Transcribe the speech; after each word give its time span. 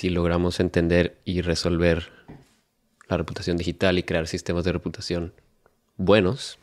Si 0.00 0.08
logramos 0.08 0.60
entender 0.60 1.18
y 1.26 1.42
resolver 1.42 2.08
la 3.06 3.18
reputación 3.18 3.58
digital 3.58 3.98
y 3.98 4.02
crear 4.02 4.26
sistemas 4.26 4.64
de 4.64 4.72
reputación 4.72 5.34
buenos, 5.98 6.58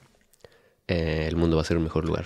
eh, 0.88 1.26
el 1.28 1.36
mundo 1.36 1.58
va 1.58 1.62
a 1.62 1.66
ser 1.66 1.78
un 1.78 1.84
mejor 1.84 2.04
lugar. 2.04 2.26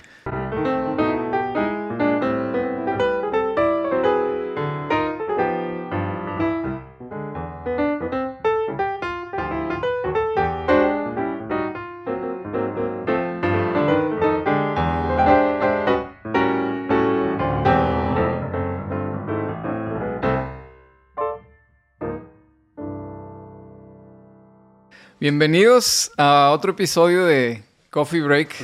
Bienvenidos 25.22 26.10
a 26.18 26.50
otro 26.52 26.72
episodio 26.72 27.24
de 27.24 27.62
Coffee 27.90 28.22
Break 28.22 28.56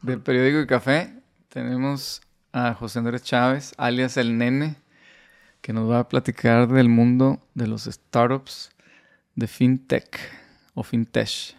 del 0.00 0.22
periódico 0.22 0.60
y 0.60 0.66
café. 0.66 1.12
Tenemos 1.50 2.22
a 2.50 2.72
José 2.72 3.00
Andrés 3.00 3.22
Chávez, 3.24 3.74
alias 3.76 4.16
El 4.16 4.38
Nene, 4.38 4.76
que 5.60 5.74
nos 5.74 5.90
va 5.90 5.98
a 5.98 6.08
platicar 6.08 6.66
del 6.68 6.88
mundo 6.88 7.40
de 7.52 7.66
los 7.66 7.84
startups 7.84 8.70
de 9.34 9.48
FinTech 9.48 10.18
o 10.72 10.82
FinTech. 10.82 11.54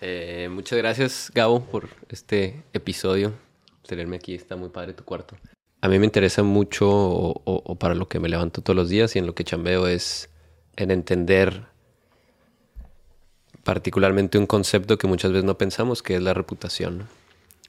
Eh, 0.00 0.48
muchas 0.50 0.76
gracias, 0.76 1.30
Gabo, 1.32 1.64
por 1.64 1.88
este 2.08 2.64
episodio. 2.72 3.32
Tenerme 3.86 4.16
aquí 4.16 4.34
está 4.34 4.56
muy 4.56 4.70
padre 4.70 4.94
tu 4.94 5.04
cuarto. 5.04 5.36
A 5.82 5.88
mí 5.88 6.00
me 6.00 6.06
interesa 6.06 6.42
mucho, 6.42 6.90
o, 6.90 7.42
o 7.44 7.74
para 7.76 7.94
lo 7.94 8.08
que 8.08 8.18
me 8.18 8.28
levanto 8.28 8.60
todos 8.60 8.74
los 8.74 8.88
días 8.88 9.14
y 9.14 9.20
en 9.20 9.26
lo 9.26 9.36
que 9.36 9.44
chambeo, 9.44 9.86
es 9.86 10.30
en 10.74 10.90
entender 10.90 11.72
particularmente 13.64 14.38
un 14.38 14.46
concepto 14.46 14.98
que 14.98 15.06
muchas 15.06 15.32
veces 15.32 15.44
no 15.44 15.58
pensamos, 15.58 16.02
que 16.02 16.16
es 16.16 16.22
la 16.22 16.34
reputación 16.34 17.08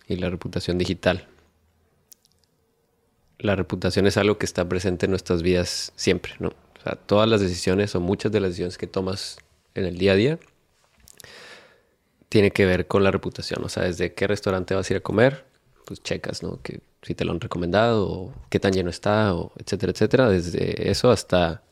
y 0.08 0.18
la 0.18 0.30
reputación 0.30 0.78
digital. 0.78 1.28
La 3.40 3.56
reputación 3.56 4.06
es 4.08 4.18
algo 4.18 4.38
que 4.38 4.46
está 4.46 4.68
presente 4.68 5.06
en 5.06 5.12
nuestras 5.12 5.42
vidas 5.42 5.92
siempre, 5.96 6.34
¿no? 6.40 6.50
O 6.50 6.84
sea, 6.84 6.96
todas 6.96 7.28
las 7.28 7.42
decisiones 7.42 7.96
o 7.96 8.00
muchas 8.00 8.32
de 8.32 8.40
las 8.40 8.52
decisiones 8.52 8.78
que 8.78 8.88
tomas 8.88 9.38
en 9.74 9.86
el 9.86 9.98
día 9.98 10.12
a 10.12 10.16
día 10.16 10.40
tiene 12.30 12.52
que 12.52 12.66
ver 12.66 12.88
con 12.88 13.04
la 13.04 13.12
reputación. 13.12 13.64
O 13.64 13.70
sea, 13.70 13.84
desde 13.84 14.14
qué 14.14 14.28
restaurante 14.28 14.76
vas 14.76 14.90
a 14.90 14.94
ir 14.94 14.98
a 14.98 15.02
comer, 15.02 15.46
pues 15.86 16.04
checas, 16.04 16.44
¿no? 16.44 16.62
Que 16.62 16.82
si 17.02 17.16
te 17.16 17.24
lo 17.24 17.32
han 17.32 17.40
recomendado, 17.40 18.08
o 18.08 18.34
qué 18.50 18.60
tan 18.60 18.74
lleno 18.74 18.90
está, 18.90 19.34
o 19.34 19.54
etcétera, 19.58 19.92
etcétera. 19.92 20.30
Desde 20.30 20.90
eso 20.90 21.12
hasta 21.12 21.64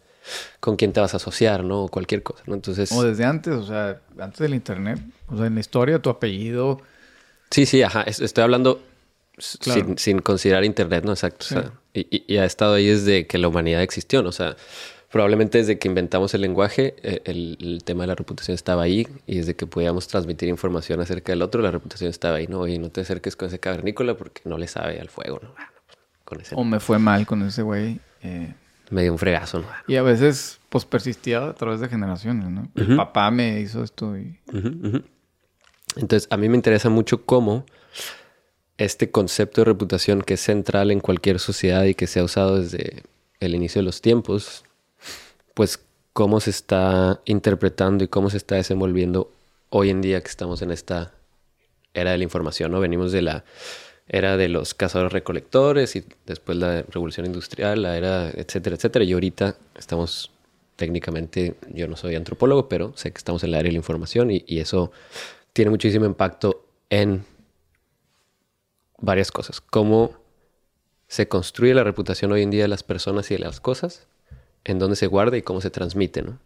con 0.60 0.76
quién 0.76 0.94
te 0.94 1.00
vas 1.00 1.14
a 1.14 1.18
asociar, 1.18 1.64
¿no? 1.64 1.84
O 1.84 1.88
cualquier 1.90 2.24
cosa, 2.24 2.44
¿no? 2.48 2.56
Entonces... 2.56 2.92
O 2.92 3.04
desde 3.04 3.26
antes, 3.26 3.54
o 3.54 3.66
sea, 3.66 4.00
antes 4.20 4.40
del 4.40 4.54
internet. 4.54 5.00
O 5.28 5.38
sea, 5.38 5.48
en 5.48 5.56
la 5.56 5.60
historia, 5.60 6.00
tu 6.00 6.10
apellido... 6.10 6.82
Sí, 7.52 7.66
sí, 7.66 7.84
ajá. 7.84 8.04
Estoy 8.04 8.44
hablando 8.44 8.82
sin, 9.38 10.20
considerar 10.20 10.64
internet, 10.64 11.04
¿no? 11.06 11.12
Exacto. 11.12 11.46
y, 11.94 12.38
ha 12.38 12.46
estado 12.46 12.76
ahí 12.76 12.88
desde 12.88 13.28
que 13.28 13.38
la 13.38 13.48
humanidad 13.48 13.82
existió, 13.82 14.24
¿no? 14.24 14.30
O 14.30 14.34
sea, 14.34 14.56
probablemente 15.14 15.60
desde 15.60 15.78
que 15.78 15.88
inventamos 15.88 16.34
el 16.34 16.42
lenguaje, 16.42 16.96
eh, 17.04 17.22
el, 17.26 17.84
tema 17.86 18.04
de 18.04 18.08
la 18.08 18.16
reputación 18.16 18.56
estaba 18.56 18.82
ahí 18.82 19.08
y 19.28 19.38
desde 19.38 19.56
que 19.56 19.68
podíamos 19.68 20.08
transmitir 20.08 20.50
información 20.50 21.02
acerca 21.02 21.32
del 21.32 21.44
otro, 21.44 21.62
la 21.62 21.70
reputación 21.70 22.10
estaba 22.10 22.38
ahí, 22.38 22.48
¿no? 22.48 22.68
Y 22.68 22.80
no 22.80 22.90
te 22.90 23.02
acerques 23.02 23.36
con 23.36 23.48
ese 23.48 23.60
cavernícola 23.60 24.18
porque 24.18 24.42
no 24.46 24.58
le 24.58 24.68
sabe 24.68 25.00
al 25.00 25.10
fuego, 25.10 25.40
¿no? 25.44 25.54
Con 26.26 26.42
ese... 26.42 26.56
O 26.56 26.64
me 26.64 26.80
fue 26.80 26.98
mal 26.98 27.28
con 27.28 27.44
ese 27.44 27.62
güey. 27.62 28.00
Eh, 28.24 28.56
me 28.94 29.02
dio 29.02 29.12
un 29.12 29.20
fregazo, 29.20 29.60
¿no? 29.60 29.68
Y 29.88 29.96
a 29.96 30.04
veces, 30.04 30.60
pues 30.70 30.86
persistía 30.86 31.46
a 31.46 31.54
través 31.54 31.80
de 31.80 31.90
generaciones, 31.90 32.50
¿no? 32.50 32.70
Mi 32.74 32.96
papá 32.96 33.32
me 33.32 33.60
hizo 33.60 33.84
esto 33.84 34.18
y... 34.18 34.40
Entonces, 35.96 36.28
a 36.32 36.38
mí 36.38 36.50
me 36.50 36.56
interesa 36.56 36.90
mucho 36.90 37.26
cómo 37.26 37.66
este 38.78 39.12
concepto 39.12 39.62
de 39.62 39.66
reputación 39.66 40.22
que 40.22 40.36
es 40.36 40.42
central 40.42 40.92
en 40.92 41.00
cualquier 41.00 41.40
sociedad 41.40 41.84
y 41.84 41.94
que 41.94 42.08
se 42.08 42.20
ha 42.20 42.24
usado 42.24 42.60
desde 42.60 43.04
el 43.40 43.56
inicio 43.56 43.82
de 43.82 43.86
los 43.86 44.02
tiempos, 44.02 44.64
pues 45.54 45.80
cómo 46.14 46.40
se 46.40 46.50
está 46.50 47.20
interpretando 47.26 48.04
y 48.04 48.08
cómo 48.08 48.30
se 48.30 48.38
está 48.38 48.56
desenvolviendo 48.56 49.32
hoy 49.70 49.90
en 49.90 50.02
día 50.02 50.22
que 50.22 50.30
estamos 50.30 50.62
en 50.62 50.72
esta 50.72 51.12
era 51.94 52.12
de 52.12 52.18
la 52.18 52.24
información, 52.24 52.72
¿no? 52.72 52.80
Venimos 52.80 53.12
de 53.12 53.22
la 53.22 53.44
era 54.14 54.38
de 54.38 54.48
los 54.48 54.76
cazadores 54.76 55.12
recolectores 55.12 55.96
y 55.96 56.06
después 56.28 56.56
la 56.56 56.84
revolución 56.84 57.26
industrial, 57.26 57.82
la 57.82 57.98
era, 57.98 58.30
etcétera, 58.30 58.76
etcétera. 58.76 59.04
Y 59.04 59.14
ahorita 59.14 59.58
estamos 59.76 60.30
técnicamente, 60.76 61.56
yo 61.74 61.88
no 61.88 61.98
soy 61.98 62.14
antropólogo, 62.14 62.70
pero 62.70 62.96
sé 62.96 63.12
que 63.12 63.18
estamos 63.18 63.44
en 63.44 63.50
la 63.50 63.58
área 63.58 63.70
de 63.70 63.74
la 63.74 63.78
información 63.78 64.30
y, 64.30 64.44
eso 64.48 64.92
tiene 65.52 65.72
muchísimo 65.72 66.06
impacto 66.06 66.64
en 66.92 67.26
varias 69.00 69.32
cosas. 69.32 69.62
Cómo 69.62 70.14
se 71.08 71.28
construye 71.28 71.74
la 71.74 71.84
reputación 71.84 72.32
hoy 72.34 72.44
en 72.44 72.52
día 72.52 72.62
de 72.62 72.68
las 72.68 72.84
personas 72.84 73.32
y 73.32 73.34
de 73.34 73.40
las 73.40 73.60
cosas, 73.60 74.06
en 74.64 74.78
dónde 74.78 74.96
se 74.96 75.08
guarda 75.08 75.38
y 75.38 75.42
cómo 75.42 75.60
se 75.60 75.72
transmite, 75.72 76.22
¿no? 76.22 76.38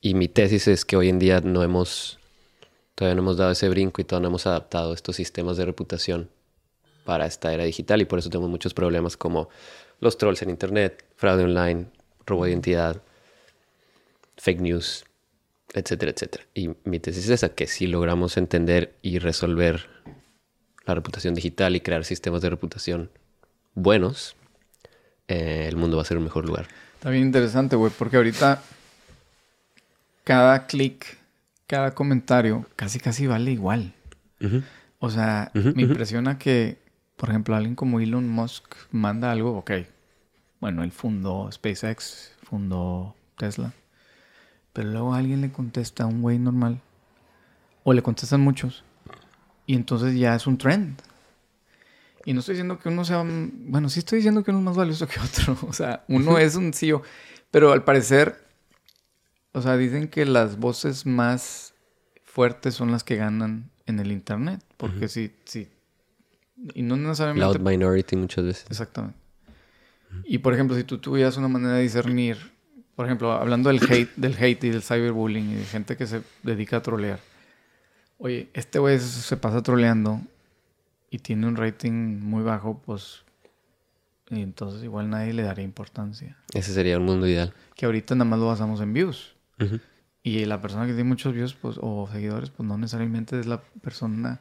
Y 0.00 0.14
mi 0.14 0.28
tesis 0.28 0.68
es 0.68 0.84
que 0.84 0.96
hoy 0.96 1.08
en 1.08 1.18
día 1.18 1.40
no 1.40 1.64
hemos, 1.64 2.20
todavía 2.94 3.16
no 3.16 3.22
hemos 3.22 3.36
dado 3.38 3.50
ese 3.50 3.68
brinco 3.68 4.00
y 4.00 4.04
todavía 4.04 4.22
no 4.22 4.28
hemos 4.28 4.46
adaptado 4.46 4.94
estos 4.94 5.16
sistemas 5.16 5.56
de 5.56 5.64
reputación 5.64 6.35
para 7.06 7.24
esta 7.24 7.54
era 7.54 7.64
digital 7.64 8.02
y 8.02 8.04
por 8.04 8.18
eso 8.18 8.28
tenemos 8.28 8.50
muchos 8.50 8.74
problemas 8.74 9.16
como 9.16 9.48
los 10.00 10.18
trolls 10.18 10.42
en 10.42 10.50
internet, 10.50 11.06
fraude 11.16 11.44
online, 11.44 11.86
robo 12.26 12.44
de 12.44 12.50
identidad, 12.50 13.00
fake 14.36 14.60
news, 14.60 15.06
etcétera, 15.72 16.12
etcétera. 16.12 16.44
Y 16.52 16.70
mi 16.84 17.00
tesis 17.00 17.24
es 17.24 17.30
esa, 17.30 17.48
que 17.50 17.66
si 17.66 17.86
logramos 17.86 18.36
entender 18.36 18.94
y 19.00 19.18
resolver 19.18 19.88
la 20.84 20.94
reputación 20.94 21.34
digital 21.34 21.74
y 21.74 21.80
crear 21.80 22.04
sistemas 22.04 22.42
de 22.42 22.50
reputación 22.50 23.10
buenos, 23.74 24.36
eh, 25.28 25.66
el 25.68 25.76
mundo 25.76 25.96
va 25.96 26.02
a 26.02 26.06
ser 26.06 26.18
un 26.18 26.24
mejor 26.24 26.46
lugar. 26.46 26.68
Está 26.94 27.10
bien 27.10 27.24
interesante, 27.24 27.76
güey, 27.76 27.92
porque 27.96 28.16
ahorita 28.16 28.62
cada 30.24 30.66
clic, 30.66 31.18
cada 31.66 31.94
comentario 31.94 32.66
casi 32.76 33.00
casi 33.00 33.26
vale 33.26 33.52
igual. 33.52 33.92
O 34.98 35.10
sea, 35.10 35.50
me 35.54 35.82
impresiona 35.82 36.38
que 36.38 36.78
por 37.16 37.30
ejemplo, 37.30 37.56
alguien 37.56 37.74
como 37.74 37.98
Elon 38.00 38.28
Musk 38.28 38.74
manda 38.90 39.32
algo, 39.32 39.56
ok. 39.56 39.72
Bueno, 40.60 40.82
él 40.82 40.92
fundó 40.92 41.50
SpaceX, 41.50 42.32
fundó 42.42 43.14
Tesla. 43.36 43.72
Pero 44.72 44.90
luego 44.90 45.14
alguien 45.14 45.40
le 45.40 45.50
contesta 45.50 46.04
a 46.04 46.06
un 46.06 46.20
güey 46.20 46.38
normal. 46.38 46.80
O 47.84 47.92
le 47.92 48.02
contestan 48.02 48.42
muchos. 48.42 48.84
Y 49.66 49.74
entonces 49.74 50.14
ya 50.18 50.34
es 50.34 50.46
un 50.46 50.58
trend. 50.58 51.00
Y 52.26 52.34
no 52.34 52.40
estoy 52.40 52.54
diciendo 52.54 52.78
que 52.78 52.88
uno 52.88 53.04
sea... 53.04 53.24
Bueno, 53.24 53.88
sí 53.88 54.00
estoy 54.00 54.18
diciendo 54.18 54.44
que 54.44 54.50
uno 54.50 54.60
es 54.60 54.64
más 54.66 54.76
valioso 54.76 55.06
que 55.06 55.18
otro. 55.20 55.56
O 55.68 55.72
sea, 55.72 56.04
uno 56.08 56.38
es 56.38 56.56
un 56.56 56.72
CEO. 56.72 57.02
Pero 57.50 57.72
al 57.72 57.84
parecer... 57.84 58.44
O 59.52 59.62
sea, 59.62 59.78
dicen 59.78 60.08
que 60.08 60.26
las 60.26 60.58
voces 60.58 61.06
más 61.06 61.72
fuertes 62.22 62.74
son 62.74 62.92
las 62.92 63.04
que 63.04 63.16
ganan 63.16 63.70
en 63.86 64.00
el 64.00 64.12
Internet. 64.12 64.62
Porque 64.76 65.08
si, 65.08 65.34
si 65.46 65.70
y 66.74 66.82
no 66.82 66.96
necesariamente... 66.96 67.58
Loud 67.58 67.60
minority 67.60 68.16
muchas 68.16 68.44
veces. 68.44 68.66
Exactamente. 68.70 69.18
Y 70.24 70.38
por 70.38 70.54
ejemplo, 70.54 70.76
si 70.76 70.84
tú 70.84 70.98
tuvieras 70.98 71.36
una 71.36 71.48
manera 71.48 71.74
de 71.74 71.82
discernir, 71.82 72.38
por 72.94 73.06
ejemplo, 73.06 73.32
hablando 73.32 73.68
del 73.68 73.80
hate, 73.82 74.10
del 74.16 74.34
hate 74.34 74.64
y 74.64 74.70
del 74.70 74.82
cyberbullying 74.82 75.50
y 75.50 75.54
de 75.56 75.64
gente 75.64 75.96
que 75.96 76.06
se 76.06 76.22
dedica 76.42 76.78
a 76.78 76.82
trolear. 76.82 77.20
Oye, 78.18 78.48
este 78.54 78.78
güey 78.78 78.98
se 78.98 79.36
pasa 79.36 79.62
troleando 79.62 80.20
y 81.10 81.18
tiene 81.18 81.46
un 81.46 81.56
rating 81.56 82.20
muy 82.20 82.42
bajo, 82.42 82.80
pues 82.84 83.26
y 84.30 84.42
entonces 84.42 84.82
igual 84.82 85.08
nadie 85.08 85.32
le 85.32 85.42
daría 85.42 85.64
importancia. 85.64 86.36
Ese 86.52 86.72
sería 86.72 86.98
un 86.98 87.04
mundo 87.04 87.26
ideal. 87.26 87.52
Que 87.74 87.86
ahorita 87.86 88.14
nada 88.14 88.28
más 88.28 88.38
lo 88.40 88.46
basamos 88.46 88.80
en 88.80 88.92
views. 88.92 89.36
Y 90.22 90.44
la 90.46 90.60
persona 90.60 90.86
que 90.86 90.92
tiene 90.92 91.08
muchos 91.08 91.32
views 91.32 91.54
pues, 91.54 91.78
o 91.80 92.08
seguidores, 92.10 92.50
pues 92.50 92.68
no 92.68 92.76
necesariamente 92.76 93.38
es 93.38 93.46
la 93.46 93.62
persona 93.82 94.40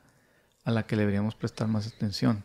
a 0.65 0.71
la 0.71 0.83
que 0.83 0.95
deberíamos 0.97 1.35
prestar 1.35 1.67
más 1.67 1.88
atención. 1.88 2.44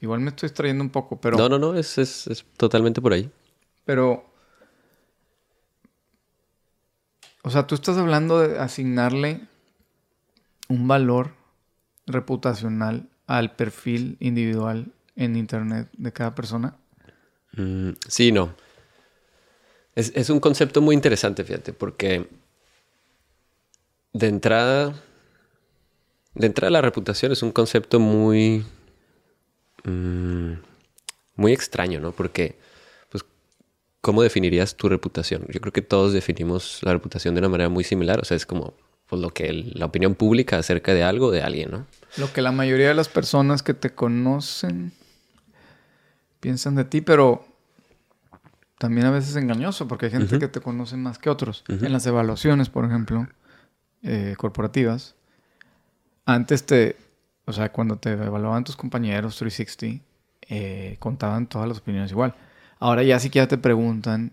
Igual 0.00 0.20
me 0.20 0.30
estoy 0.30 0.46
extrayendo 0.46 0.84
un 0.84 0.90
poco, 0.90 1.20
pero... 1.20 1.36
No, 1.36 1.48
no, 1.48 1.58
no, 1.58 1.74
es, 1.74 1.98
es, 1.98 2.44
totalmente 2.56 3.00
por 3.00 3.12
ahí. 3.14 3.28
Pero... 3.84 4.24
O 7.42 7.50
sea, 7.50 7.66
tú 7.66 7.74
estás 7.74 7.96
hablando 7.96 8.40
de 8.40 8.58
asignarle 8.58 9.48
un 10.68 10.86
valor 10.86 11.34
reputacional 12.06 13.08
al 13.26 13.56
perfil 13.56 14.18
individual 14.20 14.92
en 15.16 15.36
Internet 15.36 15.88
de 15.94 16.12
cada 16.12 16.34
persona. 16.34 16.76
Mm, 17.52 17.92
sí, 18.06 18.32
no. 18.32 18.54
Es, 19.94 20.12
es 20.14 20.28
un 20.28 20.40
concepto 20.40 20.82
muy 20.82 20.94
interesante, 20.94 21.42
fíjate, 21.42 21.72
porque 21.72 22.28
de 24.12 24.28
entrada 24.28 24.94
de 26.38 26.46
entrada, 26.46 26.70
la 26.70 26.80
reputación 26.80 27.32
es 27.32 27.42
un 27.42 27.52
concepto 27.52 28.00
muy. 28.00 28.64
Mm, 29.84 30.54
muy 31.36 31.52
extraño, 31.52 32.00
¿no? 32.00 32.12
Porque, 32.12 32.58
pues, 33.10 33.24
¿cómo 34.00 34.22
definirías 34.22 34.76
tu 34.76 34.88
reputación? 34.88 35.46
Yo 35.48 35.60
creo 35.60 35.72
que 35.72 35.82
todos 35.82 36.12
definimos 36.12 36.80
la 36.82 36.92
reputación 36.92 37.34
de 37.34 37.40
una 37.40 37.48
manera 37.48 37.68
muy 37.68 37.84
similar. 37.84 38.20
O 38.20 38.24
sea, 38.24 38.36
es 38.36 38.44
como 38.44 38.74
pues, 39.08 39.22
lo 39.22 39.30
que 39.30 39.52
la 39.52 39.86
opinión 39.86 40.14
pública 40.14 40.58
acerca 40.58 40.94
de 40.94 41.04
algo, 41.04 41.30
de 41.30 41.42
alguien, 41.42 41.70
¿no? 41.70 41.86
Lo 42.16 42.32
que 42.32 42.42
la 42.42 42.52
mayoría 42.52 42.88
de 42.88 42.94
las 42.94 43.08
personas 43.08 43.62
que 43.62 43.74
te 43.74 43.90
conocen 43.90 44.92
piensan 46.40 46.74
de 46.74 46.84
ti, 46.84 47.00
pero 47.00 47.46
también 48.78 49.06
a 49.06 49.10
veces 49.10 49.30
es 49.30 49.36
engañoso, 49.36 49.88
porque 49.88 50.06
hay 50.06 50.12
gente 50.12 50.38
que 50.38 50.48
te 50.48 50.60
conoce 50.60 50.96
más 50.96 51.18
que 51.18 51.30
otros. 51.30 51.64
En 51.68 51.92
las 51.92 52.06
evaluaciones, 52.06 52.68
por 52.68 52.84
ejemplo, 52.84 53.28
eh, 54.02 54.34
corporativas, 54.36 55.16
antes 56.28 56.66
te, 56.66 56.94
o 57.46 57.52
sea, 57.54 57.72
cuando 57.72 57.96
te 57.96 58.12
evaluaban 58.12 58.62
tus 58.62 58.76
compañeros 58.76 59.36
360, 59.38 60.04
eh, 60.50 60.96
contaban 60.98 61.46
todas 61.46 61.66
las 61.66 61.78
opiniones 61.78 62.10
igual. 62.10 62.34
Ahora 62.78 63.02
ya 63.02 63.18
siquiera 63.18 63.48
te 63.48 63.56
preguntan, 63.56 64.32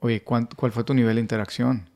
oye, 0.00 0.24
¿cuál 0.24 0.72
fue 0.72 0.82
tu 0.82 0.92
nivel 0.92 1.14
de 1.14 1.20
interacción? 1.20 1.88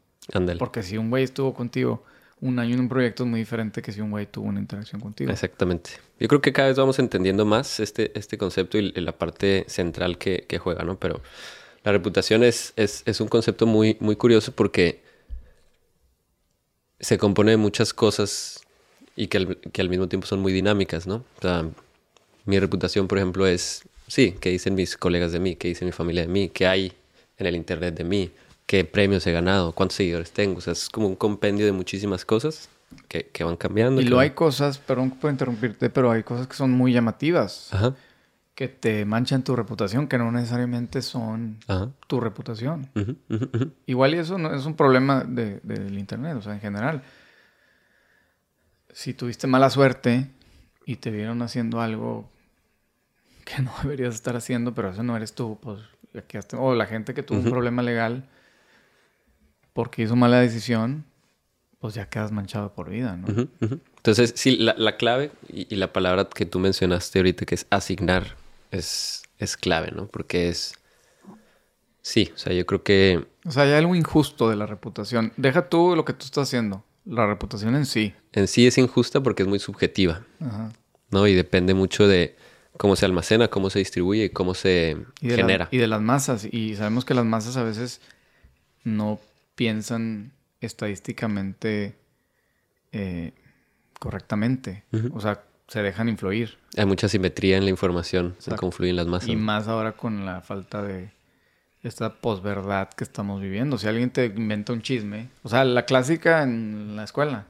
Porque 0.56 0.84
si 0.84 0.96
un 0.96 1.10
güey 1.10 1.24
estuvo 1.24 1.52
contigo 1.52 2.04
un 2.40 2.60
año 2.60 2.74
en 2.74 2.80
un 2.80 2.88
proyecto 2.88 3.24
es 3.24 3.28
muy 3.28 3.40
diferente 3.40 3.82
que 3.82 3.90
si 3.90 4.00
un 4.00 4.12
güey 4.12 4.26
tuvo 4.26 4.46
una 4.46 4.60
interacción 4.60 5.00
contigo. 5.00 5.32
Exactamente. 5.32 5.90
Yo 6.20 6.28
creo 6.28 6.40
que 6.40 6.52
cada 6.52 6.68
vez 6.68 6.78
vamos 6.78 7.00
entendiendo 7.00 7.44
más 7.44 7.80
este, 7.80 8.16
este 8.16 8.38
concepto 8.38 8.78
y, 8.78 8.92
la 8.92 9.18
parte 9.18 9.64
central 9.66 10.16
que, 10.16 10.46
juega, 10.62 10.84
¿no? 10.84 10.96
Pero 10.96 11.20
la 11.82 11.90
reputación 11.90 12.44
es, 12.44 12.72
es, 12.76 13.20
un 13.20 13.26
concepto 13.26 13.66
muy, 13.66 13.96
muy 13.98 14.14
curioso 14.14 14.52
porque 14.52 15.02
se 17.00 17.18
compone 17.18 17.50
de 17.50 17.56
muchas 17.56 17.92
cosas 17.92 18.60
y 19.20 19.26
que 19.26 19.36
al, 19.36 19.56
que 19.58 19.82
al 19.82 19.90
mismo 19.90 20.08
tiempo 20.08 20.26
son 20.26 20.40
muy 20.40 20.50
dinámicas, 20.50 21.06
¿no? 21.06 21.16
O 21.16 21.42
sea, 21.42 21.68
mi 22.46 22.58
reputación, 22.58 23.06
por 23.06 23.18
ejemplo, 23.18 23.46
es, 23.46 23.82
sí, 24.06 24.34
qué 24.40 24.48
dicen 24.48 24.74
mis 24.74 24.96
colegas 24.96 25.30
de 25.32 25.40
mí, 25.40 25.56
qué 25.56 25.68
dice 25.68 25.84
mi 25.84 25.92
familia 25.92 26.22
de 26.22 26.28
mí, 26.28 26.48
qué 26.48 26.66
hay 26.66 26.94
en 27.36 27.46
el 27.46 27.54
Internet 27.54 27.94
de 27.96 28.04
mí, 28.04 28.30
qué 28.64 28.82
premios 28.86 29.26
he 29.26 29.32
ganado, 29.32 29.72
cuántos 29.72 29.96
seguidores 29.96 30.32
tengo. 30.32 30.56
O 30.56 30.60
sea, 30.62 30.72
es 30.72 30.88
como 30.88 31.06
un 31.06 31.16
compendio 31.16 31.66
de 31.66 31.72
muchísimas 31.72 32.24
cosas 32.24 32.70
que, 33.08 33.26
que 33.26 33.44
van 33.44 33.58
cambiando. 33.58 34.00
Y 34.00 34.04
lo 34.04 34.18
hay 34.18 34.30
cosas, 34.30 34.78
perdón 34.78 35.10
por 35.10 35.30
interrumpirte, 35.30 35.90
pero 35.90 36.10
hay 36.10 36.22
cosas 36.22 36.46
que 36.46 36.54
son 36.54 36.70
muy 36.70 36.94
llamativas. 36.94 37.68
Ajá. 37.74 37.94
Que 38.54 38.68
te 38.68 39.04
manchan 39.04 39.44
tu 39.44 39.54
reputación, 39.54 40.08
que 40.08 40.16
no 40.16 40.32
necesariamente 40.32 41.02
son 41.02 41.58
tu 42.06 42.20
reputación. 42.20 42.88
Igual 43.84 44.14
y 44.14 44.18
eso 44.18 44.38
no 44.38 44.54
es 44.54 44.64
un 44.64 44.76
problema 44.76 45.24
de, 45.24 45.60
del 45.62 45.98
Internet, 45.98 46.36
o 46.38 46.42
sea, 46.42 46.54
en 46.54 46.60
general. 46.60 47.02
Si 48.92 49.14
tuviste 49.14 49.46
mala 49.46 49.70
suerte 49.70 50.28
y 50.86 50.96
te 50.96 51.10
vieron 51.10 51.42
haciendo 51.42 51.80
algo 51.80 52.28
que 53.44 53.62
no 53.62 53.72
deberías 53.82 54.14
estar 54.14 54.36
haciendo, 54.36 54.74
pero 54.74 54.90
eso 54.90 55.02
no 55.02 55.16
eres 55.16 55.34
tú, 55.34 55.58
pues, 55.60 55.80
o 56.56 56.74
la 56.74 56.86
gente 56.86 57.14
que 57.14 57.22
tuvo 57.22 57.38
un 57.38 57.50
problema 57.50 57.82
legal 57.82 58.28
porque 59.72 60.02
hizo 60.02 60.16
mala 60.16 60.40
decisión, 60.40 61.04
pues 61.78 61.94
ya 61.94 62.08
quedas 62.08 62.32
manchado 62.32 62.74
por 62.74 62.90
vida, 62.90 63.16
¿no? 63.16 63.48
Entonces, 63.96 64.32
sí, 64.36 64.56
la, 64.56 64.96
clave 64.96 65.30
y, 65.48 65.74
la 65.76 65.92
palabra 65.92 66.28
que 66.28 66.46
tú 66.46 66.58
mencionaste 66.58 67.20
ahorita, 67.20 67.46
que 67.46 67.54
es 67.54 67.66
asignar, 67.70 68.36
es, 68.70 69.22
es 69.38 69.56
clave, 69.56 69.92
¿no? 69.92 70.06
Porque 70.06 70.48
es... 70.48 70.74
Sí, 72.02 72.32
o 72.34 72.38
sea, 72.38 72.52
yo 72.52 72.66
creo 72.66 72.82
que... 72.82 73.26
O 73.46 73.50
sea, 73.50 73.62
hay 73.62 73.72
algo 73.72 73.94
injusto 73.94 74.50
de 74.50 74.56
la 74.56 74.66
reputación. 74.66 75.32
Deja 75.36 75.68
tú 75.68 75.94
lo 75.94 76.04
que 76.04 76.12
tú 76.12 76.24
estás 76.24 76.48
haciendo. 76.48 76.82
La 77.04 77.26
reputación 77.26 77.74
en 77.74 77.86
sí. 77.86 78.14
En 78.32 78.46
sí 78.46 78.66
es 78.66 78.78
injusta 78.78 79.22
porque 79.22 79.42
es 79.42 79.48
muy 79.48 79.58
subjetiva. 79.58 80.22
Ajá. 80.40 80.72
¿No? 81.10 81.26
Y 81.26 81.34
depende 81.34 81.74
mucho 81.74 82.06
de 82.06 82.36
cómo 82.76 82.96
se 82.96 83.04
almacena, 83.04 83.48
cómo 83.48 83.70
se 83.70 83.78
distribuye 83.78 84.24
y 84.24 84.30
cómo 84.30 84.54
se 84.54 84.96
genera. 85.20 85.68
y 85.70 85.78
de 85.78 85.86
las 85.86 86.00
masas. 86.00 86.46
Y 86.50 86.76
sabemos 86.76 87.04
que 87.04 87.14
las 87.14 87.24
masas 87.24 87.56
a 87.56 87.62
veces 87.62 88.00
no 88.84 89.20
piensan 89.54 90.32
estadísticamente 90.60 91.96
eh, 92.92 93.32
correctamente. 93.98 94.84
O 95.12 95.20
sea, 95.20 95.42
se 95.68 95.82
dejan 95.82 96.08
influir. 96.08 96.58
Hay 96.76 96.86
mucha 96.86 97.08
simetría 97.08 97.56
en 97.56 97.64
la 97.64 97.70
información, 97.70 98.34
se 98.38 98.54
confluyen 98.56 98.96
las 98.96 99.06
masas. 99.06 99.28
Y 99.28 99.36
más 99.36 99.68
ahora 99.68 99.92
con 99.92 100.26
la 100.26 100.40
falta 100.40 100.82
de 100.82 101.10
esta 101.82 102.14
posverdad 102.14 102.90
que 102.90 103.04
estamos 103.04 103.40
viviendo. 103.40 103.78
Si 103.78 103.86
alguien 103.86 104.10
te 104.10 104.26
inventa 104.26 104.72
un 104.72 104.82
chisme, 104.82 105.28
o 105.42 105.48
sea, 105.48 105.64
la 105.64 105.86
clásica 105.86 106.42
en 106.42 106.96
la 106.96 107.04
escuela. 107.04 107.46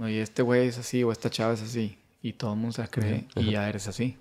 Oye, 0.00 0.20
este 0.20 0.42
güey 0.42 0.68
es 0.68 0.78
así 0.78 1.02
o 1.04 1.12
esta 1.12 1.30
chava 1.30 1.54
es 1.54 1.62
así. 1.62 1.98
Y 2.22 2.32
todo 2.32 2.54
el 2.54 2.58
mundo 2.58 2.72
se 2.72 2.82
la 2.82 2.88
cree 2.88 3.26
y 3.36 3.52
ya 3.52 3.68
eres 3.68 3.86
así. 3.86 4.16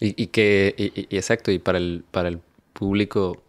y, 0.00 0.26
que, 0.28 0.74
y, 0.76 1.14
exacto, 1.14 1.50
y 1.52 1.58
para 1.58 1.78
el, 1.78 2.04
para 2.10 2.28
el 2.28 2.40
público 2.72 3.42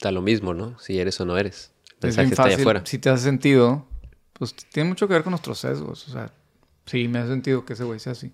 da 0.00 0.12
lo 0.12 0.22
mismo, 0.22 0.54
¿no? 0.54 0.78
Si 0.78 0.98
eres 0.98 1.20
o 1.20 1.24
no 1.24 1.36
eres. 1.38 1.72
El 2.00 2.14
mensaje 2.14 2.28
está 2.28 2.44
afuera. 2.44 2.82
Si 2.84 2.98
te 2.98 3.10
hace 3.10 3.24
sentido, 3.24 3.86
pues 4.34 4.54
tiene 4.54 4.88
mucho 4.88 5.08
que 5.08 5.14
ver 5.14 5.24
con 5.24 5.32
nuestros 5.32 5.58
sesgos. 5.58 6.06
O 6.08 6.12
sea, 6.12 6.30
sí, 6.86 7.08
me 7.08 7.18
ha 7.18 7.26
sentido 7.26 7.64
que 7.64 7.72
ese 7.72 7.84
güey 7.84 7.98
sea 7.98 8.12
así. 8.12 8.32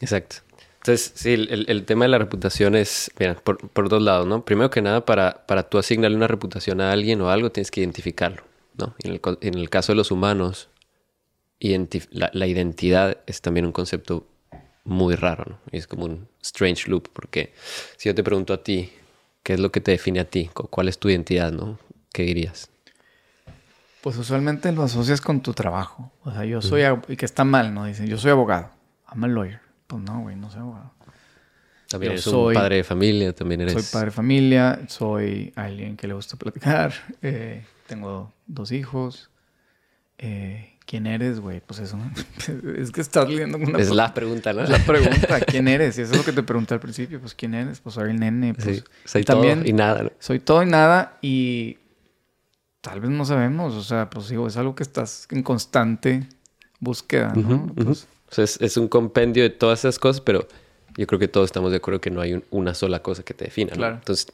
Exacto. 0.00 0.36
Entonces, 0.82 1.12
sí, 1.14 1.32
el, 1.32 1.84
tema 1.84 2.06
de 2.06 2.08
la 2.10 2.18
reputación 2.18 2.74
es, 2.74 3.12
mira, 3.18 3.36
por, 3.36 3.68
por, 3.68 3.88
dos 3.88 4.02
lados, 4.02 4.26
¿no? 4.26 4.44
Primero 4.44 4.68
que 4.68 4.82
nada, 4.82 5.04
para, 5.04 5.46
para 5.46 5.62
tú 5.62 5.78
asignarle 5.78 6.16
una 6.16 6.26
reputación 6.26 6.80
a 6.80 6.90
alguien 6.90 7.20
o 7.20 7.30
algo, 7.30 7.52
tienes 7.52 7.70
que 7.70 7.80
identificarlo, 7.80 8.42
¿no? 8.76 8.94
En 8.98 9.12
el, 9.12 9.20
en 9.42 9.54
el 9.54 9.70
caso 9.70 9.92
de 9.92 9.96
los 9.96 10.10
humanos, 10.10 10.68
la, 11.60 12.30
la, 12.32 12.46
identidad 12.48 13.18
es 13.26 13.40
también 13.40 13.64
un 13.64 13.72
concepto 13.72 14.26
muy 14.82 15.14
raro, 15.14 15.44
¿no? 15.48 15.58
Y 15.70 15.76
es 15.76 15.86
como 15.86 16.04
un 16.04 16.26
strange 16.42 16.90
loop, 16.90 17.08
porque 17.12 17.52
si 17.96 18.08
yo 18.08 18.14
te 18.16 18.24
pregunto 18.24 18.52
a 18.52 18.64
ti, 18.64 18.90
¿Qué 19.42 19.54
es 19.54 19.60
lo 19.60 19.72
que 19.72 19.80
te 19.80 19.90
define 19.90 20.20
a 20.20 20.24
ti? 20.24 20.50
¿Cuál 20.54 20.88
es 20.88 20.98
tu 20.98 21.08
identidad, 21.08 21.50
no? 21.50 21.78
¿Qué 22.12 22.22
dirías? 22.22 22.70
Pues 24.00 24.16
usualmente 24.16 24.70
lo 24.72 24.84
asocias 24.84 25.20
con 25.20 25.40
tu 25.40 25.52
trabajo. 25.52 26.12
O 26.24 26.32
sea, 26.32 26.44
yo 26.44 26.62
soy... 26.62 26.82
Y 27.08 27.16
que 27.16 27.24
está 27.24 27.44
mal, 27.44 27.74
¿no? 27.74 27.84
Dicen, 27.86 28.06
yo 28.06 28.18
soy 28.18 28.30
abogado. 28.30 28.70
I'm 29.10 29.24
a 29.24 29.28
lawyer. 29.28 29.60
Pues 29.92 30.04
no, 30.04 30.20
güey, 30.20 30.36
no 30.36 30.50
soy 30.50 30.60
abogado. 30.60 30.90
También 31.86 32.12
eres 32.12 32.26
un 32.26 32.54
padre 32.54 32.76
de 32.76 32.84
familia, 32.84 33.34
también 33.34 33.60
eres... 33.60 33.74
Soy 33.74 33.82
padre 33.92 34.06
de 34.06 34.12
familia, 34.12 34.80
soy 34.88 35.52
alguien 35.54 35.98
que 35.98 36.08
le 36.08 36.14
gusta 36.14 36.36
platicar, 36.36 36.94
eh, 37.22 37.62
tengo 37.86 38.32
dos 38.46 38.72
hijos, 38.72 39.28
eh, 40.16 40.78
¿Quién 40.86 41.06
eres, 41.06 41.40
güey? 41.40 41.60
Pues 41.60 41.80
eso. 41.80 41.98
es 42.78 42.90
que 42.90 43.02
estás 43.02 43.28
leyendo 43.28 43.58
una. 43.58 43.78
Es 43.78 43.90
la 43.90 44.14
pregunta, 44.14 44.54
¿no? 44.54 44.62
Es 44.62 44.70
la 44.70 44.78
pregunta. 44.78 45.40
¿Quién 45.46 45.68
eres? 45.68 45.98
Y 45.98 46.02
eso 46.02 46.12
es 46.12 46.18
lo 46.18 46.24
que 46.24 46.32
te 46.32 46.42
pregunté 46.42 46.74
al 46.74 46.80
principio. 46.80 47.20
Pues, 47.20 47.34
¿quién 47.34 47.54
eres? 47.54 47.80
Pues 47.80 47.94
soy 47.94 48.10
el 48.10 48.18
nene. 48.18 48.54
Pues, 48.54 48.78
sí, 48.78 48.84
soy 49.04 49.24
también, 49.24 49.60
todo 49.60 49.68
y 49.68 49.72
nada. 49.74 50.02
¿no? 50.04 50.10
Soy 50.18 50.40
todo 50.40 50.62
y 50.62 50.66
nada. 50.66 51.18
Y 51.20 51.78
tal 52.80 53.00
vez 53.00 53.10
no 53.10 53.24
sabemos. 53.24 53.74
O 53.74 53.82
sea, 53.82 54.10
pues 54.10 54.28
digo, 54.28 54.46
es 54.46 54.56
algo 54.56 54.74
que 54.74 54.82
estás 54.82 55.28
en 55.30 55.42
constante 55.42 56.26
búsqueda, 56.82 57.32
¿no? 57.34 57.72
Pues, 57.74 58.08
o 58.30 58.34
sea, 58.34 58.44
es, 58.44 58.76
un 58.76 58.88
compendio 58.88 59.42
de 59.44 59.50
todas 59.50 59.78
esas 59.78 59.98
cosas, 59.98 60.20
pero 60.20 60.46
yo 60.96 61.06
creo 61.06 61.18
que 61.18 61.28
todos 61.28 61.46
estamos 61.46 61.70
de 61.70 61.76
acuerdo 61.76 62.00
que 62.00 62.10
no 62.10 62.20
hay 62.20 62.42
una 62.50 62.74
sola 62.74 63.00
cosa 63.00 63.22
que 63.22 63.34
te 63.34 63.44
defina, 63.44 63.70
¿no? 63.70 63.76
Claro. 63.76 63.94
Entonces, 63.94 64.26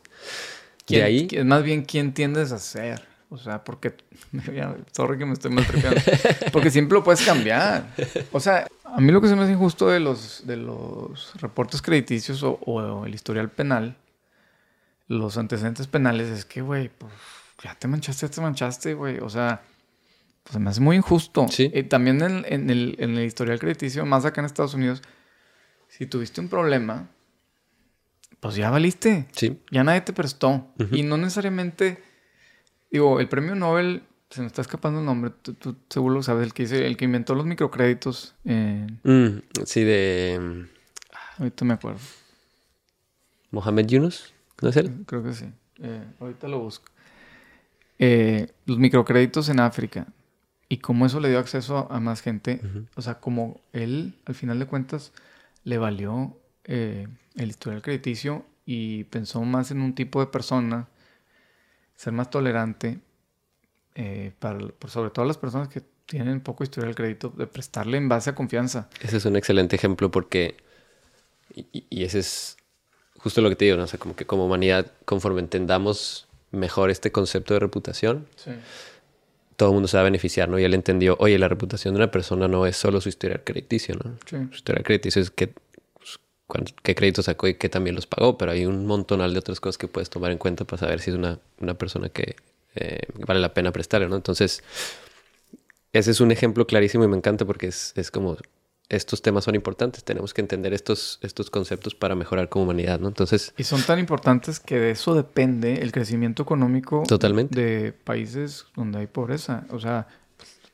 de 0.89 1.03
ahí. 1.03 1.29
Es 1.31 1.45
más 1.45 1.63
bien 1.63 1.85
quién 1.85 2.15
tiendes 2.15 2.51
a 2.53 2.59
ser. 2.59 3.07
O 3.29 3.37
sea, 3.37 3.63
porque. 3.63 3.95
Sorry 4.93 5.19
que 5.19 5.27
me 5.27 5.35
estoy 5.35 5.51
maltrepeando. 5.51 6.01
Porque 6.53 6.71
siempre 6.71 6.97
lo 6.97 7.05
puedes 7.05 7.21
cambiar. 7.21 7.95
O 8.33 8.41
sea, 8.41 8.67
a 8.85 9.01
mí 9.01 9.13
lo 9.13 9.21
que 9.21 9.29
se 9.29 9.37
me 9.37 9.43
hace 9.43 9.53
injusto 9.53 9.89
de 9.89 10.01
los, 10.01 10.47
de 10.47 10.57
los 10.57 11.35
reportes 11.35 11.83
crediticios 11.83 12.43
o, 12.43 13.05
el 13.05 13.15
historial 13.15 13.51
penal, 13.51 13.97
los 15.07 15.37
antecedentes 15.37 15.87
penales, 15.87 16.29
es 16.29 16.47
que, 16.47 16.63
güey, 16.63 16.89
pues 16.89 17.13
ya 17.63 17.75
te 17.75 17.87
manchaste, 17.87 18.27
ya 18.27 18.33
te 18.33 18.41
manchaste, 18.41 18.95
güey. 18.95 19.19
O 19.19 19.29
sea, 19.29 19.61
pues 20.49 20.59
me 20.59 20.71
hace 20.71 20.81
muy 20.81 20.97
injusto. 20.97 21.47
Sí. 21.49 21.71
Y 21.73 21.85
también 21.85 22.21
en, 22.23 22.71
el, 22.71 22.97
en 22.99 23.17
el 23.17 23.25
historial 23.25 23.59
crediticio, 23.59 24.05
más 24.05 24.25
acá 24.25 24.41
en 24.41 24.47
Estados 24.47 24.75
Unidos, 24.75 25.03
si 25.89 26.07
tuviste 26.07 26.41
un 26.41 26.49
problema, 26.49 27.09
pues 28.41 28.57
ya 28.57 28.71
valiste. 28.71 29.29
Sí. 29.33 29.61
Ya 29.71 29.85
nadie 29.85 30.01
te 30.01 30.13
prestó. 30.13 30.67
Y 30.93 31.03
no 31.03 31.17
necesariamente 31.17 32.03
Digo, 32.91 33.21
el 33.21 33.29
premio 33.29 33.55
Nobel, 33.55 34.03
se 34.31 34.41
me 34.41 34.47
está 34.47 34.63
escapando 34.63 35.01
el 35.01 35.07
nombre, 35.07 35.31
tú, 35.31 35.77
seguro 35.89 36.15
lo 36.15 36.23
sabes, 36.23 36.45
el 36.45 36.55
que, 36.55 36.65
el 36.65 36.97
que 36.97 37.05
inventó 37.05 37.35
los 37.35 37.47
microcréditos. 37.47 38.35
Mm, 38.45 39.39
sí, 39.65 39.85
de... 39.85 40.67
Ahorita 41.39 41.65
me 41.65 41.75
acuerdo. 41.75 42.01
Mohamed 43.51 43.87
Yunus, 43.87 44.33
¿no 44.61 44.71
es 44.71 44.77
él? 44.77 45.05
Creo 45.07 45.23
que 45.23 45.33
sí. 45.33 45.47
Eh, 45.81 46.05
ahorita 46.21 46.49
lo 46.49 46.61
busco. 46.61 46.87
Eh, 47.99 48.49
los 48.67 48.79
microcréditos 48.79 49.49
en 49.49 49.61
África 49.61 50.07
y 50.69 50.79
cómo 50.79 51.07
eso 51.07 51.21
le 51.21 51.29
dio 51.29 51.39
acceso 51.39 51.89
a 51.91 52.01
más 52.01 52.21
gente. 52.21 52.61
O 52.95 53.03
sea, 53.03 53.21
como 53.21 53.61
él, 53.73 54.15
al 54.27 54.35
final 54.35 54.59
de 54.59 54.67
cuentas, 54.67 55.13
le 55.65 55.79
valió 55.79 56.37
eh, 56.65 57.09
el 57.37 57.49
historial 57.49 57.83
crediticio 57.83 58.45
y 58.67 59.05
pensó 59.05 59.43
más 59.43 59.71
en 59.71 59.81
un 59.81 59.95
tipo 59.95 60.21
de 60.21 60.27
persona 60.27 60.89
ser 61.95 62.13
más 62.13 62.31
tolerante, 62.31 63.01
eh, 63.95 64.33
para, 64.39 64.61
sobre 64.87 65.11
todo 65.11 65.25
las 65.25 65.39
personas 65.39 65.69
que 65.69 65.83
tienen 66.07 66.41
poco 66.41 66.63
historia 66.65 66.87
del 66.87 66.95
crédito, 66.95 67.31
de 67.37 67.47
prestarle 67.47 67.97
en 67.97 68.09
base 68.09 68.31
a 68.31 68.35
confianza. 68.35 68.89
Ese 69.01 69.17
es 69.17 69.25
un 69.25 69.37
excelente 69.37 69.75
ejemplo 69.75 70.11
porque, 70.11 70.57
y, 71.55 72.05
ese 72.05 72.21
es 72.21 72.57
justo 73.17 73.41
lo 73.41 73.49
que 73.49 73.57
te 73.57 73.65
digo, 73.65 73.77
¿no? 73.77 73.85
O 73.85 73.87
sea, 73.87 73.99
como 73.99 74.15
que 74.15 74.27
como 74.27 74.47
humanidad, 74.47 74.93
conforme 75.05 75.41
entendamos 75.41 76.29
mejor 76.51 76.91
este 76.91 77.11
concepto 77.11 77.55
de 77.55 77.61
reputación, 77.61 78.27
todo 79.59 79.71
el 79.71 79.75
mundo 79.75 79.89
se 79.89 79.97
va 79.97 80.03
a 80.03 80.05
beneficiar, 80.05 80.49
¿no? 80.49 80.57
Y 80.61 80.63
él 80.63 80.73
entendió, 80.73 81.17
oye, 81.19 81.37
la 81.37 81.49
reputación 81.49 81.93
de 81.93 81.99
una 81.99 82.13
persona 82.13 82.47
no 82.47 82.65
es 82.65 82.77
solo 82.77 83.01
su 83.01 83.09
historial 83.09 83.43
crediticio, 83.43 83.97
¿no? 83.97 84.15
Su 84.25 84.55
historial 84.55 84.85
crediticio 84.85 85.21
es 85.21 85.33
que, 85.33 85.49
pues, 85.49 86.21
qué 86.85 86.95
créditos 86.95 87.25
sacó 87.25 87.49
y 87.49 87.55
qué 87.55 87.69
también 87.69 87.97
los 87.97 88.07
pagó, 88.07 88.39
pero 88.39 88.53
hay 88.53 88.67
un 88.67 88.87
montonal 88.87 89.33
de 89.33 89.41
otras 89.41 89.59
cosas 89.59 89.77
que 89.77 89.89
puedes 89.89 90.11
tomar 90.11 90.31
en 90.31 90.39
cuenta 90.39 90.65
para 90.65 90.79
saber 90.79 91.01
si 91.01 91.11
es 91.11 91.17
una, 91.17 91.41
una 91.59 91.75
persona 91.75 92.09
que 92.09 92.37
eh, 92.77 93.01
vale 93.27 93.41
la 93.41 93.53
pena 93.53 93.73
prestarle, 93.73 94.09
¿no? 94.09 94.15
Entonces, 94.15 94.63
ese 95.93 96.13
es 96.13 96.21
un 96.21 96.31
ejemplo 96.31 96.65
clarísimo 96.69 97.03
y 97.03 97.09
me 97.09 97.17
encanta 97.17 97.45
porque 97.45 97.67
es, 97.67 97.95
es 97.97 98.13
como 98.13 98.37
estos 98.89 99.21
temas 99.21 99.45
son 99.45 99.55
importantes, 99.55 100.03
tenemos 100.03 100.33
que 100.33 100.41
entender 100.41 100.73
estos, 100.73 101.19
estos 101.23 101.51
conceptos 101.51 101.95
para 101.95 102.15
mejorar 102.15 102.49
como 102.49 102.65
humanidad, 102.65 102.99
¿no? 102.99 103.09
Entonces... 103.09 103.53
Y 103.59 103.65
son 103.65 103.83
tan 103.83 103.99
importantes 103.99 104.61
que 104.61 104.79
de 104.79 104.93
eso 104.93 105.15
depende 105.15 105.83
el 105.83 105.93
crecimiento 105.93 106.43
económico 106.43 107.03
totalmente. 107.07 107.61
de 107.61 107.93
países 107.93 108.67
donde 108.75 109.01
hay 109.01 109.07
pobreza. 109.07 109.67
O 109.71 109.79
sea, 109.79 110.09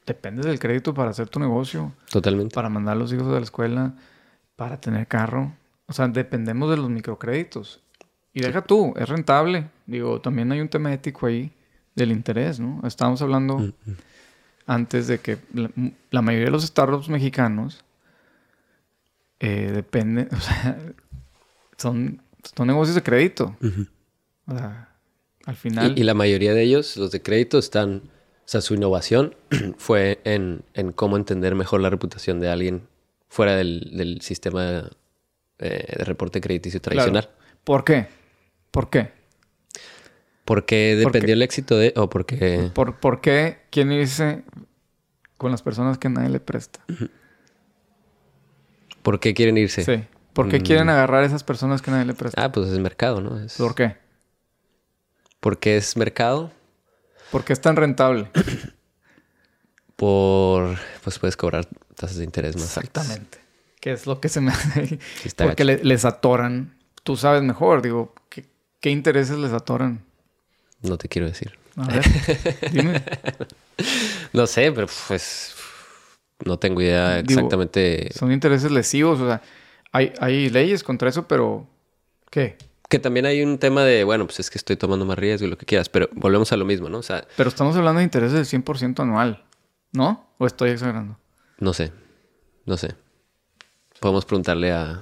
dependes 0.06 0.46
del 0.46 0.60
crédito 0.60 0.94
para 0.94 1.10
hacer 1.10 1.28
tu 1.28 1.40
negocio. 1.40 1.92
Totalmente. 2.08 2.54
Para 2.54 2.68
mandar 2.68 2.96
a 2.96 2.98
los 2.98 3.12
hijos 3.12 3.26
a 3.26 3.32
la 3.32 3.40
escuela, 3.40 3.94
para 4.54 4.80
tener 4.80 5.08
carro. 5.08 5.52
O 5.86 5.92
sea, 5.92 6.06
dependemos 6.06 6.70
de 6.70 6.76
los 6.76 6.88
microcréditos. 6.88 7.80
Y 8.32 8.42
deja 8.42 8.62
tú, 8.62 8.94
es 8.96 9.08
rentable. 9.08 9.70
Digo, 9.86 10.20
también 10.20 10.52
hay 10.52 10.60
un 10.60 10.68
tema 10.68 10.92
ético 10.92 11.26
ahí 11.26 11.52
del 11.96 12.12
interés, 12.12 12.60
¿no? 12.60 12.80
Estábamos 12.86 13.22
hablando 13.22 13.58
mm, 13.58 13.72
mm. 13.86 13.96
antes 14.66 15.08
de 15.08 15.18
que 15.18 15.38
la, 15.52 15.70
la 16.10 16.22
mayoría 16.22 16.46
de 16.46 16.52
los 16.52 16.64
startups 16.64 17.08
mexicanos 17.08 17.83
eh, 19.40 19.70
depende, 19.72 20.28
o 20.32 20.40
sea, 20.40 20.78
son, 21.76 22.22
son 22.56 22.66
negocios 22.66 22.94
de 22.94 23.02
crédito. 23.02 23.56
O 24.46 24.56
sea, 24.56 24.94
al 25.46 25.56
final. 25.56 25.98
Y, 25.98 26.02
la 26.02 26.14
mayoría 26.14 26.54
de 26.54 26.62
ellos, 26.62 26.96
los 26.96 27.10
de 27.10 27.22
crédito, 27.22 27.58
están. 27.58 28.02
O 28.44 28.46
sea, 28.48 28.60
su 28.60 28.74
innovación 28.74 29.34
fue 29.78 30.20
en, 30.24 30.64
en 30.74 30.92
cómo 30.92 31.16
entender 31.16 31.54
mejor 31.54 31.80
la 31.80 31.88
reputación 31.88 32.40
de 32.40 32.50
alguien 32.50 32.88
fuera 33.28 33.56
del, 33.56 33.90
del 33.96 34.20
sistema 34.20 34.90
eh, 35.58 35.94
de 35.98 36.04
reporte 36.04 36.40
crediticio 36.40 36.80
tradicional. 36.80 37.30
¿Por 37.64 37.84
qué? 37.84 38.06
¿Por 38.70 38.90
qué? 38.90 39.12
Porque 40.44 40.96
dependió 40.96 41.34
el 41.34 41.42
éxito 41.42 41.78
de. 41.78 41.94
o 41.96 42.10
porque. 42.10 42.70
¿Por, 42.74 43.00
¿Por 43.00 43.20
qué 43.20 43.62
quién 43.70 43.92
irse 43.92 44.42
con 45.38 45.50
las 45.50 45.62
personas 45.62 45.96
que 45.96 46.08
nadie 46.08 46.28
le 46.28 46.40
presta? 46.40 46.84
¿Por 49.04 49.20
qué 49.20 49.34
quieren 49.34 49.58
irse? 49.58 49.84
Sí. 49.84 50.02
¿Por 50.32 50.48
qué 50.48 50.62
quieren 50.62 50.86
mm. 50.86 50.90
agarrar 50.90 51.22
a 51.24 51.26
esas 51.26 51.44
personas 51.44 51.82
que 51.82 51.90
nadie 51.90 52.06
le 52.06 52.14
presta? 52.14 52.42
Ah, 52.42 52.50
pues 52.50 52.70
es 52.70 52.78
mercado, 52.78 53.20
¿no? 53.20 53.38
¿Por 53.58 53.74
qué? 53.74 53.98
Porque 55.40 55.76
es 55.76 55.94
mercado. 55.98 56.50
¿Por 57.30 57.44
qué 57.44 57.52
es 57.52 57.60
tan 57.60 57.76
rentable? 57.76 58.30
Por... 59.96 60.78
Pues 61.02 61.18
puedes 61.18 61.36
cobrar 61.36 61.68
tasas 61.94 62.16
de 62.16 62.24
interés 62.24 62.56
más 62.56 62.64
Exactamente. 62.64 63.38
¿Qué 63.78 63.92
es 63.92 64.06
lo 64.06 64.20
que 64.20 64.30
se 64.30 64.40
me 64.40 64.52
hace? 64.52 64.98
Porque 65.36 65.64
les 65.64 66.04
atoran. 66.06 66.74
Tú 67.02 67.18
sabes 67.18 67.42
mejor. 67.42 67.82
Digo, 67.82 68.14
¿qué, 68.30 68.46
¿qué 68.80 68.88
intereses 68.88 69.36
les 69.36 69.52
atoran? 69.52 70.02
No 70.80 70.96
te 70.96 71.10
quiero 71.10 71.28
decir. 71.28 71.58
A 71.76 71.88
ver, 71.88 72.04
dime. 72.72 73.04
no 74.32 74.46
sé, 74.46 74.72
pero 74.72 74.86
pues 75.08 75.54
no 76.44 76.58
tengo 76.58 76.80
idea 76.80 77.18
exactamente. 77.18 78.10
son 78.14 78.32
intereses 78.32 78.70
lesivos, 78.70 79.20
o 79.20 79.26
sea, 79.26 79.42
hay, 79.92 80.12
hay 80.20 80.50
leyes 80.50 80.82
contra 80.82 81.08
eso, 81.08 81.28
pero 81.28 81.68
¿qué? 82.30 82.56
Que 82.88 82.98
también 82.98 83.26
hay 83.26 83.42
un 83.42 83.58
tema 83.58 83.84
de, 83.84 84.04
bueno, 84.04 84.26
pues 84.26 84.40
es 84.40 84.50
que 84.50 84.58
estoy 84.58 84.76
tomando 84.76 85.04
más 85.04 85.18
riesgo 85.18 85.46
y 85.46 85.50
lo 85.50 85.58
que 85.58 85.66
quieras, 85.66 85.88
pero 85.88 86.08
volvemos 86.12 86.52
a 86.52 86.56
lo 86.56 86.64
mismo, 86.64 86.88
¿no? 86.88 86.98
O 86.98 87.02
sea... 87.02 87.26
Pero 87.36 87.48
estamos 87.48 87.76
hablando 87.76 87.98
de 87.98 88.04
intereses 88.04 88.50
del 88.50 88.62
100% 88.62 89.00
anual, 89.00 89.44
¿no? 89.92 90.26
¿O 90.38 90.46
estoy 90.46 90.70
exagerando? 90.70 91.18
No 91.58 91.72
sé, 91.72 91.92
no 92.66 92.76
sé. 92.76 92.94
Podemos 94.00 94.24
preguntarle 94.24 94.72
a 94.72 95.00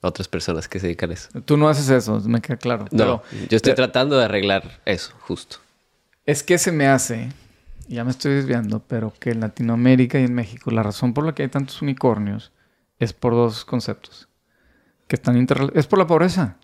otras 0.00 0.28
personas 0.28 0.68
que 0.68 0.78
se 0.78 0.86
dedican 0.86 1.10
a 1.10 1.14
eso. 1.14 1.28
Tú 1.44 1.56
no 1.56 1.68
haces 1.68 1.88
eso, 1.88 2.20
me 2.20 2.40
queda 2.40 2.56
claro. 2.56 2.86
No, 2.90 3.22
yo 3.48 3.56
estoy 3.56 3.74
tratando 3.74 4.18
de 4.18 4.24
arreglar 4.24 4.80
eso, 4.84 5.12
justo. 5.20 5.58
Es 6.26 6.42
que 6.42 6.58
se 6.58 6.72
me 6.72 6.86
hace 6.86 7.30
ya 7.88 8.04
me 8.04 8.10
estoy 8.10 8.34
desviando, 8.34 8.82
pero 8.86 9.12
que 9.18 9.30
en 9.30 9.40
Latinoamérica 9.40 10.20
y 10.20 10.24
en 10.24 10.34
México 10.34 10.70
la 10.70 10.82
razón 10.82 11.14
por 11.14 11.24
la 11.24 11.34
que 11.34 11.42
hay 11.42 11.48
tantos 11.48 11.82
unicornios 11.82 12.52
es 12.98 13.12
por 13.12 13.32
dos 13.32 13.64
conceptos. 13.64 14.28
Que 15.08 15.16
están 15.16 15.46
es 15.74 15.86
por 15.86 15.98
la 15.98 16.06
pobreza. 16.06 16.56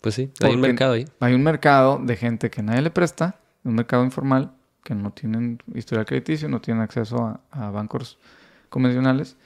Pues 0.00 0.14
sí, 0.14 0.30
hay 0.42 0.54
un 0.54 0.60
mercado 0.60 0.92
ahí. 0.92 1.06
Hay 1.20 1.34
un 1.34 1.42
mercado 1.42 1.98
de 2.02 2.16
gente 2.16 2.50
que 2.50 2.62
nadie 2.62 2.82
le 2.82 2.90
presta, 2.90 3.40
un 3.64 3.74
mercado 3.74 4.04
informal, 4.04 4.52
que 4.84 4.94
no 4.94 5.12
tienen 5.12 5.58
historial 5.74 6.06
crediticio, 6.06 6.48
no 6.48 6.60
tienen 6.60 6.82
acceso 6.82 7.40
a, 7.50 7.70
bancos 7.70 8.18
convencionales 8.68 9.36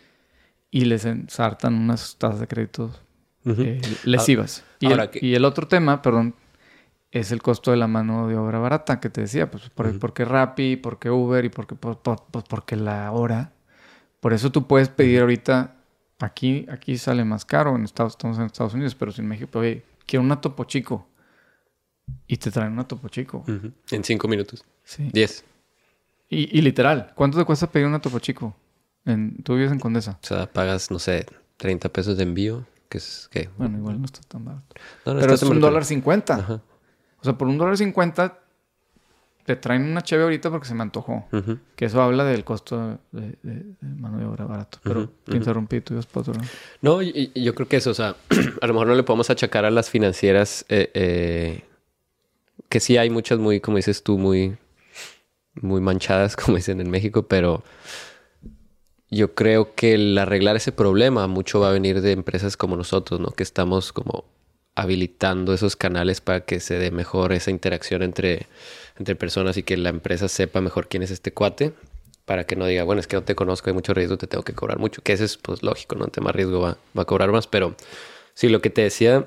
y 0.70 0.84
les 0.84 1.04
ensartan 1.04 1.74
unas 1.74 2.16
tasas 2.16 2.40
de 2.40 2.46
créditos 2.46 3.00
eh, 3.44 3.80
lesivas. 4.04 4.64
y 4.80 5.34
el 5.34 5.44
otro 5.44 5.66
tema, 5.66 6.02
perdón, 6.02 6.34
es 7.12 7.32
el 7.32 7.42
costo 7.42 7.70
de 7.70 7.76
la 7.76 7.88
mano 7.88 8.28
de 8.28 8.36
obra 8.36 8.58
barata 8.58 9.00
que 9.00 9.10
te 9.10 9.22
decía, 9.22 9.50
pues 9.50 9.68
por, 9.70 9.98
porque 9.98 10.24
Rappi, 10.24 10.76
porque 10.76 11.10
Uber 11.10 11.44
y 11.44 11.48
porque, 11.48 11.74
porque 11.74 12.76
la 12.76 13.10
hora. 13.12 13.52
Por 14.20 14.32
eso 14.32 14.52
tú 14.52 14.66
puedes 14.66 14.88
pedir 14.88 15.20
ahorita, 15.20 15.76
aquí, 16.20 16.66
aquí 16.70 16.98
sale 16.98 17.24
más 17.24 17.44
caro, 17.44 17.74
en 17.74 17.84
Estados, 17.84 18.12
estamos 18.12 18.38
en 18.38 18.44
Estados 18.44 18.74
Unidos, 18.74 18.94
pero 18.94 19.10
si 19.10 19.22
en 19.22 19.28
México, 19.28 19.58
oye, 19.58 19.82
quiero 20.06 20.22
una 20.22 20.40
Topo 20.40 20.64
Chico. 20.64 21.06
Y 22.26 22.36
te 22.36 22.50
traen 22.50 22.72
una 22.72 22.86
Topo 22.86 23.08
Chico. 23.08 23.44
En 23.46 24.04
cinco 24.04 24.28
minutos. 24.28 24.64
Sí. 24.84 25.10
Diez. 25.12 25.44
Y, 26.28 26.56
y, 26.56 26.62
literal, 26.62 27.12
¿cuánto 27.16 27.38
te 27.38 27.44
cuesta 27.44 27.70
pedir 27.70 27.86
una 27.86 28.00
Topo 28.00 28.18
Chico? 28.20 28.54
En, 29.04 29.42
tú 29.42 29.54
vives 29.54 29.72
en 29.72 29.80
Condesa. 29.80 30.18
O 30.22 30.26
sea, 30.26 30.46
pagas, 30.46 30.90
no 30.90 31.00
sé, 31.00 31.26
30 31.56 31.88
pesos 31.88 32.16
de 32.16 32.22
envío, 32.22 32.66
que 32.88 32.98
es, 32.98 33.28
¿qué? 33.32 33.48
Bueno, 33.56 33.78
igual 33.78 33.98
no 33.98 34.04
está 34.04 34.20
tan 34.28 34.44
barato. 34.44 34.66
pero 35.04 35.34
es 35.34 35.42
un 35.42 35.60
dólar 35.60 35.84
cincuenta. 35.84 36.36
Ajá. 36.36 36.62
O 37.20 37.24
sea, 37.24 37.34
por 37.34 37.48
un 37.48 37.58
dólar 37.58 37.76
cincuenta 37.76 38.38
te 39.44 39.56
traen 39.56 39.82
una 39.82 40.02
cheve 40.02 40.22
ahorita 40.22 40.50
porque 40.50 40.68
se 40.68 40.74
me 40.74 40.82
antojó. 40.82 41.26
Que 41.74 41.86
eso 41.86 42.00
habla 42.00 42.24
del 42.24 42.44
costo 42.44 42.98
de, 43.10 43.36
mano 43.80 44.18
de 44.18 44.24
obra 44.24 44.44
barato. 44.44 44.78
Pero 44.82 45.08
te 45.24 45.36
interrumpí, 45.36 45.80
tú 45.80 45.98
No, 46.82 47.02
yo 47.02 47.54
creo 47.54 47.68
que 47.68 47.76
eso, 47.76 47.90
o 47.90 47.94
sea, 47.94 48.16
a 48.60 48.66
lo 48.66 48.74
mejor 48.74 48.86
no 48.86 48.94
le 48.94 49.02
podemos 49.02 49.30
achacar 49.30 49.64
a 49.64 49.70
las 49.70 49.90
financieras 49.90 50.64
eh, 50.68 50.90
eh, 50.94 51.64
que 52.68 52.80
sí 52.80 52.96
hay 52.96 53.10
muchas 53.10 53.38
muy, 53.38 53.60
como 53.60 53.78
dices 53.78 54.02
tú, 54.02 54.18
muy, 54.18 54.56
muy 55.54 55.80
manchadas, 55.80 56.36
como 56.44 56.56
dicen 56.56 56.80
en 56.80 56.90
México, 56.90 57.26
pero 57.26 57.64
yo 59.10 59.34
creo 59.34 59.74
que 59.74 59.94
el 59.94 60.16
arreglar 60.16 60.56
ese 60.56 60.70
problema 60.70 61.26
mucho 61.26 61.58
va 61.58 61.70
a 61.70 61.72
venir 61.72 62.00
de 62.00 62.12
empresas 62.12 62.56
como 62.56 62.76
nosotros, 62.76 63.18
¿no? 63.18 63.30
Que 63.30 63.42
estamos 63.42 63.92
como 63.92 64.24
habilitando 64.80 65.52
esos 65.52 65.76
canales 65.76 66.22
para 66.22 66.40
que 66.40 66.58
se 66.58 66.78
dé 66.78 66.90
mejor 66.90 67.34
esa 67.34 67.50
interacción 67.50 68.02
entre, 68.02 68.46
entre 68.98 69.14
personas 69.14 69.58
y 69.58 69.62
que 69.62 69.76
la 69.76 69.90
empresa 69.90 70.26
sepa 70.26 70.62
mejor 70.62 70.88
quién 70.88 71.02
es 71.02 71.10
este 71.10 71.32
cuate 71.32 71.74
para 72.24 72.44
que 72.44 72.56
no 72.56 72.64
diga, 72.64 72.84
bueno, 72.84 73.00
es 73.00 73.06
que 73.06 73.16
no 73.16 73.22
te 73.22 73.34
conozco, 73.34 73.68
hay 73.68 73.74
mucho 73.74 73.92
riesgo, 73.92 74.16
te 74.16 74.26
tengo 74.26 74.42
que 74.42 74.54
cobrar 74.54 74.78
mucho, 74.78 75.02
que 75.02 75.12
eso 75.12 75.24
es 75.24 75.36
pues 75.36 75.62
lógico, 75.62 75.96
¿no? 75.96 76.04
Ante 76.04 76.22
más 76.22 76.34
riesgo 76.34 76.60
va, 76.60 76.78
va 76.96 77.02
a 77.02 77.04
cobrar 77.04 77.30
más, 77.30 77.46
pero 77.46 77.74
sí, 78.32 78.48
lo 78.48 78.62
que 78.62 78.70
te 78.70 78.82
decía 78.82 79.26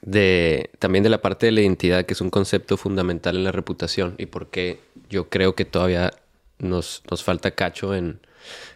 de 0.00 0.70
también 0.78 1.02
de 1.02 1.10
la 1.10 1.20
parte 1.20 1.44
de 1.46 1.52
la 1.52 1.60
identidad, 1.60 2.06
que 2.06 2.14
es 2.14 2.22
un 2.22 2.30
concepto 2.30 2.78
fundamental 2.78 3.36
en 3.36 3.44
la 3.44 3.52
reputación 3.52 4.14
y 4.16 4.26
porque 4.26 4.80
yo 5.10 5.28
creo 5.28 5.54
que 5.54 5.66
todavía 5.66 6.10
nos, 6.58 7.02
nos 7.10 7.22
falta 7.22 7.50
cacho 7.50 7.94
en, 7.94 8.20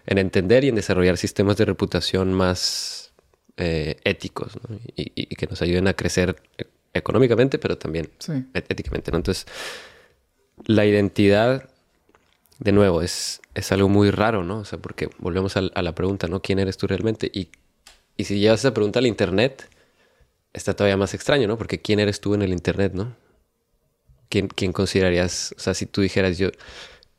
en 0.07 0.19
entender 0.19 0.65
y 0.65 0.69
en 0.69 0.75
desarrollar 0.75 1.17
sistemas 1.17 1.57
de 1.57 1.65
reputación 1.65 2.35
más 2.35 3.08
eh, 3.59 3.97
éticos 4.05 4.53
y, 4.95 5.27
que 5.35 5.47
nos 5.49 5.61
ayuden 5.63 5.89
a 5.89 5.95
crecer 5.95 6.37
económicamente, 6.95 7.59
pero 7.59 7.77
también 7.77 8.09
éticamente. 8.55 9.11
¿no? 9.11 9.19
Entonces, 9.19 9.47
la 10.65 10.87
identidad, 10.87 11.69
de 12.61 12.73
nuevo, 12.73 13.03
es, 13.03 13.41
es 13.55 13.73
algo 13.73 13.89
muy 13.89 14.11
raro, 14.11 14.45
¿no? 14.45 14.61
O 14.61 14.65
sea, 14.65 14.79
porque 14.79 15.11
volvemos 15.19 15.57
a, 15.57 15.61
la 15.61 15.95
pregunta, 15.95 16.29
¿no? 16.29 16.41
¿Quién 16.41 16.61
eres 16.61 16.77
tú 16.77 16.87
realmente? 16.87 17.31
Y, 17.35 17.51
y 18.17 18.25
si 18.25 18.39
llevas 18.39 18.61
esa 18.61 18.73
pregunta 18.73 19.01
al 19.01 19.07
Internet, 19.07 19.69
está 20.53 20.75
todavía 20.75 20.97
más 20.97 21.13
extraño, 21.15 21.49
¿no? 21.49 21.59
Porque 21.59 21.81
¿quién 21.81 21.99
eres 21.99 22.21
tú 22.21 22.35
en 22.35 22.43
el 22.43 22.53
Internet, 22.53 22.93
¿no? 22.95 23.17
¿Quién, 24.29 24.49
quién 24.49 24.73
considerarías, 24.73 25.55
o 25.57 25.61
sea, 25.61 25.75
si 25.75 25.87
tú 25.87 26.01
dijeras 26.01 26.39
yo, 26.39 26.51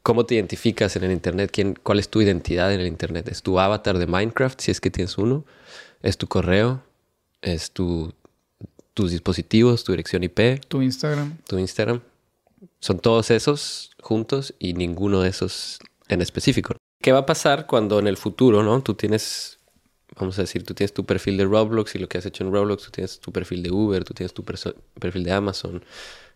¿cómo 0.04 0.26
te 0.26 0.36
identificas 0.36 0.96
en 0.96 1.04
el 1.04 1.12
Internet? 1.12 1.50
¿Quién, 1.52 1.78
¿Cuál 1.82 2.00
es 2.00 2.10
tu 2.10 2.22
identidad 2.22 2.74
en 2.74 2.80
el 2.80 2.88
Internet? 2.88 3.28
¿Es 3.28 3.42
tu 3.42 3.60
avatar 3.60 3.98
de 3.98 4.08
Minecraft, 4.08 4.60
si 4.62 4.72
es 4.72 4.80
que 4.80 4.92
tienes 4.92 5.18
uno? 5.18 5.46
Es 6.02 6.18
tu 6.18 6.28
correo, 6.28 6.82
es 7.42 7.72
tu, 7.72 8.14
tus 8.94 9.12
dispositivos, 9.12 9.84
tu 9.84 9.94
dirección 9.94 10.24
IP. 10.24 10.60
Tu 10.68 10.82
Instagram. 10.82 11.38
Tu 11.48 11.58
Instagram. 11.58 12.02
Son 12.80 13.00
todos 13.00 13.32
esos 13.32 13.92
juntos 14.02 14.54
y 14.60 14.74
ninguno 14.74 15.22
de 15.22 15.30
esos 15.30 15.80
en 16.08 16.22
específico. 16.22 16.76
¿Qué 17.02 17.12
va 17.12 17.20
a 17.20 17.26
pasar 17.26 17.66
cuando 17.66 18.00
en 18.00 18.08
el 18.08 18.18
futuro, 18.18 18.64
no? 18.64 18.82
Tú 18.82 18.94
tienes, 18.94 19.60
vamos 20.18 20.38
a 20.38 20.42
decir, 20.42 20.64
tú 20.64 20.74
tienes 20.74 20.94
tu 20.94 21.06
perfil 21.06 21.38
de 21.38 21.46
Roblox 21.46 21.96
y 21.96 22.00
lo 22.00 22.10
que 22.10 22.18
has 22.18 22.26
hecho 22.26 22.44
en 22.44 22.52
Roblox, 22.52 22.84
tú 22.84 22.92
tienes 22.92 23.20
tu 23.20 23.32
perfil 23.32 23.64
de 23.64 23.72
Uber, 23.72 24.04
tú 24.04 24.14
tienes 24.14 24.34
tu 24.34 24.44
perfil 24.44 25.24
de 25.24 25.32
Amazon, 25.32 25.84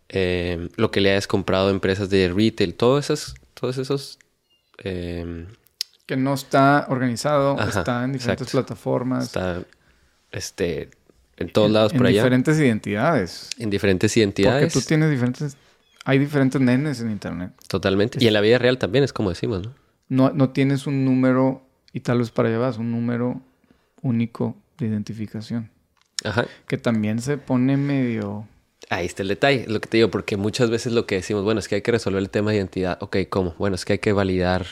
eh, 0.08 0.70
lo 0.78 0.92
que 0.92 1.02
le 1.02 1.12
hayas 1.12 1.28
comprado 1.28 1.68
a 1.68 1.72
empresas 1.72 2.10
de 2.10 2.32
retail, 2.34 2.76
todos 2.76 3.10
esos, 3.10 3.36
todos 3.54 3.78
esos 3.78 4.20
eh, 4.84 5.46
que 6.06 6.18
no 6.18 6.34
está 6.34 6.86
organizado, 6.90 7.60
está 7.60 8.04
en 8.04 8.14
diferentes 8.14 8.50
plataformas. 8.50 9.26
Está 9.26 9.64
este, 10.32 10.90
en 11.38 11.52
todos 11.52 11.72
lados 11.72 11.94
por 11.94 12.06
allá. 12.06 12.20
En 12.20 12.24
diferentes 12.24 12.60
identidades. 12.60 13.50
En 13.58 13.70
diferentes 13.70 14.16
identidades. 14.18 14.74
Porque 14.74 14.82
tú 14.82 14.88
tienes 14.88 15.10
diferentes... 15.10 15.58
Hay 16.06 16.20
diferentes 16.20 16.60
nenes 16.60 17.00
en 17.00 17.12
Internet. 17.12 17.54
Totalmente. 17.68 18.18
Y 18.22 18.28
en 18.28 18.34
la 18.34 18.42
vida 18.42 18.58
real 18.58 18.78
también 18.78 19.06
es 19.06 19.14
como 19.14 19.30
decimos, 19.30 19.64
¿no? 19.64 19.74
No, 20.10 20.32
no 20.32 20.50
tienes 20.50 20.86
un 20.86 21.06
número, 21.06 21.66
y 21.94 22.02
tal 22.02 22.20
vez 22.20 22.30
para 22.30 22.50
allá 22.50 22.58
vas, 22.58 22.78
un 22.78 22.92
número 22.92 23.42
único 24.02 24.58
de 24.78 24.88
identificación. 24.88 25.72
Ajá. 26.26 26.46
Que 26.68 26.78
también 26.78 27.22
se 27.22 27.38
pone 27.38 27.78
medio... 27.78 28.48
Ahí 28.90 29.06
está 29.06 29.24
el 29.24 29.30
detalle, 29.30 29.66
lo 29.70 29.80
que 29.80 29.88
te 29.88 29.98
digo, 29.98 30.12
porque 30.12 30.36
muchas 30.36 30.70
veces 30.70 30.92
lo 30.92 31.06
que 31.06 31.16
decimos, 31.16 31.46
bueno, 31.46 31.62
es 31.62 31.70
que 31.70 31.76
hay 31.76 31.82
que 31.82 31.92
resolver 31.92 32.22
el 32.22 32.30
tema 32.30 32.52
de 32.52 32.58
identidad. 32.58 32.98
Ok, 33.02 33.18
¿cómo? 33.30 33.56
Bueno, 33.58 33.76
es 33.76 33.86
que 33.86 33.94
hay 33.94 34.00
que 34.00 34.12
validar 34.12 34.66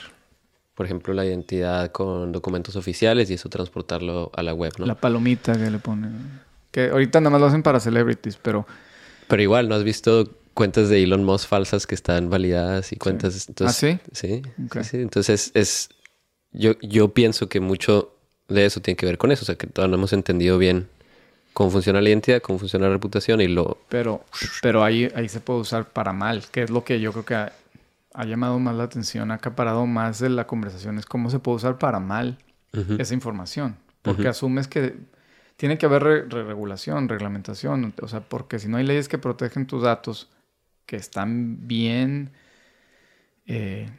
por 0.75 0.85
ejemplo, 0.85 1.13
la 1.13 1.25
identidad 1.25 1.91
con 1.91 2.31
documentos 2.31 2.75
oficiales 2.75 3.29
y 3.29 3.35
eso 3.35 3.49
transportarlo 3.49 4.31
a 4.33 4.43
la 4.43 4.53
web, 4.53 4.73
¿no? 4.79 4.85
La 4.85 4.95
palomita 4.95 5.53
que 5.53 5.69
le 5.69 5.79
ponen. 5.79 6.41
Que 6.71 6.89
ahorita 6.89 7.19
nada 7.19 7.31
más 7.31 7.41
lo 7.41 7.47
hacen 7.47 7.63
para 7.63 7.79
celebrities, 7.79 8.37
pero... 8.37 8.65
Pero 9.27 9.41
igual, 9.41 9.67
¿no 9.67 9.75
has 9.75 9.83
visto 9.83 10.29
cuentas 10.53 10.89
de 10.89 11.03
Elon 11.03 11.23
Musk 11.23 11.47
falsas 11.47 11.85
que 11.85 11.95
están 11.95 12.29
validadas 12.29 12.91
y 12.93 12.95
cuentas... 12.95 13.47
Entonces, 13.47 13.99
¿Ah, 14.01 14.09
sí? 14.13 14.41
Sí, 14.81 14.97
Entonces, 14.97 15.51
es... 15.53 15.89
Yo, 16.53 16.73
yo 16.81 17.13
pienso 17.13 17.47
que 17.47 17.59
mucho 17.59 18.13
de 18.47 18.65
eso 18.65 18.81
tiene 18.81 18.97
que 18.97 19.05
ver 19.05 19.17
con 19.17 19.31
eso. 19.31 19.43
O 19.43 19.45
sea, 19.45 19.55
que 19.55 19.67
todavía 19.67 19.91
no 19.91 19.97
hemos 19.97 20.13
entendido 20.13 20.57
bien 20.57 20.87
cómo 21.53 21.69
funciona 21.69 22.01
la 22.01 22.09
identidad, 22.09 22.41
cómo 22.41 22.59
funciona 22.59 22.87
la 22.87 22.93
reputación 22.93 23.41
y 23.41 23.47
lo... 23.47 23.77
Pero, 23.89 24.23
pero 24.61 24.83
ahí, 24.83 25.09
ahí 25.15 25.29
se 25.29 25.39
puede 25.39 25.59
usar 25.59 25.89
para 25.89 26.13
mal, 26.13 26.43
que 26.51 26.63
es 26.63 26.69
lo 26.69 26.83
que 26.83 26.99
yo 26.99 27.11
creo 27.11 27.25
que 27.25 27.51
ha 28.13 28.25
llamado 28.25 28.59
más 28.59 28.75
la 28.75 28.83
atención, 28.83 29.31
ha 29.31 29.35
acaparado 29.35 29.85
más 29.85 30.19
de 30.19 30.29
la 30.29 30.47
conversación, 30.47 30.97
es 30.97 31.05
cómo 31.05 31.29
se 31.29 31.39
puede 31.39 31.57
usar 31.57 31.77
para 31.77 31.99
mal 31.99 32.37
esa 32.97 33.13
información. 33.13 33.77
Porque 34.01 34.27
asumes 34.27 34.67
que 34.67 34.95
tiene 35.57 35.77
que 35.77 35.85
haber 35.85 36.29
regulación, 36.29 37.07
reglamentación, 37.07 37.93
o 38.01 38.07
sea, 38.07 38.21
porque 38.21 38.59
si 38.59 38.67
no 38.67 38.77
hay 38.77 38.85
leyes 38.85 39.07
que 39.07 39.17
protegen 39.17 39.67
tus 39.67 39.83
datos, 39.83 40.29
que 40.85 40.95
están 40.95 41.67
bien 41.67 42.31
eh, 43.45 43.89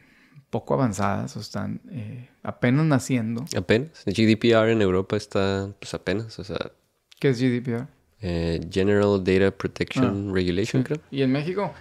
poco 0.49 0.73
avanzadas 0.73 1.37
o 1.37 1.39
están 1.39 1.81
eh, 1.89 2.29
apenas 2.43 2.85
naciendo. 2.85 3.45
Apenas. 3.55 4.03
El 4.05 4.13
GDPR 4.13 4.69
en 4.69 4.81
Europa 4.81 5.15
está 5.15 5.73
pues 5.79 5.93
apenas, 5.93 6.37
o 6.37 6.43
sea. 6.43 6.71
¿Qué 7.19 7.29
es 7.29 7.39
GDPR? 7.39 7.87
Eh, 8.21 8.59
General 8.71 9.23
Data 9.23 9.51
Protection 9.51 10.29
ah, 10.29 10.33
Regulation, 10.33 10.83
creo. 10.83 10.99
Y 11.11 11.21
en 11.21 11.31
México 11.31 11.73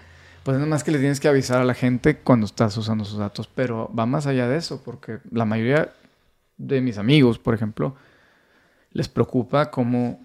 pues 0.42 0.56
nada 0.56 0.68
más 0.68 0.84
que 0.84 0.90
le 0.90 0.98
tienes 0.98 1.20
que 1.20 1.28
avisar 1.28 1.60
a 1.60 1.64
la 1.64 1.74
gente 1.74 2.18
cuando 2.18 2.46
estás 2.46 2.76
usando 2.76 3.04
sus 3.04 3.18
datos, 3.18 3.48
pero 3.54 3.90
va 3.96 4.06
más 4.06 4.26
allá 4.26 4.48
de 4.48 4.56
eso, 4.56 4.82
porque 4.84 5.18
la 5.30 5.44
mayoría 5.44 5.92
de 6.56 6.80
mis 6.80 6.98
amigos, 6.98 7.38
por 7.38 7.54
ejemplo, 7.54 7.96
les 8.92 9.08
preocupa 9.08 9.70
cómo 9.70 10.20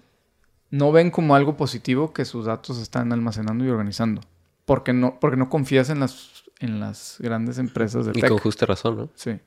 no 0.70 0.92
ven 0.92 1.10
como 1.10 1.34
algo 1.34 1.56
positivo 1.56 2.12
que 2.12 2.24
sus 2.24 2.46
datos 2.46 2.78
están 2.78 3.12
almacenando 3.12 3.64
y 3.64 3.68
organizando, 3.68 4.20
porque 4.64 4.92
no, 4.92 5.18
porque 5.20 5.36
no 5.36 5.48
confías 5.48 5.90
en 5.90 6.00
las, 6.00 6.44
en 6.58 6.80
las 6.80 7.16
grandes 7.18 7.58
empresas 7.58 8.06
de 8.06 8.12
Y 8.14 8.20
con 8.22 8.38
justa 8.38 8.66
razón, 8.66 8.96
¿no? 8.96 9.08
Sí. 9.14 9.38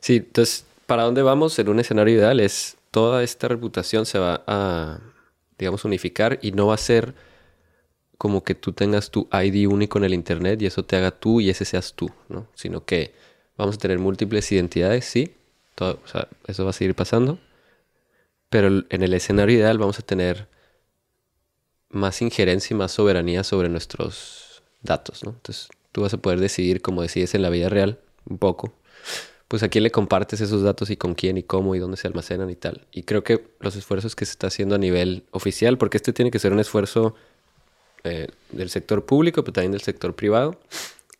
Sí, 0.00 0.16
entonces, 0.16 0.64
¿para 0.86 1.02
dónde 1.02 1.22
vamos? 1.22 1.58
En 1.58 1.68
un 1.68 1.80
escenario 1.80 2.14
ideal 2.14 2.40
es 2.40 2.76
toda 2.90 3.22
esta 3.22 3.48
reputación 3.48 4.06
se 4.06 4.18
va 4.18 4.42
a, 4.46 5.00
digamos, 5.58 5.84
unificar 5.84 6.38
y 6.42 6.52
no 6.52 6.68
va 6.68 6.74
a 6.74 6.78
ser 6.78 7.14
como 8.18 8.44
que 8.44 8.54
tú 8.54 8.72
tengas 8.72 9.10
tu 9.10 9.28
ID 9.32 9.68
único 9.68 9.98
en 9.98 10.04
el 10.04 10.14
Internet 10.14 10.60
y 10.62 10.66
eso 10.66 10.84
te 10.84 10.96
haga 10.96 11.10
tú 11.10 11.40
y 11.40 11.50
ese 11.50 11.64
seas 11.64 11.94
tú, 11.94 12.10
¿no? 12.28 12.48
Sino 12.54 12.84
que 12.84 13.14
vamos 13.56 13.76
a 13.76 13.78
tener 13.78 13.98
múltiples 13.98 14.50
identidades, 14.52 15.04
sí, 15.04 15.34
todo, 15.74 16.00
o 16.04 16.08
sea, 16.08 16.28
eso 16.46 16.64
va 16.64 16.70
a 16.70 16.72
seguir 16.72 16.94
pasando, 16.94 17.38
pero 18.48 18.68
en 18.68 19.02
el 19.02 19.12
escenario 19.14 19.56
ideal 19.56 19.78
vamos 19.78 19.98
a 19.98 20.02
tener 20.02 20.48
más 21.90 22.22
injerencia 22.22 22.74
y 22.74 22.76
más 22.78 22.92
soberanía 22.92 23.44
sobre 23.44 23.68
nuestros 23.68 24.62
datos, 24.82 25.24
¿no? 25.24 25.30
Entonces 25.30 25.68
tú 25.92 26.02
vas 26.02 26.14
a 26.14 26.18
poder 26.18 26.40
decidir 26.40 26.82
como 26.82 27.02
decides 27.02 27.34
en 27.34 27.42
la 27.42 27.50
vida 27.50 27.68
real, 27.68 28.00
un 28.28 28.38
poco, 28.38 28.72
pues 29.48 29.62
a 29.62 29.68
quién 29.68 29.84
le 29.84 29.90
compartes 29.90 30.40
esos 30.40 30.62
datos 30.62 30.90
y 30.90 30.96
con 30.96 31.14
quién 31.14 31.38
y 31.38 31.42
cómo 31.42 31.74
y 31.74 31.78
dónde 31.78 31.96
se 31.96 32.08
almacenan 32.08 32.50
y 32.50 32.56
tal. 32.56 32.86
Y 32.90 33.04
creo 33.04 33.22
que 33.22 33.46
los 33.60 33.76
esfuerzos 33.76 34.16
que 34.16 34.24
se 34.24 34.32
está 34.32 34.48
haciendo 34.48 34.74
a 34.74 34.78
nivel 34.78 35.24
oficial, 35.30 35.78
porque 35.78 35.98
este 35.98 36.12
tiene 36.12 36.30
que 36.30 36.38
ser 36.38 36.52
un 36.52 36.60
esfuerzo 36.60 37.14
eh, 38.04 38.28
del 38.50 38.70
sector 38.70 39.04
público, 39.04 39.42
pero 39.42 39.52
también 39.52 39.72
del 39.72 39.80
sector 39.80 40.14
privado, 40.14 40.60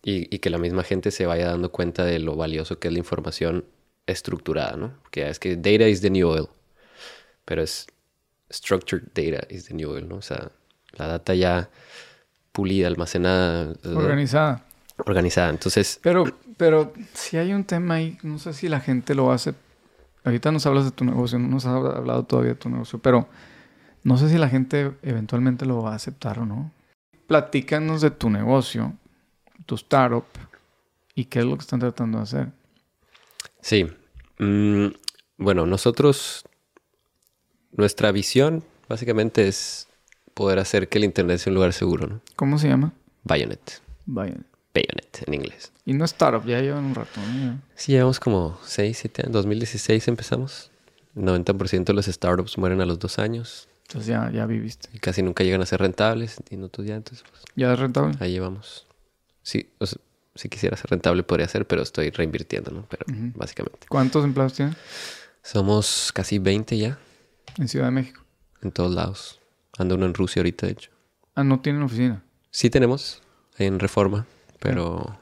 y, 0.03 0.39
que 0.39 0.51
la 0.51 0.59
misma 0.59 0.85
gente 0.85 1.11
se 1.11 1.27
vaya 1.27 1.47
dando 1.47 1.73
cuenta 1.73 2.05
de 2.05 2.21
lo 2.21 2.37
valioso 2.37 2.79
que 2.79 2.87
es 2.87 2.93
la 2.93 3.01
información 3.01 3.65
estructurada, 4.07 4.77
¿no? 4.77 4.93
Que 5.11 5.29
es 5.29 5.41
que 5.41 5.57
data 5.57 5.89
is 5.89 6.01
the 6.01 6.11
new 6.11 6.29
oil, 6.29 6.49
pero 7.45 7.63
es 7.63 7.89
structured 8.53 9.03
data 9.15 9.45
is 9.53 9.65
the 9.65 9.75
new 9.75 9.91
oil, 9.91 10.09
¿no? 10.09 10.17
O 10.17 10.23
sea, 10.23 10.53
la 10.93 11.09
data 11.09 11.35
ya 11.35 11.69
pulida, 12.53 12.87
almacenada. 12.87 13.75
Organizada. 13.85 14.65
Organizada, 14.99 15.51
entonces... 15.51 15.99
Pero, 16.03 16.25
pero 16.57 16.93
si 17.13 17.37
hay 17.37 17.53
un 17.53 17.65
tema 17.65 17.97
ahí, 17.97 18.17
no 18.23 18.39
sé 18.39 18.53
si 18.55 18.69
la 18.69 18.81
gente 18.81 19.15
lo 19.15 19.33
hace... 19.33 19.55
Ahorita 20.25 20.51
nos 20.53 20.67
hablas 20.67 20.85
de 20.85 20.91
tu 20.91 21.05
negocio, 21.05 21.39
no 21.39 21.49
nos 21.49 21.67
has 21.67 21.75
hablado 21.75 22.23
todavía 22.23 22.53
de 22.53 22.59
tu 22.59 22.69
negocio, 22.69 22.99
pero 22.99 23.29
no 24.07 24.17
sé 24.19 24.29
si 24.29 24.39
la 24.39 24.49
gente 24.49 24.93
eventualmente 25.03 25.67
lo 25.67 25.83
va 25.83 25.91
a 25.91 25.97
aceptar 25.97 26.39
o 26.39 26.47
no. 26.47 26.71
Platícanos 27.27 28.01
de 28.01 28.13
tu 28.13 28.31
negocio, 28.31 28.95
tu 29.67 29.75
startup 29.75 30.23
y 31.17 31.25
qué 31.25 31.41
es 31.41 31.45
lo 31.45 31.57
que 31.57 31.63
están 31.63 31.81
tratando 31.81 32.19
de 32.19 32.23
hacer. 32.23 32.53
Sí. 33.61 33.85
Mm, 34.39 34.95
bueno, 35.39 35.67
nosotros, 35.67 36.45
nuestra 37.73 38.13
visión 38.13 38.63
básicamente 38.89 39.49
es 39.49 39.89
poder 40.35 40.61
hacer 40.61 40.89
que 40.89 40.99
el 40.99 41.05
Internet 41.05 41.39
sea 41.39 41.51
un 41.51 41.57
lugar 41.57 41.73
seguro, 41.73 42.07
¿no? 42.07 42.21
¿Cómo 42.37 42.61
se 42.61 42.69
llama? 42.69 42.93
Bayonet. 43.25 43.83
Bayonet. 44.05 44.47
Bayonet 44.73 45.25
en 45.27 45.35
inglés. 45.35 45.73
Y 45.85 45.95
no 45.95 46.05
startup, 46.05 46.47
ya 46.47 46.61
llevan 46.61 46.85
un 46.85 46.95
rato. 46.95 47.21
¿no? 47.21 47.61
Sí, 47.75 47.91
llevamos 47.91 48.21
como 48.21 48.57
6, 48.63 48.99
7 48.99 49.23
años. 49.23 49.33
2016 49.33 50.07
empezamos. 50.07 50.71
El 51.17 51.25
90% 51.25 51.87
de 51.87 51.93
los 51.93 52.07
startups 52.07 52.57
mueren 52.57 52.81
a 52.81 52.87
los 52.87 53.01
dos 53.01 53.19
años. 53.19 53.69
Entonces 53.89 54.09
ya, 54.09 54.31
ya 54.33 54.47
viviste. 54.47 54.89
Y 54.93 54.99
casi 54.99 55.23
nunca 55.23 55.45
llegan 55.45 55.63
a 55.63 55.67
ser 55.67 55.81
rentables. 55.81 56.37
Y 56.51 56.57
no, 56.57 56.69
ya, 56.79 56.97
entonces, 56.97 57.25
pues, 57.31 57.45
¿Ya 57.55 57.73
es 57.73 57.79
rentable? 57.79 58.17
Ahí 58.21 58.39
vamos. 58.39 58.87
Sí, 59.43 59.71
si 60.35 60.49
quisiera 60.49 60.77
ser 60.77 60.91
rentable 60.91 61.23
podría 61.23 61.47
ser, 61.47 61.67
pero 61.67 61.83
estoy 61.83 62.11
reinvirtiendo, 62.11 62.73
¿no? 62.73 62.87
Pero 62.89 63.05
básicamente. 63.35 63.87
¿Cuántos 63.89 64.25
empleados 64.25 64.55
tienen? 64.55 64.77
Somos 65.43 66.11
casi 66.13 66.39
20 66.41 66.77
ya. 66.77 66.99
¿En 67.59 67.69
Ciudad 67.69 67.87
de 67.87 67.93
México? 67.93 68.23
En 68.63 68.73
todos 68.73 68.93
lados. 68.93 69.41
Ando 69.79 69.95
uno 69.95 70.07
en 70.07 70.15
Rusia 70.15 70.41
ahorita, 70.41 70.67
de 70.67 70.73
hecho. 70.73 70.91
Ah, 71.37 71.45
¿no 71.45 71.61
tienen 71.61 71.83
oficina? 71.83 72.25
Sí 72.51 72.71
tenemos, 72.71 73.23
en 73.59 73.79
Reforma, 73.79 74.27
pero 74.59 75.19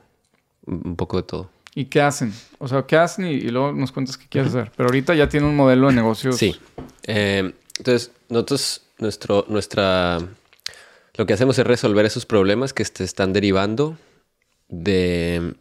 un 0.65 0.97
poco 0.97 1.19
de 1.19 1.25
todo. 1.25 1.51
¿Y 1.75 1.87
qué 1.87 2.01
hacen? 2.01 2.33
O 2.59 2.69
sea, 2.69 2.87
¿qué 2.87 2.97
hacen? 2.97 3.27
Y, 3.27 3.41
luego 3.51 3.73
nos 3.73 3.93
cuentas 3.93 4.17
qué 4.17 4.27
quieres 4.29 4.55
hacer. 4.55 4.73
Pero 4.77 4.89
ahorita 4.89 5.15
ya 5.15 5.29
tiene 5.29 5.47
un 5.47 5.57
modelo 5.57 5.89
de 5.89 5.95
negocios. 5.95 6.37
Sí. 6.37 6.57
Eh, 7.03 7.53
entonces, 7.79 8.13
nosotros, 8.29 8.83
nuestro, 8.99 9.45
nuestra, 9.49 10.19
lo 11.17 11.27
que 11.27 11.33
hacemos 11.33 11.59
es 11.59 11.67
resolver 11.67 12.05
esos 12.07 12.27
problemas 12.27 12.73
que 12.73 12.85
se 12.85 13.05
están 13.05 13.33
derivando 13.33 13.99
de, 14.69 15.55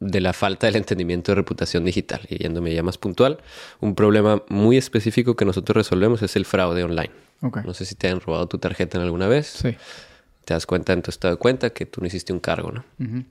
de 0.00 0.20
la 0.20 0.32
falta 0.32 0.66
del 0.66 0.76
entendimiento 0.76 1.32
de 1.32 1.36
reputación 1.36 1.84
digital. 1.84 2.20
Y 2.28 2.38
yéndome 2.38 2.74
ya 2.74 2.82
más 2.82 2.96
puntual, 2.96 3.38
un 3.80 3.94
problema 3.94 4.42
muy 4.48 4.76
específico 4.76 5.36
que 5.36 5.44
nosotros 5.44 5.76
resolvemos 5.76 6.22
es 6.22 6.34
el 6.36 6.46
fraude 6.46 6.82
online. 6.84 7.12
No 7.64 7.74
sé 7.74 7.84
si 7.84 7.94
te 7.94 8.08
han 8.08 8.20
robado 8.20 8.48
tu 8.48 8.56
tarjeta 8.56 8.96
en 8.96 9.04
alguna 9.04 9.28
vez. 9.28 9.46
Sí. 9.48 9.76
Te 10.46 10.54
das 10.54 10.64
cuenta 10.64 10.94
en 10.94 11.02
tu 11.02 11.10
estado 11.10 11.34
de 11.34 11.38
cuenta 11.38 11.70
que 11.70 11.84
tú 11.84 12.00
no 12.00 12.06
hiciste 12.06 12.32
un 12.32 12.40
cargo, 12.40 12.72
¿no? 12.72 12.84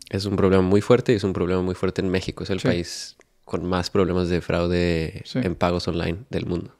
Es 0.09 0.25
un 0.25 0.35
problema 0.35 0.61
muy 0.61 0.81
fuerte 0.81 1.13
y 1.13 1.15
es 1.15 1.23
un 1.23 1.33
problema 1.33 1.63
muy 1.63 1.73
fuerte 1.73 2.01
en 2.01 2.09
México. 2.09 2.43
Es 2.43 2.51
el 2.51 2.59
país 2.59 3.15
con 3.43 3.65
más 3.65 3.89
problemas 3.89 4.29
de 4.29 4.41
fraude 4.41 5.23
en 5.33 5.55
pagos 5.55 5.87
online 5.87 6.19
del 6.29 6.45
mundo 6.45 6.75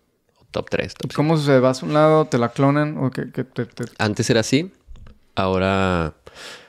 top 0.54 0.70
3. 0.70 0.94
Top 0.94 1.12
¿Cómo 1.14 1.38
se 1.38 1.60
vas 1.60 1.84
a 1.84 1.86
un 1.86 1.94
lado, 1.94 2.26
te 2.26 2.38
la 2.38 2.50
clonan 2.50 2.98
o 2.98 3.12
que, 3.12 3.28
Antes 3.98 4.30
era 4.30 4.40
así, 4.40 4.72
ahora... 5.36 6.14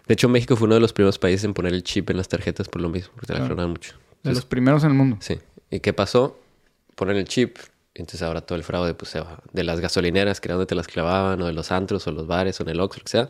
De 0.07 0.15
hecho, 0.15 0.29
México 0.29 0.57
fue 0.57 0.67
uno 0.67 0.75
de 0.75 0.81
los 0.81 0.93
primeros 0.93 1.19
países 1.19 1.45
en 1.45 1.55
poner 1.55 1.73
el 1.73 1.83
chip 1.83 2.11
en 2.11 2.19
las 2.19 2.29
tarjetas 2.29 2.69
por 2.69 2.83
lo 2.83 2.89
mismo, 2.91 3.13
porque 3.15 3.33
te 3.33 3.39
la 3.39 3.47
clonan 3.47 3.71
mucho. 3.71 3.95
de 4.23 4.33
los 4.33 4.45
primeros 4.45 4.85
en 4.85 4.91
el 4.91 4.97
mundo. 4.97 5.17
Sí. 5.21 5.39
¿Y 5.71 5.81
qué 5.81 5.93
pasó? 5.93 6.39
Ponen 6.95 7.17
el 7.17 7.25
chip, 7.25 7.57
entonces 7.95 8.23
ahora 8.23 8.41
todo 8.43 8.57
el 8.59 8.65
fraude 8.65 8.93
pues 8.95 9.11
se 9.11 9.21
va. 9.21 9.39
De 9.53 9.65
las 9.65 9.81
gasolineras, 9.81 10.41
que 10.41 10.49
era 10.49 10.57
donde 10.57 10.67
te 10.67 10.75
las 10.75 10.89
clavaban, 10.89 11.41
o 11.41 11.47
de 11.47 11.53
los 11.53 11.73
antros, 11.73 12.07
o 12.07 12.13
los 12.13 12.27
bares, 12.27 12.61
o 12.61 12.65
en 12.65 12.71
el 12.71 12.81
Oxxo, 12.81 12.99
lo 12.99 13.05
que 13.05 13.11
sea, 13.11 13.29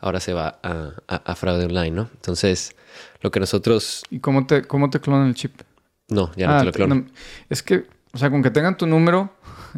ahora 0.00 0.20
se 0.20 0.32
va 0.32 0.58
a, 0.62 1.34
fraude 1.34 1.66
online, 1.66 1.90
¿no? 1.90 2.08
Entonces, 2.14 2.74
lo 3.20 3.30
que 3.30 3.40
nosotros... 3.40 4.04
¿Y 4.10 4.20
cómo 4.20 4.46
te, 4.46 4.62
cómo 4.62 4.88
te 4.90 5.00
clonan 5.00 5.28
el 5.28 5.34
chip? 5.34 5.60
No, 6.08 6.32
ya 6.36 6.46
no 6.46 6.54
te 6.54 6.60
ah, 6.60 6.64
lo 6.64 6.72
clonan. 6.72 7.10
es 7.50 7.62
que 7.62 7.84
O 8.12 8.18
sea, 8.18 8.30
con 8.30 8.42
que 8.42 8.50
tengan 8.50 8.76
tu 8.76 8.86
número, 8.86 9.32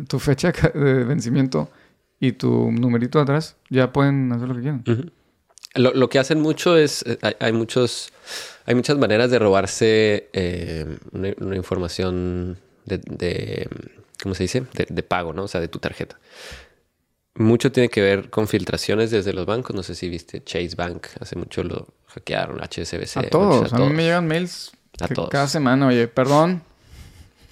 tu 0.07 0.19
fecha 0.19 0.53
de 0.53 1.05
vencimiento 1.05 1.71
y 2.21 2.33
tu 2.33 2.71
numerito 2.73 3.21
atrás, 3.21 3.57
ya 3.71 3.93
pueden 3.93 4.33
hacer 4.33 4.49
lo 4.49 4.55
que 4.55 4.61
quieran. 4.61 5.13
lo, 5.75 6.09
que 6.09 6.19
hacen 6.19 6.41
mucho 6.41 6.77
es, 6.77 7.05
eh, 7.07 7.19
hay, 7.41 7.53
muchos, 7.53 8.13
hay 8.67 8.75
muchas 8.75 8.99
maneras 8.99 9.31
de 9.31 9.39
robarse 9.39 10.29
eh, 10.33 10.99
una, 11.13 11.57
información 11.57 12.59
de, 12.85 13.69
¿cómo 14.23 14.35
se 14.35 14.45
dice? 14.45 14.65
De, 14.89 15.03
pago, 15.03 15.33
¿no? 15.33 15.45
O 15.45 15.49
sea, 15.49 15.61
de 15.61 15.69
tu 15.69 15.79
tarjeta. 15.79 16.19
Mucho 17.35 17.71
tiene 17.71 17.89
que 17.89 18.01
ver 18.01 18.31
con 18.31 18.49
filtraciones 18.49 19.13
desde 19.13 19.33
los 19.33 19.47
bancos. 19.47 19.77
No 19.77 19.85
sé 19.85 19.95
si 19.95 20.09
viste 20.09 20.43
Chase 20.43 20.75
Bank, 20.77 21.07
hace 21.21 21.37
mucho 21.37 21.63
lo 21.63 21.87
hackearon, 22.09 22.59
HSBC. 22.61 23.17
A 23.17 23.23
todos. 23.31 23.73
A, 23.73 23.79
mí 23.79 23.91
me 23.91 24.03
llegan 24.03 24.27
mails 24.27 24.73
cada 25.31 25.47
semana. 25.47 25.87
Oye, 25.87 26.09
perdón. 26.09 26.63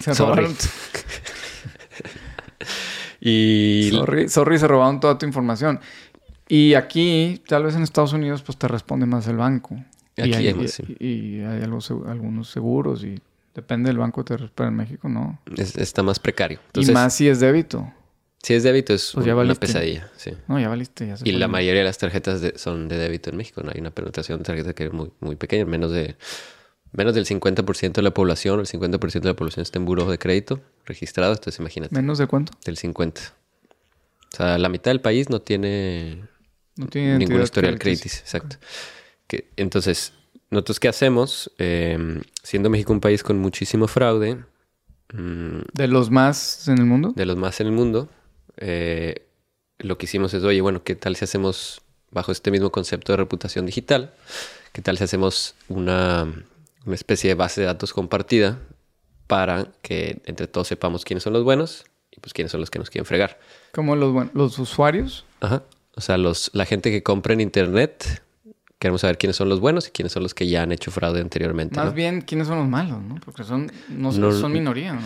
Se 0.00 0.12
robaron. 0.14 0.56
y... 3.28 3.90
Sorry, 3.90 4.28
sorry, 4.28 4.58
se 4.58 4.68
robaron 4.68 5.00
toda 5.00 5.18
tu 5.18 5.26
información. 5.26 5.80
Y 6.48 6.74
aquí, 6.74 7.42
tal 7.48 7.64
vez 7.64 7.74
en 7.74 7.82
Estados 7.82 8.12
Unidos, 8.12 8.42
pues 8.42 8.56
te 8.56 8.68
responde 8.68 9.06
más 9.06 9.26
el 9.26 9.36
banco. 9.36 9.74
Aquí 10.16 10.30
y 10.30 10.34
hay, 10.34 10.66
y, 11.00 11.40
hay 11.40 11.62
algunos 11.62 12.48
seguros 12.48 13.04
y 13.04 13.20
depende 13.54 13.88
del 13.88 13.98
banco 13.98 14.24
te 14.24 14.36
pero 14.54 14.68
en 14.68 14.76
México 14.76 15.08
no. 15.08 15.40
está 15.56 16.02
más 16.02 16.18
precario. 16.18 16.60
y 16.74 16.86
más 16.92 17.14
si 17.14 17.28
es 17.28 17.40
débito. 17.40 17.92
Si 18.42 18.54
es 18.54 18.62
débito 18.62 18.94
es 18.94 19.10
pues 19.12 19.26
una 19.26 19.54
pesadilla, 19.56 20.08
sí. 20.16 20.30
No, 20.46 20.60
ya 20.60 20.68
valiste. 20.68 21.06
Ya 21.08 21.16
y 21.24 21.32
la 21.32 21.48
mayoría 21.48 21.80
de 21.80 21.86
las 21.86 21.98
tarjetas 21.98 22.40
son 22.54 22.86
de 22.86 22.96
débito 22.96 23.30
en 23.30 23.36
México. 23.36 23.62
No 23.64 23.72
hay 23.74 23.80
una 23.80 23.90
penetración 23.90 24.38
de 24.38 24.44
tarjeta 24.44 24.72
que 24.72 24.84
es 24.84 24.92
muy, 24.92 25.10
muy 25.18 25.34
pequeña, 25.34 25.64
menos 25.64 25.90
de 25.90 26.14
menos 26.96 27.14
del 27.14 27.26
50% 27.26 27.92
de 27.92 28.02
la 28.02 28.12
población, 28.12 28.60
el 28.60 28.66
50% 28.66 29.20
de 29.20 29.28
la 29.28 29.36
población 29.36 29.62
está 29.62 29.78
en 29.78 29.84
buro 29.84 30.10
de 30.10 30.18
crédito 30.18 30.60
registrado, 30.86 31.32
entonces 31.32 31.60
imagínate. 31.60 31.94
¿Menos 31.94 32.18
de 32.18 32.26
cuánto? 32.26 32.52
Del 32.64 32.76
50. 32.76 33.20
O 34.32 34.36
sea, 34.36 34.58
la 34.58 34.68
mitad 34.68 34.90
del 34.90 35.00
país 35.00 35.28
no 35.28 35.40
tiene, 35.40 36.24
no 36.76 36.86
tiene 36.86 37.18
ningún 37.18 37.42
historial 37.42 37.78
crediticio, 37.78 38.20
exacto. 38.20 38.56
Que, 39.26 39.50
entonces, 39.56 40.14
nosotros 40.50 40.80
qué 40.80 40.88
hacemos, 40.88 41.52
em, 41.58 42.22
siendo 42.42 42.70
México 42.70 42.92
un 42.92 43.00
país 43.00 43.22
con 43.22 43.38
muchísimo 43.38 43.88
fraude. 43.88 44.38
Mm, 45.12 45.60
¿De 45.72 45.88
los 45.88 46.10
más 46.10 46.66
en 46.68 46.78
el 46.78 46.86
mundo? 46.86 47.12
De 47.14 47.26
los 47.26 47.36
más 47.36 47.60
en 47.60 47.66
el 47.66 47.72
mundo. 47.72 48.08
Eh, 48.56 49.26
lo 49.78 49.98
que 49.98 50.06
hicimos 50.06 50.32
es, 50.32 50.42
oye, 50.44 50.60
bueno, 50.62 50.82
¿qué 50.82 50.94
tal 50.94 51.14
si 51.16 51.24
hacemos 51.24 51.82
bajo 52.10 52.32
este 52.32 52.50
mismo 52.50 52.70
concepto 52.70 53.12
de 53.12 53.18
reputación 53.18 53.66
digital? 53.66 54.14
¿Qué 54.72 54.80
tal 54.80 54.96
si 54.96 55.04
hacemos 55.04 55.54
una, 55.68 56.32
una 56.86 56.94
especie 56.94 57.28
de 57.28 57.34
base 57.34 57.60
de 57.60 57.66
datos 57.66 57.92
compartida 57.92 58.58
para 59.26 59.66
que 59.82 60.22
entre 60.24 60.46
todos 60.46 60.68
sepamos 60.68 61.04
quiénes 61.04 61.24
son 61.24 61.32
los 61.32 61.44
buenos 61.44 61.84
y 62.10 62.20
pues 62.20 62.32
quiénes 62.32 62.52
son 62.52 62.60
los 62.60 62.70
que 62.70 62.78
nos 62.78 62.90
quieren 62.90 63.04
fregar? 63.04 63.38
¿Como 63.72 63.96
los, 63.96 64.32
los 64.34 64.58
usuarios? 64.58 65.24
Ajá. 65.40 65.64
O 65.96 66.00
sea, 66.00 66.18
los, 66.18 66.50
la 66.52 66.64
gente 66.64 66.90
que 66.90 67.02
compra 67.02 67.32
en 67.32 67.40
internet, 67.40 68.22
queremos 68.78 69.00
saber 69.00 69.18
quiénes 69.18 69.36
son 69.36 69.48
los 69.48 69.60
buenos 69.60 69.88
y 69.88 69.90
quiénes 69.90 70.12
son 70.12 70.22
los 70.22 70.34
que 70.34 70.46
ya 70.46 70.62
han 70.62 70.72
hecho 70.72 70.90
fraude 70.90 71.20
anteriormente. 71.20 71.76
Más 71.76 71.94
bien, 71.94 72.20
quiénes 72.20 72.46
son 72.46 72.58
los 72.58 72.68
malos, 72.68 73.02
¿no? 73.02 73.16
Porque 73.24 73.44
son, 73.44 73.72
no, 73.88 74.12
son 74.12 74.52
minoría, 74.52 74.92
¿no? 74.92 75.00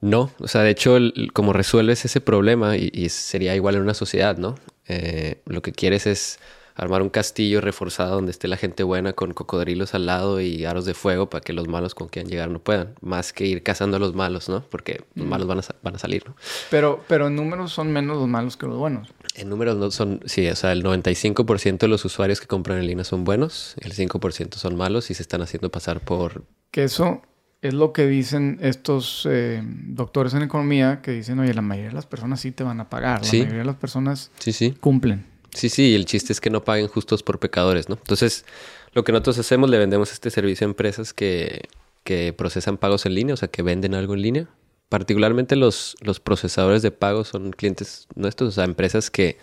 No, 0.00 0.32
o 0.40 0.48
sea, 0.48 0.62
de 0.62 0.70
hecho, 0.70 0.98
como 1.32 1.52
resuelves 1.52 2.04
ese 2.04 2.20
problema, 2.20 2.76
y, 2.76 3.08
sería 3.08 3.54
igual 3.54 3.76
en 3.76 3.82
una 3.82 3.94
sociedad, 3.94 4.36
¿no? 4.36 4.56
Eh, 4.88 5.40
lo 5.46 5.62
que 5.62 5.70
quieres 5.70 6.08
es 6.08 6.40
armar 6.82 7.02
un 7.02 7.10
castillo 7.10 7.60
reforzado 7.60 8.14
donde 8.16 8.30
esté 8.30 8.48
la 8.48 8.56
gente 8.56 8.82
buena 8.82 9.12
con 9.12 9.32
cocodrilos 9.32 9.94
al 9.94 10.06
lado 10.06 10.40
y 10.40 10.64
aros 10.64 10.84
de 10.84 10.94
fuego 10.94 11.28
para 11.28 11.42
que 11.42 11.52
los 11.52 11.68
malos 11.68 11.94
con 11.94 12.08
quien 12.08 12.28
llegar 12.28 12.50
no 12.50 12.58
puedan. 12.58 12.94
Más 13.00 13.32
que 13.32 13.46
ir 13.46 13.62
cazando 13.62 13.96
a 13.96 14.00
los 14.00 14.14
malos, 14.14 14.48
¿no? 14.48 14.64
Porque 14.68 15.02
los 15.14 15.26
malos 15.26 15.46
van 15.46 15.58
a, 15.58 15.62
van 15.82 15.94
a 15.96 15.98
salir, 15.98 16.24
¿no? 16.26 16.36
Pero, 16.70 17.04
pero 17.08 17.28
en 17.28 17.36
números 17.36 17.72
son 17.72 17.92
menos 17.92 18.16
los 18.16 18.28
malos 18.28 18.56
que 18.56 18.66
los 18.66 18.76
buenos. 18.76 19.08
En 19.34 19.48
números 19.48 19.76
no 19.76 19.90
son, 19.90 20.20
sí, 20.26 20.46
o 20.48 20.56
sea, 20.56 20.72
el 20.72 20.82
95% 20.82 21.78
de 21.78 21.88
los 21.88 22.04
usuarios 22.04 22.40
que 22.40 22.46
compran 22.46 22.78
en 22.78 22.86
línea 22.86 23.04
son 23.04 23.24
buenos, 23.24 23.74
el 23.80 23.94
5% 23.94 24.54
son 24.54 24.76
malos 24.76 25.10
y 25.10 25.14
se 25.14 25.22
están 25.22 25.42
haciendo 25.42 25.70
pasar 25.70 26.00
por... 26.00 26.44
Que 26.70 26.84
eso 26.84 27.22
es 27.62 27.74
lo 27.74 27.92
que 27.92 28.06
dicen 28.06 28.58
estos 28.60 29.26
eh, 29.30 29.62
doctores 29.64 30.34
en 30.34 30.42
economía, 30.42 31.00
que 31.00 31.12
dicen, 31.12 31.38
oye, 31.38 31.54
la 31.54 31.62
mayoría 31.62 31.90
de 31.90 31.94
las 31.94 32.06
personas 32.06 32.40
sí 32.40 32.50
te 32.50 32.64
van 32.64 32.80
a 32.80 32.90
pagar, 32.90 33.22
la 33.24 33.28
mayoría 33.30 33.58
de 33.58 33.64
las 33.64 33.76
personas 33.76 34.30
sí, 34.38 34.52
sí. 34.52 34.72
cumplen. 34.80 35.31
Sí, 35.54 35.68
sí, 35.68 35.94
el 35.94 36.06
chiste 36.06 36.32
es 36.32 36.40
que 36.40 36.50
no 36.50 36.64
paguen 36.64 36.88
justos 36.88 37.22
por 37.22 37.38
pecadores, 37.38 37.88
¿no? 37.88 37.96
Entonces, 37.96 38.44
lo 38.92 39.04
que 39.04 39.12
nosotros 39.12 39.38
hacemos, 39.38 39.68
le 39.68 39.78
vendemos 39.78 40.12
este 40.12 40.30
servicio 40.30 40.66
a 40.66 40.70
empresas 40.70 41.12
que, 41.12 41.68
que 42.04 42.32
procesan 42.32 42.78
pagos 42.78 43.06
en 43.06 43.14
línea, 43.14 43.34
o 43.34 43.36
sea, 43.36 43.48
que 43.48 43.62
venden 43.62 43.94
algo 43.94 44.14
en 44.14 44.22
línea. 44.22 44.48
Particularmente 44.88 45.56
los, 45.56 45.96
los 46.00 46.20
procesadores 46.20 46.82
de 46.82 46.90
pagos 46.90 47.28
son 47.28 47.52
clientes 47.52 48.06
nuestros, 48.14 48.48
o 48.48 48.52
sea, 48.52 48.64
empresas 48.64 49.10
que 49.10 49.38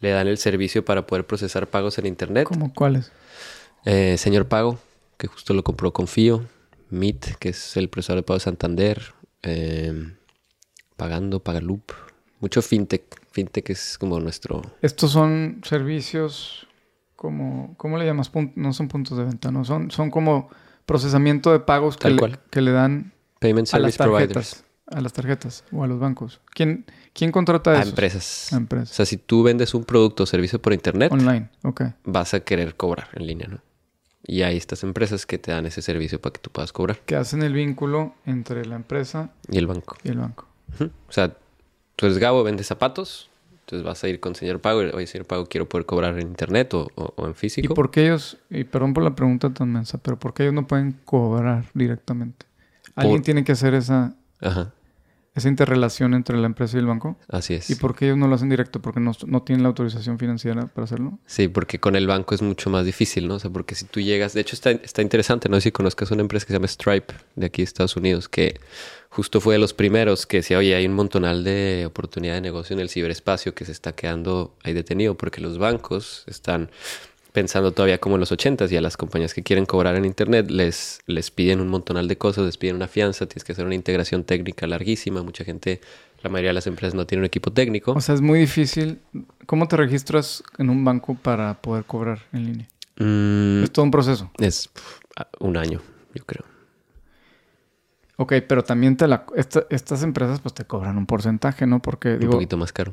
le 0.00 0.10
dan 0.10 0.28
el 0.28 0.38
servicio 0.38 0.84
para 0.84 1.06
poder 1.06 1.26
procesar 1.26 1.68
pagos 1.68 1.98
en 1.98 2.06
Internet. 2.06 2.44
¿Cómo 2.46 2.72
cuáles? 2.74 3.10
Eh, 3.84 4.16
Señor 4.18 4.46
Pago, 4.48 4.78
que 5.16 5.26
justo 5.26 5.54
lo 5.54 5.62
compró 5.62 5.92
Confío. 5.92 6.44
Meet, 6.90 7.36
que 7.38 7.50
es 7.50 7.76
el 7.76 7.88
procesador 7.88 8.22
de 8.22 8.26
pago 8.26 8.38
de 8.38 8.44
Santander. 8.44 9.02
Eh, 9.42 10.12
Pagando, 10.96 11.40
Pagaloop. 11.40 11.92
Mucho 12.40 12.62
fintech 12.62 13.02
fintech 13.34 13.68
es 13.70 13.98
como 13.98 14.20
nuestro... 14.20 14.62
Estos 14.80 15.10
son 15.10 15.60
servicios 15.64 16.68
como, 17.16 17.74
¿cómo 17.76 17.98
le 17.98 18.06
llamas? 18.06 18.30
no 18.54 18.72
son 18.72 18.88
puntos 18.88 19.18
de 19.18 19.24
venta, 19.24 19.50
no, 19.50 19.64
son, 19.64 19.90
son 19.90 20.10
como 20.10 20.50
procesamiento 20.86 21.50
de 21.50 21.60
pagos 21.60 21.96
que, 21.96 22.10
le, 22.10 22.38
que 22.50 22.60
le 22.60 22.70
dan 22.70 23.12
Payment 23.40 23.74
a 23.74 23.78
las 23.78 23.96
tarjetas. 23.96 24.64
A 24.86 25.00
las 25.00 25.12
tarjetas 25.12 25.64
o 25.72 25.82
a 25.82 25.86
los 25.86 25.98
bancos. 25.98 26.40
¿Quién, 26.50 26.84
quién 27.12 27.32
contrata 27.32 27.72
eso? 27.72 27.80
A 27.80 27.88
empresas. 27.88 28.52
A 28.52 28.56
empresas. 28.56 28.92
O 28.92 28.94
sea, 28.94 29.06
si 29.06 29.16
tú 29.16 29.42
vendes 29.42 29.74
un 29.74 29.84
producto 29.84 30.22
o 30.22 30.26
servicio 30.26 30.60
por 30.60 30.72
internet, 30.74 31.10
online, 31.10 31.48
ok. 31.62 31.82
Vas 32.04 32.34
a 32.34 32.40
querer 32.40 32.76
cobrar 32.76 33.08
en 33.14 33.26
línea, 33.26 33.48
¿no? 33.48 33.60
Y 34.26 34.42
hay 34.42 34.56
estas 34.56 34.82
empresas 34.84 35.26
que 35.26 35.38
te 35.38 35.50
dan 35.50 35.66
ese 35.66 35.82
servicio 35.82 36.20
para 36.20 36.34
que 36.34 36.40
tú 36.40 36.50
puedas 36.50 36.72
cobrar. 36.72 37.00
Que 37.00 37.16
hacen 37.16 37.42
el 37.42 37.54
vínculo 37.54 38.14
entre 38.24 38.64
la 38.66 38.76
empresa 38.76 39.30
y 39.50 39.58
el 39.58 39.66
banco. 39.66 39.96
Y 40.04 40.10
el 40.10 40.18
banco. 40.18 40.46
O 40.80 41.12
sea, 41.12 41.34
tú 41.96 42.06
eres 42.06 42.18
Gabo, 42.18 42.42
vendes 42.42 42.66
zapatos, 42.66 43.28
entonces 43.60 43.84
vas 43.84 44.04
a 44.04 44.08
ir 44.08 44.20
con 44.20 44.34
señor 44.34 44.60
Pago, 44.60 44.80
oye, 44.80 45.06
señor 45.06 45.26
Pago, 45.26 45.46
quiero 45.46 45.68
poder 45.68 45.86
cobrar 45.86 46.18
en 46.18 46.26
internet 46.26 46.74
o, 46.74 47.14
en 47.18 47.34
físico. 47.34 47.72
¿Y 47.72 47.74
por 47.74 47.90
qué 47.90 48.06
ellos, 48.06 48.36
y 48.50 48.64
perdón 48.64 48.94
por 48.94 49.02
la 49.02 49.14
pregunta 49.14 49.50
tan 49.50 49.72
mensa, 49.72 49.98
pero 49.98 50.18
por 50.18 50.34
qué 50.34 50.44
ellos 50.44 50.54
no 50.54 50.66
pueden 50.66 50.92
cobrar 51.04 51.64
directamente? 51.74 52.46
¿Alguien 52.94 53.22
tiene 53.22 53.42
que 53.42 53.52
hacer 53.52 53.74
esa, 53.74 54.14
esa 55.34 55.48
interrelación 55.48 56.14
entre 56.14 56.36
la 56.36 56.46
empresa 56.46 56.76
y 56.76 56.80
el 56.80 56.86
banco? 56.86 57.16
Así 57.28 57.54
es. 57.54 57.68
¿Y 57.70 57.74
por 57.74 57.96
qué 57.96 58.06
ellos 58.06 58.18
no 58.18 58.28
lo 58.28 58.34
hacen 58.36 58.48
directo? 58.48 58.80
¿Porque 58.80 59.00
no, 59.00 59.12
no 59.26 59.42
tienen 59.42 59.62
la 59.62 59.68
autorización 59.68 60.18
financiera 60.18 60.66
para 60.68 60.84
hacerlo? 60.84 61.18
Sí, 61.26 61.48
porque 61.48 61.80
con 61.80 61.96
el 61.96 62.06
banco 62.06 62.34
es 62.34 62.42
mucho 62.42 62.70
más 62.70 62.84
difícil, 62.84 63.26
¿no? 63.26 63.34
O 63.34 63.38
sea, 63.38 63.50
porque 63.50 63.74
si 63.74 63.84
tú 63.84 64.00
llegas, 64.00 64.32
de 64.32 64.40
hecho 64.40 64.54
está, 64.54 64.70
está 64.70 65.02
interesante, 65.02 65.48
no 65.48 65.56
sé 65.56 65.62
si 65.62 65.72
conozcas 65.72 66.10
una 66.10 66.22
empresa 66.22 66.46
que 66.46 66.52
se 66.52 66.58
llama 66.58 66.68
Stripe 66.68 67.14
de 67.34 67.46
aquí 67.46 67.62
de 67.62 67.64
Estados 67.64 67.96
Unidos, 67.96 68.28
que 68.28 68.60
justo 69.14 69.40
fue 69.40 69.54
de 69.54 69.60
los 69.60 69.74
primeros 69.74 70.26
que 70.26 70.38
decía, 70.38 70.58
oye, 70.58 70.74
hay 70.74 70.86
un 70.86 70.92
montonal 70.92 71.44
de 71.44 71.84
oportunidad 71.86 72.34
de 72.34 72.40
negocio 72.40 72.74
en 72.74 72.80
el 72.80 72.88
ciberespacio 72.88 73.54
que 73.54 73.64
se 73.64 73.72
está 73.72 73.92
quedando 73.92 74.56
ahí 74.62 74.72
detenido 74.72 75.16
porque 75.16 75.40
los 75.40 75.58
bancos 75.58 76.24
están 76.26 76.70
pensando 77.34 77.72
todavía 77.72 77.98
como 77.98 78.14
en 78.14 78.20
los 78.20 78.30
ochentas 78.30 78.70
y 78.70 78.76
a 78.76 78.80
las 78.80 78.96
compañías 78.96 79.34
que 79.34 79.42
quieren 79.42 79.66
cobrar 79.66 79.96
en 79.96 80.04
internet 80.04 80.52
les, 80.52 81.00
les 81.06 81.32
piden 81.32 81.60
un 81.60 81.66
montonal 81.66 82.06
de 82.06 82.16
cosas, 82.16 82.44
les 82.44 82.56
piden 82.56 82.76
una 82.76 82.86
fianza, 82.86 83.26
tienes 83.26 83.42
que 83.42 83.50
hacer 83.50 83.66
una 83.66 83.74
integración 83.74 84.22
técnica 84.22 84.68
larguísima, 84.68 85.20
mucha 85.24 85.44
gente, 85.44 85.80
la 86.22 86.30
mayoría 86.30 86.50
de 86.50 86.54
las 86.54 86.68
empresas 86.68 86.94
no 86.94 87.06
tienen 87.08 87.22
un 87.22 87.26
equipo 87.26 87.52
técnico. 87.52 87.90
O 87.90 88.00
sea, 88.00 88.14
es 88.14 88.20
muy 88.20 88.38
difícil. 88.38 89.00
¿Cómo 89.46 89.66
te 89.66 89.76
registras 89.76 90.44
en 90.58 90.70
un 90.70 90.84
banco 90.84 91.16
para 91.16 91.60
poder 91.60 91.84
cobrar 91.86 92.20
en 92.32 92.44
línea? 92.44 92.68
Mm, 92.98 93.64
es 93.64 93.72
todo 93.72 93.84
un 93.84 93.90
proceso. 93.90 94.30
Es 94.38 94.70
un 95.40 95.56
año, 95.56 95.80
yo 96.14 96.24
creo. 96.24 96.44
Ok, 98.16 98.34
pero 98.46 98.62
también 98.62 98.96
te 98.96 99.08
la, 99.08 99.26
estas 99.34 100.04
empresas 100.04 100.38
pues 100.38 100.54
te 100.54 100.64
cobran 100.64 100.96
un 100.98 101.06
porcentaje, 101.06 101.66
¿no? 101.66 101.82
Porque 101.82 102.16
digo... 102.16 102.30
Un 102.30 102.36
poquito 102.36 102.56
más 102.56 102.72
caro. 102.72 102.92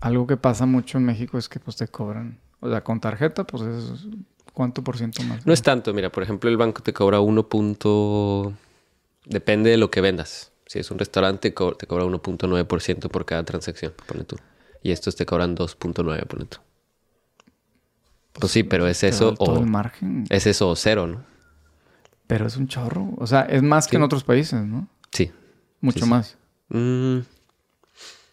Algo 0.00 0.26
que 0.26 0.36
pasa 0.36 0.66
mucho 0.66 0.98
en 0.98 1.04
México 1.04 1.38
es 1.38 1.48
que 1.48 1.60
pues 1.60 1.76
te 1.76 1.88
cobran, 1.88 2.40
o 2.60 2.68
sea, 2.68 2.82
con 2.82 3.00
tarjeta 3.00 3.44
pues 3.44 3.62
es 3.62 4.06
cuánto 4.52 4.84
por 4.84 4.96
ciento 4.96 5.22
más. 5.22 5.46
No 5.46 5.52
es 5.52 5.62
tanto, 5.62 5.92
mira, 5.94 6.10
por 6.10 6.22
ejemplo 6.22 6.48
el 6.50 6.56
banco 6.56 6.82
te 6.82 6.92
cobra 6.92 7.20
1. 7.20 7.48
Punto... 7.48 8.54
Depende 9.26 9.70
de 9.70 9.76
lo 9.76 9.90
que 9.90 10.00
vendas. 10.00 10.50
Si 10.66 10.78
es 10.78 10.90
un 10.90 10.98
restaurante 10.98 11.50
te 11.50 11.54
cobra 11.54 12.04
1.9% 12.04 13.08
por 13.10 13.24
cada 13.24 13.44
transacción, 13.44 13.92
pone 14.06 14.24
tú. 14.24 14.36
Y 14.82 14.92
estos 14.92 15.14
te 15.14 15.26
cobran 15.26 15.56
2.9, 15.56 16.26
pone 16.26 16.46
tú. 16.46 16.58
Pues, 18.32 18.52
sí, 18.52 18.62
pero 18.62 18.86
es 18.86 19.02
eso 19.04 19.34
o... 19.38 19.58
El 19.58 19.66
margen. 19.66 20.24
Es 20.30 20.46
eso 20.46 20.68
o 20.70 20.76
cero, 20.76 21.06
¿no? 21.06 21.24
Pero 22.26 22.46
es 22.46 22.56
un 22.56 22.68
chorro. 22.68 23.10
O 23.18 23.26
sea, 23.26 23.42
es 23.42 23.62
más 23.62 23.88
que 23.88 23.96
en 23.96 24.02
otros 24.02 24.24
países, 24.24 24.64
¿no? 24.64 24.88
Sí. 25.12 25.32
Mucho 25.80 26.06
más. 26.06 26.38
Mm. 26.68 27.18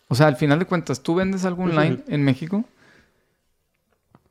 O 0.07 0.15
sea, 0.15 0.27
al 0.27 0.35
final 0.35 0.59
de 0.59 0.65
cuentas, 0.65 1.01
tú 1.01 1.15
vendes 1.15 1.43
algo 1.43 1.63
online 1.63 2.03
en 2.07 2.23
México 2.23 2.63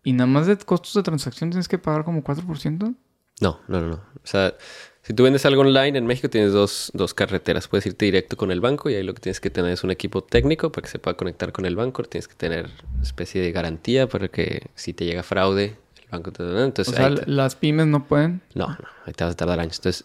y 0.07 0.13
nada 0.13 0.29
más 0.29 0.47
de 0.47 0.57
costos 0.57 0.95
de 0.95 1.03
transacción 1.03 1.51
tienes 1.51 1.67
que 1.67 1.79
pagar 1.79 2.05
como 2.05 2.23
4%. 2.23 2.95
No, 3.41 3.61
no, 3.67 3.81
no, 3.81 3.89
no. 3.89 3.95
O 3.97 4.27
sea, 4.27 4.55
Si 5.03 5.13
tú 5.15 5.25
vendes 5.25 5.45
algo 5.47 5.63
online 5.63 5.99
en 5.99 6.07
México 6.07 6.31
tienes 6.31 6.53
dos, 6.53 6.93
dos, 6.95 7.13
carreteras. 7.13 7.67
Puedes 7.67 7.87
irte 7.87 8.05
directo 8.05 8.37
con 8.37 8.53
el 8.53 8.61
banco 8.61 8.89
y 8.89 8.95
ahí 8.95 9.03
lo 9.03 9.15
que 9.15 9.21
tienes 9.21 9.41
que 9.41 9.51
tener 9.51 9.73
es 9.73 9.83
un 9.83 9.91
equipo 9.91 10.23
técnico 10.23 10.71
para 10.71 10.85
que 10.85 10.93
se 10.93 11.01
pueda 11.01 11.17
conectar 11.17 11.51
con 11.51 11.67
el 11.67 11.75
banco. 11.75 12.05
Tienes 12.05 12.29
que 12.29 12.37
tener 12.37 12.71
una 12.95 13.03
especie 13.03 13.43
de 13.43 13.51
garantía 13.51 14.09
para 14.09 14.29
que 14.29 14.69
si 14.77 14.93
te 14.93 15.07
llega 15.07 15.25
fraude, 15.25 15.77
el 15.97 16.09
banco 16.09 16.31
te 16.31 16.45
da. 16.45 16.65
Entonces, 16.65 16.95
o 16.95 16.97
sea, 16.97 17.11
las 17.27 17.57
pymes 17.57 17.89
no 17.89 18.07
pueden. 18.07 18.43
No, 18.55 18.69
no, 18.69 18.89
ahí 19.07 19.13
te 19.13 19.25
vas 19.25 19.33
a 19.33 19.37
tardar 19.37 19.59
años. 19.59 19.79
Entonces, 19.79 20.05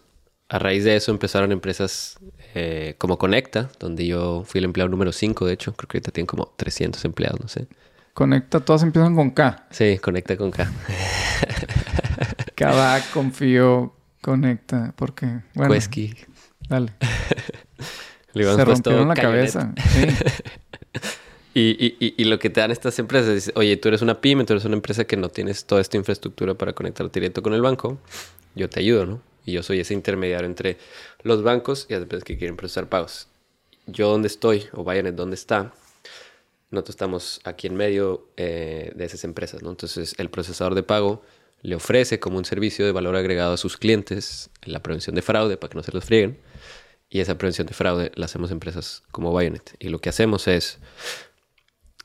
a 0.49 0.57
raíz 0.57 0.83
de 0.83 0.95
eso 0.95 1.11
empezaron 1.11 1.51
empresas 1.51 2.17
eh, 2.55 2.95
como 2.97 3.19
Conecta, 3.19 3.69
donde 3.79 4.07
yo 4.07 4.45
fui 4.47 4.57
el 4.57 4.65
empleado 4.65 4.89
número 4.89 5.11
5, 5.11 5.45
de 5.45 5.53
hecho. 5.53 5.73
Creo 5.73 5.87
que 5.87 5.97
ahorita 5.99 6.11
tienen 6.11 6.25
como 6.25 6.51
300 6.57 7.05
empleados, 7.05 7.39
no 7.39 7.47
sé. 7.47 7.67
Conecta, 8.13 8.59
todas 8.59 8.83
empiezan 8.83 9.15
con 9.15 9.31
K. 9.31 9.67
Sí, 9.69 9.97
Conecta 9.99 10.35
con 10.37 10.51
K. 10.51 10.69
Cada 12.55 13.01
confío 13.11 13.95
Conecta, 14.21 14.93
porque... 14.95 15.41
Bueno, 15.55 15.75
Dale. 16.69 16.93
Le 18.33 18.43
Se 18.45 18.65
rompieron 18.65 19.07
la 19.07 19.15
cabeza. 19.15 19.73
Sí. 21.53 21.59
y, 21.59 21.95
y, 21.99 22.13
y, 22.17 22.23
lo 22.25 22.39
que 22.39 22.49
te 22.49 22.61
dan 22.61 22.71
estas 22.71 22.97
empresas 22.97 23.29
es, 23.29 23.51
oye, 23.55 23.75
tú 23.75 23.89
eres 23.89 24.01
una 24.01 24.21
pyme, 24.21 24.45
tú 24.45 24.53
eres 24.53 24.63
una 24.63 24.75
empresa 24.75 25.03
que 25.03 25.17
no 25.17 25.27
tienes 25.27 25.65
toda 25.65 25.81
esta 25.81 25.97
infraestructura 25.97 26.53
para 26.53 26.71
conectarte 26.71 27.19
directo 27.19 27.41
con 27.41 27.53
el 27.53 27.61
banco, 27.61 27.99
yo 28.55 28.69
te 28.69 28.79
ayudo, 28.79 29.05
¿no? 29.05 29.21
Y 29.45 29.51
yo 29.51 29.63
soy 29.63 29.81
ese 29.81 29.93
intermediario 29.93 30.45
entre 30.45 30.77
los 31.23 31.43
bancos 31.43 31.87
y 31.89 31.93
las 31.93 32.03
empresas 32.03 32.23
que 32.23 32.37
quieren 32.37 32.55
procesar 32.55 32.87
pagos. 32.87 33.27
Yo 33.85 34.09
donde 34.09 34.27
estoy, 34.27 34.67
o 34.71 34.85
vayan 34.85 35.13
donde 35.13 35.35
está, 35.35 35.73
nosotros 36.71 36.95
estamos 36.95 37.41
aquí 37.43 37.67
en 37.67 37.75
medio 37.75 38.29
eh, 38.37 38.91
de 38.95 39.05
esas 39.05 39.23
empresas, 39.23 39.61
¿no? 39.61 39.69
Entonces 39.69 40.15
el 40.17 40.29
procesador 40.29 40.73
de 40.73 40.83
pago 40.83 41.21
le 41.61 41.75
ofrece 41.75 42.19
como 42.19 42.37
un 42.37 42.45
servicio 42.45 42.85
de 42.85 42.91
valor 42.91 43.15
agregado 43.15 43.53
a 43.53 43.57
sus 43.57 43.77
clientes 43.77 44.49
la 44.63 44.81
prevención 44.81 45.15
de 45.15 45.21
fraude 45.21 45.57
para 45.57 45.69
que 45.69 45.77
no 45.77 45.83
se 45.83 45.91
los 45.91 46.05
frieguen. 46.05 46.39
Y 47.09 47.19
esa 47.19 47.37
prevención 47.37 47.67
de 47.67 47.73
fraude 47.73 48.11
la 48.15 48.25
hacemos 48.25 48.51
empresas 48.51 49.03
como 49.11 49.33
Bayonet. 49.33 49.75
Y 49.79 49.89
lo 49.89 49.99
que 49.99 50.09
hacemos 50.09 50.47
es 50.47 50.79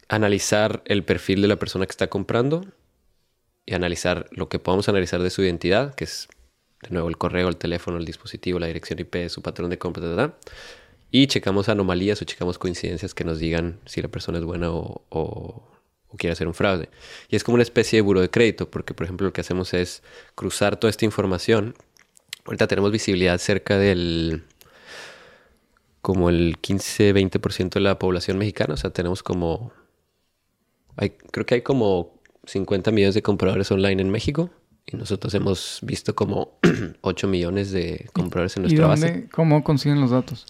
analizar 0.08 0.82
el 0.84 1.04
perfil 1.04 1.42
de 1.42 1.48
la 1.48 1.56
persona 1.56 1.86
que 1.86 1.92
está 1.92 2.08
comprando 2.08 2.66
y 3.64 3.74
analizar 3.74 4.28
lo 4.32 4.48
que 4.48 4.58
podamos 4.58 4.88
analizar 4.88 5.22
de 5.22 5.30
su 5.30 5.42
identidad, 5.42 5.94
que 5.94 6.04
es 6.04 6.28
de 6.82 6.90
nuevo 6.90 7.08
el 7.08 7.16
correo, 7.16 7.48
el 7.48 7.56
teléfono, 7.56 7.98
el 7.98 8.04
dispositivo, 8.04 8.58
la 8.58 8.66
dirección 8.66 8.98
IP, 8.98 9.28
su 9.28 9.42
patrón 9.42 9.70
de 9.70 9.78
compra, 9.78 10.04
etc. 10.04 10.34
Y 11.10 11.26
checamos 11.28 11.68
anomalías 11.68 12.20
o 12.20 12.24
checamos 12.24 12.58
coincidencias 12.58 13.14
que 13.14 13.24
nos 13.24 13.38
digan 13.38 13.78
si 13.86 14.02
la 14.02 14.08
persona 14.08 14.38
es 14.38 14.44
buena 14.44 14.70
o 14.70 15.76
quiere 16.16 16.32
hacer 16.32 16.46
un 16.46 16.54
fraude. 16.54 16.88
Y 17.28 17.36
es 17.36 17.44
como 17.44 17.54
una 17.54 17.62
especie 17.62 17.98
de 17.98 18.00
buro 18.02 18.20
de 18.20 18.30
crédito, 18.30 18.70
porque 18.70 18.94
por 18.94 19.04
ejemplo 19.04 19.26
lo 19.26 19.32
que 19.32 19.40
hacemos 19.40 19.74
es 19.74 20.02
cruzar 20.34 20.76
toda 20.76 20.90
esta 20.90 21.04
información. 21.04 21.74
Ahorita 22.44 22.66
tenemos 22.66 22.92
visibilidad 22.92 23.38
cerca 23.38 23.78
del 23.78 24.44
como 26.00 26.28
el 26.28 26.58
15-20% 26.60 27.70
de 27.70 27.80
la 27.80 27.98
población 27.98 28.38
mexicana, 28.38 28.74
o 28.74 28.76
sea, 28.76 28.90
tenemos 28.90 29.24
como 29.24 29.72
hay, 30.96 31.10
creo 31.10 31.44
que 31.44 31.56
hay 31.56 31.62
como 31.62 32.20
50 32.44 32.92
millones 32.92 33.16
de 33.16 33.22
compradores 33.22 33.72
online 33.72 34.00
en 34.00 34.10
México 34.10 34.50
y 34.86 34.96
nosotros 34.96 35.34
hemos 35.34 35.80
visto 35.82 36.14
como 36.14 36.58
8 37.00 37.26
millones 37.26 37.72
de 37.72 38.08
compradores 38.12 38.56
en 38.56 38.62
nuestra 38.62 38.84
¿Y 38.84 38.88
dónde, 38.88 39.06
base. 39.06 39.28
¿Cómo 39.32 39.64
consiguen 39.64 40.00
los 40.00 40.12
datos? 40.12 40.46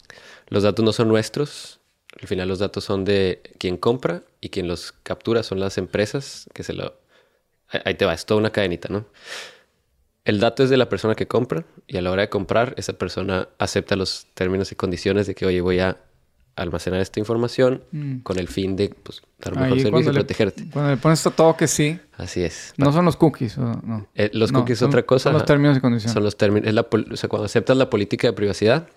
Los 0.49 0.63
datos 0.63 0.85
no 0.85 0.93
son 0.93 1.09
nuestros, 1.09 1.81
al 2.21 2.29
final 2.29 2.49
los 2.49 2.59
datos 2.59 2.85
son 2.85 3.05
de 3.05 3.43
quien 3.59 3.77
compra 3.77 4.23
y 4.41 4.49
quien 4.49 4.69
los 4.69 4.93
captura 4.93 5.43
son 5.43 5.61
las 5.61 5.79
empresas 5.79 6.49
que 6.55 6.63
se 6.63 6.73
lo... 6.73 6.95
Ahí 7.85 7.95
te 7.95 8.05
va, 8.05 8.15
es 8.15 8.25
toda 8.27 8.39
una 8.39 8.51
cadenita, 8.51 8.89
¿no? 8.89 9.07
El 10.25 10.41
dato 10.41 10.63
es 10.63 10.71
de 10.71 10.77
la 10.77 10.89
persona 10.89 11.15
que 11.15 11.27
compra 11.27 11.65
y 11.87 11.97
a 11.97 12.03
la 12.03 12.11
hora 12.11 12.23
de 12.23 12.29
comprar 12.29 12.75
esa 12.77 12.95
persona 12.95 13.49
acepta 13.59 13.97
los 13.97 14.27
términos 14.35 14.73
y 14.73 14.75
condiciones 14.75 15.27
de 15.27 15.35
que, 15.35 15.47
oye, 15.47 15.61
voy 15.61 15.81
a 15.81 15.99
almacenar 16.57 17.01
esta 17.01 17.21
información 17.21 17.85
mm. 17.93 18.19
con 18.21 18.39
el 18.39 18.49
fin 18.49 18.77
de 18.77 18.89
pues, 18.89 19.23
dar 19.39 19.53
un 19.53 19.61
mejor 19.61 19.81
servicio 19.81 20.11
y 20.11 20.15
protegerte. 20.15 20.67
Cuando 20.73 20.91
le 20.93 20.97
pones 20.97 21.23
todo 21.23 21.57
que 21.57 21.69
sí. 21.69 22.01
Así 22.17 22.43
es. 22.43 22.73
No 22.77 22.93
son 22.93 23.05
los 23.05 23.17
cookies. 23.17 23.59
no. 23.59 24.09
Eh, 24.15 24.31
los 24.33 24.53
cookies 24.53 24.79
es 24.79 24.83
otra 24.83 25.05
cosa. 25.05 25.25
Son 25.25 25.35
los 25.35 25.45
términos 25.45 25.77
y 25.77 25.81
condiciones. 25.81 26.13
Son 26.13 26.25
los 26.25 26.37
términos. 26.37 26.87
o 27.13 27.17
sea, 27.17 27.29
cuando 27.29 27.45
aceptas 27.45 27.77
la 27.77 27.91
política 27.91 28.27
de 28.27 28.33
privacidad, 28.33 28.89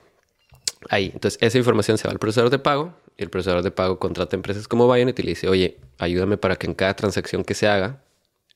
ahí. 0.89 1.11
Entonces, 1.13 1.37
esa 1.41 1.57
información 1.57 1.97
se 1.97 2.07
va 2.07 2.11
al 2.11 2.19
procesador 2.19 2.49
de 2.49 2.59
pago 2.59 2.93
y 3.17 3.23
el 3.23 3.29
procesador 3.29 3.63
de 3.63 3.71
pago 3.71 3.99
contrata 3.99 4.35
empresas 4.35 4.67
como 4.67 4.91
Bionet 4.91 5.19
y 5.19 5.23
le 5.23 5.29
dice, 5.31 5.49
oye, 5.49 5.77
ayúdame 5.97 6.37
para 6.37 6.55
que 6.55 6.67
en 6.67 6.73
cada 6.73 6.95
transacción 6.95 7.43
que 7.43 7.53
se 7.53 7.67
haga, 7.67 8.01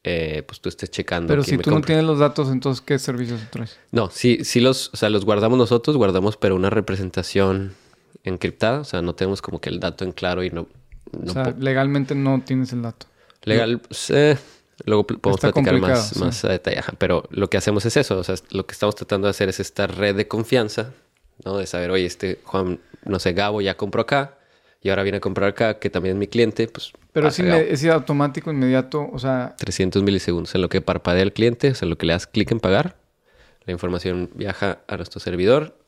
eh, 0.03 0.43
pues 0.45 0.59
tú 0.59 0.69
estés 0.69 0.91
checando. 0.91 1.27
Pero 1.27 1.43
si 1.43 1.57
tú 1.57 1.71
no 1.71 1.81
tienes 1.81 2.03
los 2.03 2.19
datos, 2.19 2.49
entonces, 2.49 2.81
¿qué 2.81 2.99
servicios 2.99 3.41
traes? 3.49 3.79
No, 3.91 4.09
sí, 4.09 4.39
sí 4.43 4.59
los, 4.59 4.89
o 4.93 4.97
sea, 4.97 5.09
los 5.09 5.25
guardamos 5.25 5.57
nosotros, 5.57 5.95
guardamos, 5.97 6.37
pero 6.37 6.55
una 6.55 6.69
representación 6.69 7.73
encriptada. 8.23 8.81
O 8.81 8.83
sea, 8.83 9.01
no 9.01 9.15
tenemos 9.15 9.41
como 9.41 9.61
que 9.61 9.69
el 9.69 9.79
dato 9.79 10.03
en 10.03 10.11
claro 10.11 10.43
y 10.43 10.49
no... 10.49 10.67
o 11.11 11.31
sea, 11.31 11.55
legalmente 11.57 12.15
no 12.15 12.41
tienes 12.45 12.73
el 12.73 12.81
dato. 12.81 13.07
Legal, 13.43 13.79
pues, 13.79 14.09
eh, 14.09 14.37
luego 14.85 15.05
podemos 15.05 15.39
platicar 15.39 15.79
más, 15.79 16.17
más 16.17 16.43
a 16.45 16.49
detalle. 16.49 16.81
Pero 16.97 17.23
lo 17.29 17.49
que 17.49 17.57
hacemos 17.57 17.85
es 17.85 17.97
eso. 17.97 18.17
O 18.17 18.23
sea, 18.23 18.35
lo 18.51 18.65
que 18.65 18.73
estamos 18.73 18.95
tratando 18.95 19.27
de 19.27 19.31
hacer 19.31 19.49
es 19.49 19.59
esta 19.59 19.87
red 19.87 20.15
de 20.15 20.27
confianza, 20.27 20.93
¿no? 21.43 21.57
De 21.57 21.65
saber, 21.65 21.91
oye, 21.91 22.05
este 22.05 22.39
Juan, 22.43 22.79
no 23.05 23.19
sé, 23.19 23.33
Gabo 23.33 23.61
ya 23.61 23.75
compró 23.75 24.01
acá 24.01 24.37
y 24.83 24.89
ahora 24.89 25.03
viene 25.03 25.17
a 25.17 25.21
comprar 25.21 25.49
acá, 25.49 25.79
que 25.79 25.89
también 25.89 26.17
es 26.17 26.19
mi 26.19 26.27
cliente, 26.27 26.67
pues... 26.67 26.91
Pero 27.13 27.29
es, 27.29 27.39
es 27.39 27.85
automático, 27.85 28.51
inmediato, 28.51 29.07
o 29.11 29.17
sea... 29.17 29.55
300 29.57 30.03
milisegundos 30.03 30.53
en 30.55 30.61
lo 30.61 30.67
que 30.67 30.81
parpadea 30.81 31.23
el 31.23 31.31
cliente, 31.31 31.69
o 31.69 31.75
sea, 31.75 31.85
en 31.85 31.91
lo 31.91 31.97
que 31.97 32.05
le 32.05 32.13
das 32.13 32.27
clic 32.27 32.51
en 32.51 32.59
pagar, 32.59 32.97
la 33.65 33.71
información 33.71 34.29
viaja 34.35 34.79
a 34.87 34.97
nuestro 34.97 35.21
servidor, 35.21 35.79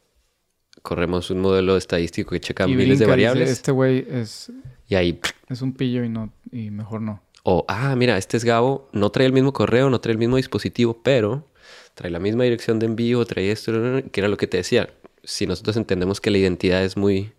corremos 0.82 1.30
un 1.30 1.42
modelo 1.42 1.76
estadístico 1.76 2.32
que 2.32 2.40
checa 2.40 2.68
miles 2.68 3.00
de 3.00 3.06
variables. 3.06 3.50
este 3.50 3.72
güey 3.72 4.08
es... 4.10 4.50
Y 4.88 4.96
ahí... 4.96 5.20
Es 5.50 5.62
un 5.62 5.74
pillo 5.74 6.06
y, 6.06 6.10
no, 6.10 6.32
y 6.52 6.72
mejor 6.72 7.02
no. 7.02 7.22
O, 7.44 7.66
ah, 7.68 7.96
mira, 7.98 8.18
este 8.18 8.38
es 8.38 8.46
Gabo, 8.46 8.88
no 8.94 9.10
trae 9.10 9.28
el 9.28 9.34
mismo 9.34 9.52
correo, 9.52 9.90
no 9.90 10.00
trae 10.00 10.14
el 10.14 10.20
mismo 10.20 10.38
dispositivo, 10.38 11.02
pero 11.04 11.46
trae 11.96 12.12
la 12.12 12.20
misma 12.20 12.46
dirección 12.46 12.80
de 12.80 12.86
envío, 12.86 13.26
trae 13.26 13.52
esto, 13.52 13.74
que 14.12 14.22
era 14.22 14.30
lo 14.30 14.38
que 14.38 14.48
te 14.48 14.58
decía 14.58 14.90
si 15.26 15.48
nosotros 15.48 15.76
entendemos 15.76 16.22
que 16.22 16.32
la 16.32 16.38
identidad 16.38 16.84
es 16.84 16.96
muy, 16.96 17.34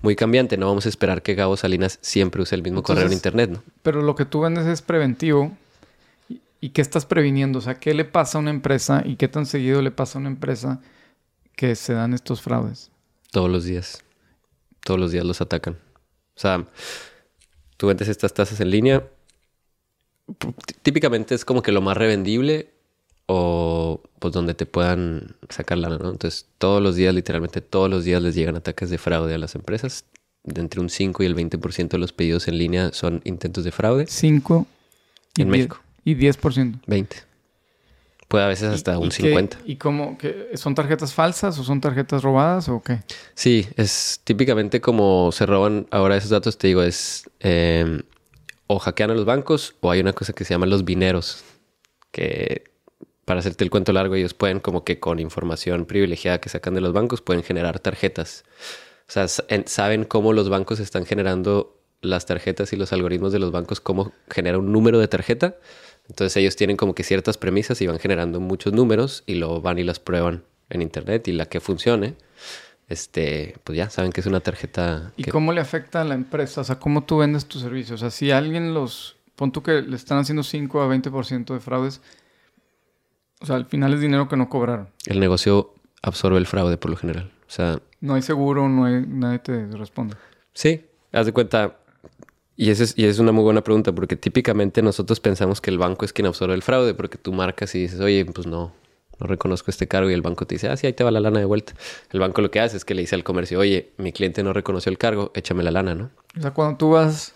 muy 0.00 0.16
cambiante, 0.16 0.56
no 0.56 0.66
vamos 0.66 0.86
a 0.86 0.88
esperar 0.88 1.22
que 1.22 1.34
Gabo 1.34 1.56
Salinas 1.56 1.98
siempre 2.00 2.40
use 2.40 2.54
el 2.54 2.62
mismo 2.62 2.82
correo 2.82 3.06
en 3.06 3.12
Internet, 3.12 3.50
¿no? 3.50 3.62
Pero 3.82 4.02
lo 4.02 4.14
que 4.14 4.24
tú 4.24 4.40
vendes 4.40 4.66
es 4.66 4.82
preventivo. 4.82 5.56
¿Y 6.60 6.70
qué 6.70 6.80
estás 6.80 7.06
previniendo? 7.06 7.58
O 7.58 7.62
sea, 7.62 7.74
¿qué 7.74 7.92
le 7.92 8.04
pasa 8.04 8.38
a 8.38 8.40
una 8.40 8.50
empresa 8.50 9.02
y 9.04 9.16
qué 9.16 9.26
tan 9.26 9.46
seguido 9.46 9.82
le 9.82 9.90
pasa 9.90 10.18
a 10.18 10.20
una 10.20 10.28
empresa 10.28 10.80
que 11.56 11.74
se 11.74 11.92
dan 11.92 12.14
estos 12.14 12.40
fraudes? 12.40 12.90
Todos 13.32 13.50
los 13.50 13.64
días. 13.64 14.04
Todos 14.84 15.00
los 15.00 15.10
días 15.10 15.24
los 15.24 15.40
atacan. 15.40 15.74
O 16.36 16.40
sea, 16.40 16.64
tú 17.76 17.88
vendes 17.88 18.08
estas 18.08 18.32
tasas 18.32 18.60
en 18.60 18.70
línea. 18.70 19.04
Típicamente 20.82 21.34
es 21.34 21.44
como 21.44 21.62
que 21.62 21.72
lo 21.72 21.80
más 21.80 21.96
revendible 21.96 22.72
o 23.26 24.02
pues 24.18 24.32
donde 24.32 24.54
te 24.54 24.66
puedan 24.66 25.36
sacar 25.48 25.78
lana, 25.78 25.98
¿no? 25.98 26.10
Entonces 26.10 26.46
todos 26.58 26.82
los 26.82 26.96
días, 26.96 27.14
literalmente 27.14 27.60
todos 27.60 27.90
los 27.90 28.04
días 28.04 28.22
les 28.22 28.34
llegan 28.34 28.56
ataques 28.56 28.90
de 28.90 28.98
fraude 28.98 29.34
a 29.34 29.38
las 29.38 29.54
empresas. 29.54 30.04
De 30.44 30.60
entre 30.60 30.80
un 30.80 30.90
5 30.90 31.22
y 31.22 31.26
el 31.26 31.36
20% 31.36 31.88
de 31.88 31.98
los 31.98 32.12
pedidos 32.12 32.48
en 32.48 32.58
línea 32.58 32.92
son 32.92 33.20
intentos 33.24 33.64
de 33.64 33.70
fraude. 33.70 34.06
5 34.08 34.66
en 35.38 35.48
México. 35.48 35.80
Y 36.04 36.16
10%. 36.16 36.80
20. 36.86 37.16
Puede 38.26 38.44
a 38.44 38.48
veces 38.48 38.70
hasta 38.70 38.98
un 38.98 39.12
50. 39.12 39.58
¿Y 39.66 39.76
cómo? 39.76 40.16
¿Son 40.54 40.74
tarjetas 40.74 41.12
falsas 41.12 41.58
o 41.58 41.64
son 41.64 41.80
tarjetas 41.80 42.22
robadas 42.22 42.68
o 42.68 42.82
qué? 42.82 43.00
Sí, 43.34 43.68
es 43.76 44.20
típicamente 44.24 44.80
como 44.80 45.30
se 45.32 45.46
roban 45.46 45.86
ahora 45.90 46.16
esos 46.16 46.30
datos, 46.30 46.56
te 46.56 46.68
digo, 46.68 46.82
es 46.82 47.30
eh, 47.40 48.02
o 48.66 48.78
hackean 48.78 49.10
a 49.10 49.14
los 49.14 49.26
bancos 49.26 49.76
o 49.80 49.90
hay 49.90 50.00
una 50.00 50.12
cosa 50.14 50.32
que 50.32 50.44
se 50.44 50.54
llama 50.54 50.66
los 50.66 50.84
bineros, 50.84 51.44
que 52.10 52.71
para 53.24 53.40
hacerte 53.40 53.64
el 53.64 53.70
cuento 53.70 53.92
largo, 53.92 54.14
ellos 54.14 54.34
pueden 54.34 54.60
como 54.60 54.84
que 54.84 54.98
con 54.98 55.18
información 55.18 55.84
privilegiada 55.86 56.40
que 56.40 56.48
sacan 56.48 56.74
de 56.74 56.80
los 56.80 56.92
bancos, 56.92 57.20
pueden 57.20 57.42
generar 57.42 57.78
tarjetas. 57.78 58.44
O 59.08 59.12
sea, 59.12 59.28
saben 59.28 60.04
cómo 60.04 60.32
los 60.32 60.48
bancos 60.48 60.80
están 60.80 61.04
generando 61.04 61.78
las 62.00 62.26
tarjetas 62.26 62.72
y 62.72 62.76
los 62.76 62.92
algoritmos 62.92 63.32
de 63.32 63.38
los 63.38 63.52
bancos, 63.52 63.80
cómo 63.80 64.12
genera 64.28 64.58
un 64.58 64.72
número 64.72 64.98
de 64.98 65.08
tarjeta. 65.08 65.56
Entonces 66.08 66.36
ellos 66.36 66.56
tienen 66.56 66.76
como 66.76 66.94
que 66.94 67.04
ciertas 67.04 67.38
premisas 67.38 67.80
y 67.80 67.86
van 67.86 67.98
generando 67.98 68.40
muchos 68.40 68.72
números 68.72 69.22
y 69.26 69.36
luego 69.36 69.60
van 69.60 69.78
y 69.78 69.84
las 69.84 70.00
prueban 70.00 70.44
en 70.68 70.82
internet 70.82 71.28
y 71.28 71.32
la 71.32 71.46
que 71.46 71.60
funcione, 71.60 72.16
este, 72.88 73.54
pues 73.64 73.76
ya 73.76 73.88
saben 73.88 74.12
que 74.12 74.20
es 74.20 74.26
una 74.26 74.40
tarjeta. 74.40 75.12
¿Y 75.16 75.24
cómo 75.24 75.52
le 75.52 75.60
afecta 75.60 76.00
a 76.00 76.04
la 76.04 76.14
empresa? 76.14 76.62
O 76.62 76.64
sea, 76.64 76.78
¿cómo 76.78 77.04
tú 77.04 77.18
vendes 77.18 77.46
tus 77.46 77.62
servicios? 77.62 78.00
O 78.00 78.02
sea, 78.02 78.10
si 78.10 78.30
alguien 78.30 78.74
los, 78.74 79.16
pon 79.36 79.52
tú 79.52 79.62
que 79.62 79.82
le 79.82 79.96
están 79.96 80.18
haciendo 80.18 80.42
5 80.42 80.82
a 80.82 80.88
20% 80.88 81.54
de 81.54 81.60
fraudes, 81.60 82.00
o 83.42 83.46
sea, 83.46 83.56
al 83.56 83.66
final 83.66 83.92
es 83.92 84.00
dinero 84.00 84.28
que 84.28 84.36
no 84.36 84.48
cobraron. 84.48 84.88
El 85.06 85.20
negocio 85.20 85.74
absorbe 86.00 86.38
el 86.38 86.46
fraude 86.46 86.76
por 86.76 86.90
lo 86.90 86.96
general. 86.96 87.30
O 87.46 87.50
sea... 87.50 87.80
No 88.00 88.14
hay 88.14 88.22
seguro, 88.22 88.68
no 88.68 88.84
hay... 88.84 89.04
Nadie 89.06 89.40
te 89.40 89.66
responde. 89.66 90.16
Sí, 90.54 90.84
haz 91.12 91.26
de 91.26 91.32
cuenta... 91.32 91.76
Y, 92.54 92.70
esa 92.70 92.84
es, 92.84 92.94
y 92.96 93.06
es 93.06 93.18
una 93.18 93.32
muy 93.32 93.42
buena 93.42 93.62
pregunta 93.64 93.92
porque 93.92 94.14
típicamente 94.14 94.82
nosotros 94.82 95.18
pensamos 95.18 95.60
que 95.60 95.70
el 95.70 95.78
banco 95.78 96.04
es 96.04 96.12
quien 96.12 96.26
absorbe 96.26 96.54
el 96.54 96.62
fraude 96.62 96.94
porque 96.94 97.18
tú 97.18 97.32
marcas 97.32 97.74
y 97.74 97.80
dices, 97.80 97.98
oye, 97.98 98.24
pues 98.26 98.46
no, 98.46 98.72
no 99.18 99.26
reconozco 99.26 99.70
este 99.70 99.88
cargo 99.88 100.10
y 100.10 100.12
el 100.12 100.22
banco 100.22 100.46
te 100.46 100.54
dice, 100.54 100.68
ah, 100.68 100.76
sí, 100.76 100.86
ahí 100.86 100.92
te 100.92 101.02
va 101.02 101.10
la 101.10 101.18
lana 101.18 101.40
de 101.40 101.46
vuelta. 101.46 101.72
El 102.10 102.20
banco 102.20 102.42
lo 102.42 102.50
que 102.50 102.60
hace 102.60 102.76
es 102.76 102.84
que 102.84 102.94
le 102.94 103.00
dice 103.00 103.14
al 103.14 103.24
comercio, 103.24 103.58
oye, 103.58 103.92
mi 103.96 104.12
cliente 104.12 104.42
no 104.42 104.52
reconoció 104.52 104.90
el 104.90 104.98
cargo, 104.98 105.32
échame 105.34 105.62
la 105.62 105.70
lana, 105.70 105.94
¿no? 105.94 106.10
O 106.38 106.42
sea, 106.42 106.52
cuando 106.52 106.76
tú 106.76 106.90
vas 106.90 107.34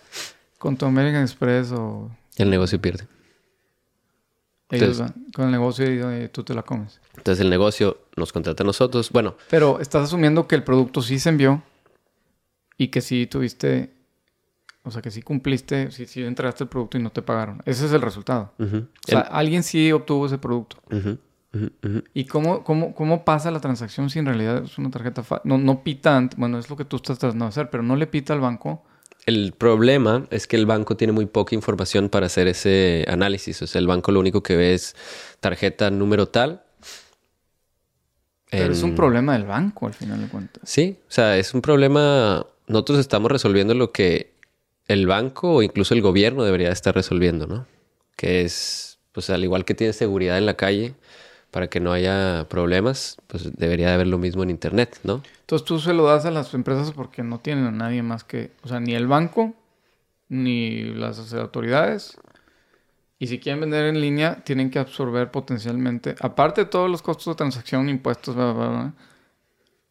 con 0.59 0.77
tu 0.77 0.85
American 0.85 1.23
Express 1.23 1.71
o... 1.71 2.11
El 2.37 2.49
negocio 2.49 2.79
pierde. 2.79 3.07
Ellos 4.69 4.99
van 4.99 5.13
con 5.33 5.45
el 5.45 5.51
negocio 5.51 6.23
y, 6.23 6.27
tú 6.29 6.43
te 6.43 6.53
la 6.53 6.63
comes. 6.63 6.99
Entonces 7.15 7.43
el 7.43 7.49
negocio 7.49 7.97
nos 8.15 8.33
contrata 8.33 8.63
a 8.63 8.65
nosotros. 8.65 9.09
Bueno. 9.11 9.35
Pero 9.49 9.79
estás 9.79 10.03
asumiendo 10.03 10.47
que 10.47 10.55
el 10.55 10.63
producto 10.63 11.01
sí 11.01 11.19
se 11.19 11.29
envió 11.29 11.63
y 12.77 12.89
que 12.89 13.01
sí 13.01 13.27
tuviste, 13.27 13.93
o 14.83 14.91
sea, 14.91 15.01
que 15.01 15.09
sí 15.09 15.21
cumpliste, 15.21 15.91
sí, 15.91 16.05
sí 16.05 16.23
entregaste 16.23 16.65
el 16.65 16.69
producto 16.69 16.97
y 16.97 17.01
no 17.01 17.11
te 17.11 17.21
pagaron. 17.21 17.61
Ese 17.65 17.85
es 17.85 17.93
el 17.93 18.01
resultado. 18.01 18.51
O 18.59 18.87
sea, 19.03 19.21
alguien 19.21 19.63
sí 19.63 19.91
obtuvo 19.91 20.25
ese 20.25 20.37
producto. 20.37 20.77
¿Y 22.13 22.25
cómo, 22.25 22.63
cómo, 22.63 22.93
cómo, 22.93 23.23
pasa 23.23 23.49
la 23.51 23.61
transacción 23.61 24.09
si 24.09 24.19
en 24.19 24.25
realidad 24.25 24.63
es 24.63 24.77
una 24.77 24.91
tarjeta? 24.91 25.23
No, 25.45 25.57
no 25.57 25.81
pita, 25.81 26.29
bueno, 26.35 26.59
es 26.59 26.69
lo 26.69 26.75
que 26.75 26.85
tú 26.85 26.97
estás 26.97 27.17
tratando 27.17 27.45
de 27.45 27.49
hacer, 27.49 27.69
pero 27.69 27.83
no 27.83 27.95
le 27.95 28.05
pita 28.05 28.33
al 28.33 28.41
banco 28.41 28.83
el 29.27 29.51
problema 29.51 30.25
es 30.31 30.47
que 30.47 30.55
el 30.55 30.65
banco 30.65 30.95
tiene 30.95 31.11
muy 31.11 31.25
poca 31.25 31.53
información 31.53 32.07
para 32.07 32.27
hacer 32.27 32.47
ese 32.47 33.05
análisis. 33.09 33.61
O 33.61 33.67
sea, 33.67 33.79
el 33.79 33.85
banco 33.85 34.13
lo 34.13 34.21
único 34.21 34.41
que 34.41 34.55
ve 34.55 34.73
es 34.73 34.95
tarjeta 35.41 35.91
número 35.91 36.29
tal. 36.29 36.63
Pero 38.49 38.71
es 38.71 38.83
un 38.83 38.95
problema 38.95 39.33
del 39.33 39.43
banco 39.43 39.85
al 39.85 39.93
final 39.93 40.21
de 40.21 40.29
cuentas. 40.29 40.63
Sí, 40.65 40.97
o 41.01 41.11
sea, 41.11 41.37
es 41.37 41.53
un 41.53 41.61
problema. 41.61 42.45
Nosotros 42.67 42.99
estamos 42.99 43.29
resolviendo 43.29 43.73
lo 43.73 43.91
que 43.91 44.31
el 44.87 45.05
banco 45.07 45.55
o 45.55 45.61
incluso 45.61 45.93
el 45.93 46.01
gobierno 46.01 46.45
debería 46.45 46.71
estar 46.71 46.95
resolviendo, 46.95 47.47
¿no? 47.47 47.67
Que 48.15 48.43
es, 48.43 48.97
pues 49.11 49.29
al 49.29 49.43
igual 49.43 49.65
que 49.65 49.73
tiene 49.73 49.91
seguridad 49.91 50.37
en 50.37 50.45
la 50.45 50.55
calle, 50.55 50.95
para 51.51 51.67
que 51.67 51.79
no 51.79 51.91
haya 51.91 52.45
problemas, 52.49 53.17
pues 53.27 53.55
debería 53.55 53.87
de 53.87 53.93
haber 53.93 54.07
lo 54.07 54.17
mismo 54.17 54.43
en 54.43 54.49
Internet, 54.49 54.99
¿no? 55.03 55.23
Entonces 55.41 55.65
tú 55.65 55.79
se 55.79 55.93
lo 55.93 56.05
das 56.05 56.25
a 56.25 56.31
las 56.31 56.53
empresas 56.53 56.91
porque 56.91 57.23
no 57.23 57.39
tienen 57.39 57.65
a 57.65 57.71
nadie 57.71 58.03
más 58.03 58.23
que, 58.23 58.51
o 58.63 58.67
sea, 58.67 58.79
ni 58.79 58.93
el 58.93 59.07
banco, 59.07 59.53
ni 60.29 60.83
las 60.83 61.33
autoridades. 61.33 62.17
Y 63.19 63.27
si 63.27 63.39
quieren 63.39 63.61
vender 63.61 63.85
en 63.85 63.99
línea, 63.99 64.43
tienen 64.43 64.69
que 64.69 64.77
absorber 64.77 65.31
potencialmente, 65.31 66.15
aparte 66.19 66.65
de 66.65 66.69
todos 66.69 66.89
los 66.89 67.01
costos 67.01 67.33
de 67.33 67.37
transacción, 67.37 67.89
impuestos, 67.89 68.35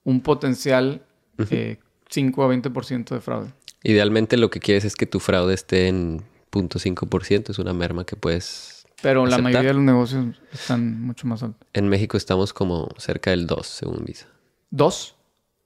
un 0.05 0.21
potencial 0.21 1.03
5 1.39 1.51
eh, 1.51 1.79
a 2.11 2.49
20% 2.49 3.09
de 3.09 3.21
fraude. 3.21 3.49
Idealmente 3.83 4.37
lo 4.37 4.51
que 4.51 4.61
quieres 4.61 4.85
es 4.85 4.95
que 4.95 5.07
tu 5.07 5.21
fraude 5.21 5.55
esté 5.55 5.89
en 5.89 6.23
0.5%, 6.53 7.51
es 7.51 7.59
una 7.59 7.73
merma 7.73 8.05
que 8.05 8.17
puedes 8.17 8.76
pero 9.07 9.25
la 9.25 9.39
mayoría 9.39 9.69
de 9.69 9.75
los 9.75 9.85
negocios 9.85 10.35
están 10.53 11.01
mucho 11.01 11.29
más 11.29 11.41
altos. 11.41 11.65
En 11.73 11.89
México 11.89 12.17
estamos 12.17 12.53
como 12.53 12.89
cerca 12.99 13.31
del 13.31 13.47
2, 13.47 13.65
según 13.65 14.05
Visa. 14.05 14.27
¿2? 14.73 15.13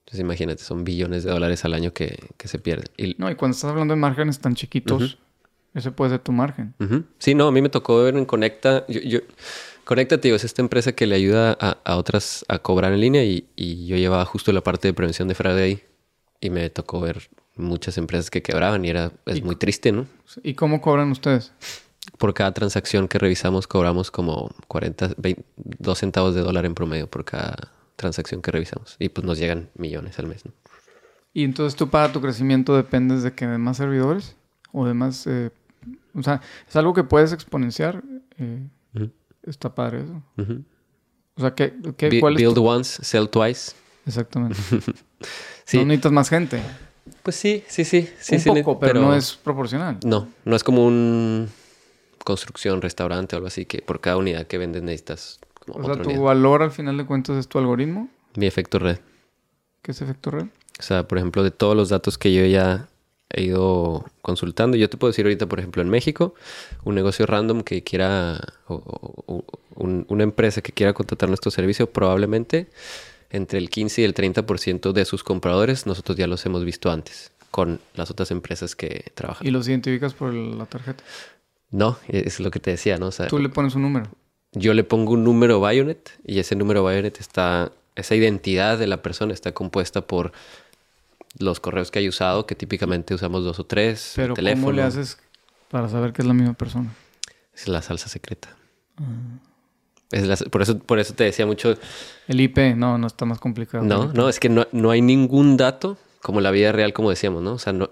Entonces 0.01 0.19
imagínate, 0.19 0.63
son 0.63 0.83
billones 0.83 1.23
de 1.23 1.31
dólares 1.31 1.65
al 1.65 1.73
año 1.73 1.91
que, 1.91 2.19
se 2.43 2.59
pierden. 2.59 2.85
No, 3.17 3.31
y 3.31 3.35
cuando 3.35 3.55
estás 3.55 3.71
hablando 3.71 3.95
de 3.95 3.99
márgenes 3.99 4.37
tan 4.37 4.53
chiquitos, 4.53 5.17
ese 5.73 5.89
puede 5.91 6.11
ser 6.11 6.19
tu 6.19 6.31
margen. 6.31 6.75
Sí, 7.17 7.33
no, 7.33 7.47
a 7.47 7.51
mí 7.51 7.63
me 7.63 7.69
tocó 7.69 8.03
ver 8.03 8.15
en 8.15 8.25
Conecta. 8.25 8.85
Yo, 8.87 9.01
yo, 9.01 9.21
Conecta, 9.85 10.21
tío, 10.21 10.35
es 10.35 10.43
esta 10.43 10.61
empresa 10.61 10.91
que 10.91 11.07
le 11.07 11.15
ayuda 11.15 11.53
a, 11.59 11.95
otras 11.95 12.45
a 12.47 12.59
cobrar 12.59 12.93
en 12.93 13.01
línea 13.01 13.23
y, 13.23 13.47
y, 13.55 13.87
yo 13.87 13.97
llevaba 13.97 14.23
justo 14.25 14.51
la 14.53 14.61
parte 14.61 14.87
de 14.87 14.93
prevención 14.93 15.27
de 15.27 15.33
fraude 15.33 15.63
ahí. 15.63 15.83
Y 16.41 16.51
me 16.51 16.69
tocó 16.69 17.01
ver 17.01 17.27
muchas 17.55 17.97
empresas 17.97 18.29
que 18.29 18.43
quebraban 18.43 18.85
y 18.85 18.89
era 18.89 19.11
es 19.25 19.43
muy 19.43 19.55
triste, 19.55 19.91
¿no? 19.91 20.05
¿Y 20.43 20.53
cómo 20.53 20.79
cobran 20.79 21.09
ustedes? 21.09 21.53
Por 22.21 22.35
cada 22.35 22.53
transacción 22.53 23.07
que 23.07 23.17
revisamos 23.17 23.65
cobramos 23.65 24.11
como 24.11 24.51
40, 24.67 25.15
2 25.55 25.97
centavos 25.97 26.35
de 26.35 26.41
dólar 26.41 26.67
en 26.67 26.75
promedio 26.75 27.07
por 27.09 27.25
cada 27.25 27.71
transacción 27.95 28.43
que 28.43 28.51
revisamos. 28.51 28.95
Y 28.99 29.09
pues 29.09 29.25
nos 29.25 29.39
llegan 29.39 29.71
millones 29.73 30.19
al 30.19 30.27
mes. 30.27 30.45
¿no? 30.45 30.51
¿Y 31.33 31.43
entonces 31.43 31.75
tú 31.75 31.89
para 31.89 32.13
tu 32.13 32.21
crecimiento 32.21 32.75
dependes 32.75 33.23
de 33.23 33.33
que 33.33 33.47
de 33.47 33.57
más 33.57 33.77
servidores? 33.77 34.35
¿O 34.71 34.85
de 34.85 34.93
más... 34.93 35.25
Eh, 35.25 35.49
o 36.13 36.21
sea, 36.21 36.41
es 36.69 36.75
algo 36.75 36.93
que 36.93 37.03
puedes 37.03 37.33
exponenciar? 37.33 38.03
Eh, 38.37 38.67
está 39.41 39.73
padre 39.73 40.03
eso. 40.03 40.21
O 41.33 41.41
sea, 41.41 41.55
¿qué, 41.55 41.73
qué, 41.97 42.19
cuál 42.19 42.35
Build 42.35 42.59
once, 42.59 43.03
sell 43.03 43.27
twice. 43.29 43.71
Exactamente. 44.05 44.59
sí. 45.65 45.79
No 45.79 45.85
necesitas 45.85 46.11
más 46.11 46.29
gente. 46.29 46.61
Pues 47.23 47.35
sí, 47.35 47.63
sí, 47.67 47.83
sí. 47.83 48.07
sí 48.19 48.35
Un 48.47 48.61
poco, 48.61 48.79
pero 48.79 49.01
no 49.01 49.15
es 49.15 49.33
proporcional. 49.33 49.97
No, 50.05 50.27
no 50.45 50.55
es 50.55 50.63
como 50.63 50.85
un 50.85 51.49
construcción, 52.23 52.81
restaurante 52.81 53.35
o 53.35 53.37
algo 53.37 53.47
así, 53.47 53.65
que 53.65 53.81
por 53.81 53.99
cada 53.99 54.17
unidad 54.17 54.47
que 54.47 54.57
vendes 54.57 54.83
necesitas 54.83 55.39
como 55.65 55.87
O 55.87 55.93
sea, 55.93 56.01
tu 56.01 56.21
valor 56.21 56.63
al 56.63 56.71
final 56.71 56.97
de 56.97 57.05
cuentas 57.05 57.37
es 57.37 57.47
tu 57.47 57.59
algoritmo. 57.59 58.09
Mi 58.35 58.47
efecto 58.47 58.79
red. 58.79 58.99
¿Qué 59.81 59.91
es 59.91 60.01
efecto 60.01 60.31
red? 60.31 60.45
O 60.79 60.83
sea, 60.83 61.07
por 61.07 61.17
ejemplo, 61.17 61.43
de 61.43 61.51
todos 61.51 61.75
los 61.75 61.89
datos 61.89 62.17
que 62.17 62.33
yo 62.33 62.45
ya 62.45 62.87
he 63.29 63.43
ido 63.43 64.05
consultando, 64.21 64.77
yo 64.77 64.89
te 64.89 64.97
puedo 64.97 65.11
decir 65.11 65.25
ahorita, 65.25 65.47
por 65.47 65.59
ejemplo, 65.59 65.81
en 65.81 65.89
México, 65.89 66.33
un 66.83 66.95
negocio 66.95 67.25
random 67.25 67.61
que 67.61 67.83
quiera, 67.83 68.39
o, 68.67 69.43
una 69.75 70.23
empresa 70.23 70.61
que 70.61 70.73
quiera 70.73 70.93
contratar 70.93 71.29
nuestro 71.29 71.51
servicio, 71.51 71.91
probablemente 71.91 72.67
entre 73.29 73.59
el 73.59 73.69
15 73.69 74.01
y 74.01 74.03
el 74.03 74.13
30% 74.13 74.91
de 74.91 75.05
sus 75.05 75.23
compradores 75.23 75.87
nosotros 75.87 76.17
ya 76.17 76.27
los 76.27 76.45
hemos 76.45 76.65
visto 76.65 76.91
antes 76.91 77.31
con 77.49 77.79
las 77.95 78.11
otras 78.11 78.31
empresas 78.31 78.75
que 78.75 79.11
trabajan. 79.13 79.45
¿Y 79.45 79.51
los 79.51 79.67
identificas 79.67 80.13
por 80.13 80.33
la 80.33 80.65
tarjeta? 80.65 81.03
No, 81.71 81.97
es 82.07 82.39
lo 82.39 82.51
que 82.51 82.59
te 82.59 82.71
decía, 82.71 82.97
¿no? 82.97 83.07
O 83.07 83.27
Tú 83.27 83.39
le 83.39 83.49
pones 83.49 83.75
un 83.75 83.81
número. 83.83 84.07
Yo 84.51 84.73
le 84.73 84.83
pongo 84.83 85.13
un 85.13 85.23
número 85.23 85.61
Bayonet 85.61 86.11
y 86.25 86.39
ese 86.39 86.55
número 86.55 86.83
Bayonet 86.83 87.19
está, 87.19 87.71
esa 87.95 88.15
identidad 88.15 88.77
de 88.77 88.87
la 88.87 89.01
persona 89.01 89.33
está 89.33 89.53
compuesta 89.53 90.01
por 90.01 90.33
los 91.39 91.61
correos 91.61 91.89
que 91.91 91.99
hay 91.99 92.09
usado, 92.09 92.45
que 92.45 92.55
típicamente 92.55 93.13
usamos 93.13 93.45
dos 93.45 93.59
o 93.59 93.65
tres. 93.65 94.13
Pero 94.17 94.35
¿cómo 94.35 94.73
le 94.73 94.83
haces 94.83 95.17
para 95.69 95.87
saber 95.87 96.11
que 96.11 96.21
es 96.21 96.27
la 96.27 96.33
misma 96.33 96.53
persona? 96.53 96.93
Es 97.55 97.69
la 97.69 97.81
salsa 97.81 98.09
secreta. 98.09 98.49
Ah. 98.97 99.39
Es 100.11 100.43
por, 100.43 100.61
eso, 100.61 100.77
por 100.77 100.99
eso 100.99 101.13
te 101.13 101.23
decía 101.23 101.45
mucho... 101.45 101.77
El 102.27 102.41
IP, 102.41 102.75
no, 102.75 102.97
no 102.97 103.07
está 103.07 103.23
más 103.23 103.39
complicado. 103.39 103.85
No, 103.85 104.11
no, 104.11 104.27
es 104.27 104.41
que 104.41 104.49
no, 104.49 104.67
no 104.73 104.91
hay 104.91 105.01
ningún 105.01 105.55
dato 105.55 105.97
como 106.21 106.41
la 106.41 106.51
vida 106.51 106.73
real, 106.73 106.91
como 106.91 107.09
decíamos, 107.09 107.41
¿no? 107.41 107.53
O 107.53 107.59
sea, 107.59 107.71
no, 107.71 107.91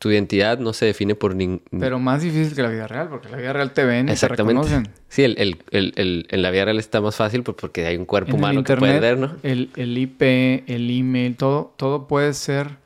tu 0.00 0.10
identidad 0.10 0.58
no 0.58 0.72
se 0.72 0.86
define 0.86 1.14
por 1.14 1.36
ningún... 1.36 1.60
Pero 1.78 1.98
más 1.98 2.22
difícil 2.22 2.54
que 2.56 2.62
la 2.62 2.70
vida 2.70 2.88
real, 2.88 3.10
porque 3.10 3.28
la 3.28 3.36
vida 3.36 3.52
real 3.52 3.74
te 3.74 3.84
ven 3.84 4.08
y 4.08 4.14
te 4.14 4.28
reconocen. 4.28 4.88
Sí, 5.10 5.24
el, 5.24 5.36
el, 5.36 5.92
el, 5.94 6.26
en 6.30 6.42
la 6.42 6.50
vida 6.50 6.64
real 6.64 6.78
está 6.78 7.02
más 7.02 7.16
fácil 7.16 7.42
porque 7.42 7.84
hay 7.84 7.98
un 7.98 8.06
cuerpo 8.06 8.34
humano 8.34 8.64
que 8.64 8.78
puede 8.78 8.98
ver, 8.98 9.18
¿no? 9.18 9.36
El, 9.42 9.68
IP, 9.76 10.22
el 10.66 10.90
email, 10.90 11.36
todo, 11.36 11.74
todo 11.76 12.08
puede 12.08 12.32
ser 12.32 12.78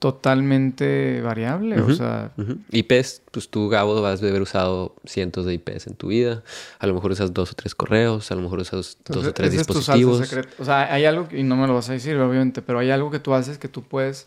totalmente 0.00 1.20
variable, 1.20 1.80
o 1.80 1.94
sea... 1.94 2.32
IPs, 2.72 3.22
pues 3.30 3.48
tú, 3.48 3.68
Gabo, 3.68 4.02
vas 4.02 4.20
a 4.20 4.26
haber 4.26 4.42
usado 4.42 4.96
cientos 5.04 5.46
de 5.46 5.54
IPs 5.54 5.86
en 5.86 5.94
tu 5.94 6.08
vida. 6.08 6.42
A 6.80 6.88
lo 6.88 6.94
mejor 6.94 7.12
usas 7.12 7.32
dos 7.32 7.52
o 7.52 7.54
tres 7.54 7.76
correos, 7.76 8.32
a 8.32 8.34
lo 8.34 8.42
mejor 8.42 8.58
usas 8.58 8.98
dos 9.06 9.26
o 9.26 9.32
tres 9.32 9.52
dispositivos. 9.52 10.28
o 10.58 10.64
sea, 10.64 10.92
hay 10.92 11.04
algo, 11.04 11.28
y 11.30 11.44
no 11.44 11.54
me 11.54 11.68
lo 11.68 11.74
vas 11.74 11.88
a 11.88 11.92
decir, 11.92 12.16
obviamente, 12.16 12.62
pero 12.62 12.80
hay 12.80 12.90
algo 12.90 13.12
que 13.12 13.20
tú 13.20 13.32
haces 13.32 13.58
que 13.58 13.68
tú 13.68 13.82
puedes 13.82 14.26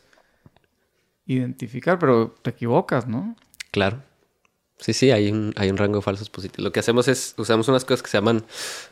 identificar, 1.34 2.00
pero 2.00 2.36
te 2.42 2.50
equivocas, 2.50 3.08
¿no? 3.08 3.36
Claro. 3.72 4.02
Sí, 4.80 4.94
sí, 4.94 5.12
hay 5.12 5.30
un, 5.30 5.54
hay 5.58 5.70
un 5.70 5.78
rango 5.78 5.98
de 5.98 6.02
falsos 6.02 6.30
positivos. 6.30 6.64
Lo 6.64 6.72
que 6.72 6.80
hacemos 6.80 7.08
es, 7.08 7.36
usamos 7.38 7.68
unas 7.68 7.84
cosas 7.84 8.02
que 8.02 8.10
se 8.10 8.18
llaman 8.18 8.46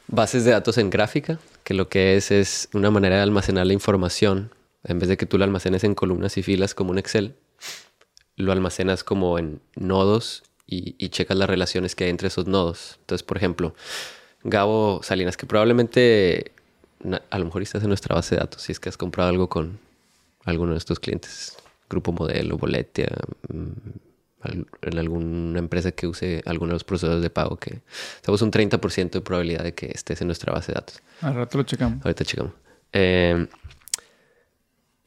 bases 0.07 0.43
de 0.43 0.51
datos 0.51 0.77
en 0.77 0.89
gráfica, 0.89 1.39
que 1.63 1.73
lo 1.73 1.87
que 1.87 2.17
es 2.17 2.29
es 2.29 2.69
una 2.73 2.91
manera 2.91 3.15
de 3.15 3.21
almacenar 3.21 3.65
la 3.65 3.73
información. 3.73 4.51
En 4.83 4.99
vez 4.99 5.09
de 5.09 5.17
que 5.17 5.25
tú 5.25 5.37
la 5.37 5.45
almacenes 5.45 5.83
en 5.83 5.95
columnas 5.95 6.37
y 6.37 6.43
filas 6.43 6.75
como 6.75 6.91
un 6.91 6.97
Excel, 6.97 7.35
lo 8.35 8.51
almacenas 8.51 9.03
como 9.03 9.39
en 9.39 9.61
nodos 9.75 10.43
y, 10.65 10.95
y 10.97 11.09
checas 11.09 11.37
las 11.37 11.49
relaciones 11.49 11.95
que 11.95 12.03
hay 12.03 12.09
entre 12.09 12.27
esos 12.27 12.47
nodos. 12.47 12.97
Entonces, 12.99 13.23
por 13.23 13.37
ejemplo, 13.37 13.73
Gabo 14.43 15.01
Salinas, 15.03 15.37
que 15.37 15.45
probablemente 15.45 16.51
a 17.29 17.39
lo 17.39 17.45
mejor 17.45 17.61
estás 17.61 17.83
en 17.83 17.89
nuestra 17.89 18.15
base 18.15 18.35
de 18.35 18.39
datos 18.39 18.61
si 18.63 18.71
es 18.71 18.79
que 18.79 18.89
has 18.89 18.97
comprado 18.97 19.29
algo 19.29 19.49
con 19.49 19.79
alguno 20.45 20.71
de 20.73 20.77
estos 20.77 20.99
clientes 20.99 21.57
Grupo 21.89 22.11
Modelo, 22.11 22.57
Boletia, 22.57 23.09
mm, 23.49 23.71
en 24.81 24.97
alguna 24.97 25.59
empresa 25.59 25.91
que 25.91 26.07
use 26.07 26.41
alguno 26.45 26.69
de 26.69 26.75
los 26.75 26.83
procesos 26.83 27.21
de 27.21 27.29
pago 27.29 27.57
que 27.57 27.81
tenemos 28.21 28.41
un 28.41 28.51
30% 28.51 29.19
de 29.19 29.21
probabilidad 29.21 29.63
de 29.63 29.73
que 29.73 29.87
estés 29.87 30.21
en 30.21 30.27
nuestra 30.27 30.53
base 30.53 30.71
de 30.71 30.75
datos. 30.75 31.01
Al 31.21 31.35
rato 31.35 31.57
lo 31.57 31.63
checamos. 31.63 32.05
Ahorita 32.05 32.23
checamos. 32.23 32.53
Eh, 32.93 33.47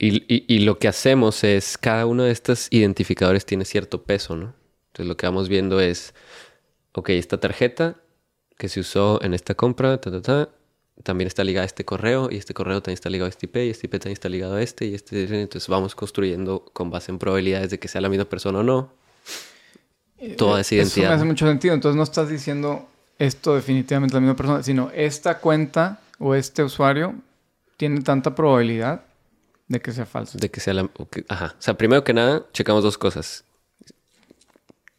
y, 0.03 0.61
lo 0.61 0.79
que 0.79 0.89
hacemos 0.89 1.45
es, 1.45 1.77
cada 1.77 2.07
uno 2.07 2.23
de 2.23 2.31
estos 2.31 2.69
identificadores 2.71 3.45
tiene 3.45 3.67
cierto 3.67 4.03
peso, 4.03 4.35
¿no? 4.35 4.55
Entonces 4.89 5.07
lo 5.07 5.17
que 5.19 5.27
vamos 5.27 5.51
viendo 5.51 5.79
es, 5.79 6.15
ok, 6.93 7.11
esta 7.11 7.39
tarjeta 7.39 7.97
que 8.57 8.71
se 8.71 8.81
usó 8.81 9.23
en 9.23 9.35
esta 9.35 9.55
compra, 9.55 10.01
ta, 10.01 10.11
ta, 10.11 10.23
ta, 10.23 10.49
también 11.03 11.29
está 11.29 11.45
ligado 11.45 11.63
a 11.63 11.67
este 11.67 11.85
correo 11.85 12.29
y 12.31 12.37
este 12.37 12.55
correo 12.55 12.83
también 12.83 12.95
está 12.95 13.11
ligado 13.11 13.27
a 13.27 13.31
este 13.31 13.47
IP 13.47 13.57
y 13.57 13.71
este 13.71 13.87
IP 13.87 13.93
también 13.93 14.13
está 14.13 14.29
ligado 14.29 14.55
a 14.57 14.63
este 14.63 14.87
y 14.87 14.95
este. 14.95 15.23
Entonces 15.41 15.69
vamos 15.69 15.95
construyendo 15.95 16.65
con 16.73 16.91
base 16.91 17.11
en 17.11 17.19
probabilidades 17.19 17.71
de 17.71 17.79
que 17.79 17.89
sea 17.89 18.01
la 18.01 18.09
misma 18.09 18.27
persona 18.27 18.61
o 18.61 18.63
no. 18.63 18.93
Eh, 20.19 20.35
toda 20.37 20.61
esa 20.61 20.75
identidad. 20.75 21.07
Eso 21.07 21.11
me 21.11 21.17
hace 21.17 21.25
mucho 21.25 21.47
sentido. 21.47 21.75
Entonces 21.75 21.97
no 21.97 22.03
estás 22.03 22.29
diciendo 22.29 22.89
esto 23.19 23.55
definitivamente 23.55 24.15
la 24.15 24.21
misma 24.21 24.37
persona, 24.37 24.63
sino 24.63 24.91
esta 24.95 25.39
cuenta 25.39 26.01
o 26.19 26.35
este 26.35 26.63
usuario 26.63 27.15
tiene 27.77 28.03
tanta 28.03 28.35
probabilidad 28.35 29.03
de 29.69 29.81
que 29.81 29.93
sea 29.93 30.07
falso. 30.07 30.37
De 30.39 30.51
que 30.51 30.61
sea 30.61 30.75
la... 30.75 30.91
ajá. 31.29 31.55
O 31.59 31.63
sea, 31.63 31.75
primero 31.75 32.05
que 32.05 32.13
nada, 32.13 32.45
checamos 32.53 32.83
dos 32.83 32.99
cosas. 32.99 33.45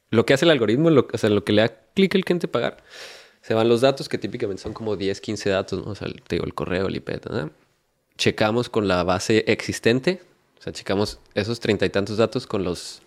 Lo 0.10 0.26
que 0.26 0.34
hace 0.34 0.45
el 0.45 0.52
algoritmo, 0.52 0.89
lo, 0.89 1.08
o 1.12 1.18
sea, 1.18 1.30
lo 1.30 1.43
que 1.43 1.54
le 1.54 1.62
da 1.62 1.70
clic 1.93 2.16
el 2.16 2.26
cliente 2.26 2.47
pagar, 2.47 2.78
se 3.52 3.56
van 3.56 3.68
los 3.68 3.82
datos, 3.82 4.08
que 4.08 4.18
típicamente 4.18 4.64
son 4.64 4.72
como 4.72 4.95
10, 4.95 5.20
15 5.20 5.49
datos, 5.49 5.86
¿no? 5.86 5.91
O 5.91 5.95
sea, 5.95 6.08
te 6.08 6.36
digo, 6.36 6.45
el 6.45 6.54
correo, 6.54 6.88
el 6.88 6.95
IP. 6.95 7.10
Checamos 8.18 8.70
con 8.70 8.88
la 8.88 9.04
base 9.04 9.43
existente, 9.45 10.22
o 10.58 10.62
sea, 10.62 10.72
checamos 10.72 11.20
esos 11.36 11.60
treinta 11.60 11.86
y 11.86 11.89
tantos 11.89 12.16
datos 12.16 12.47
con 12.47 12.64
los 12.64 13.02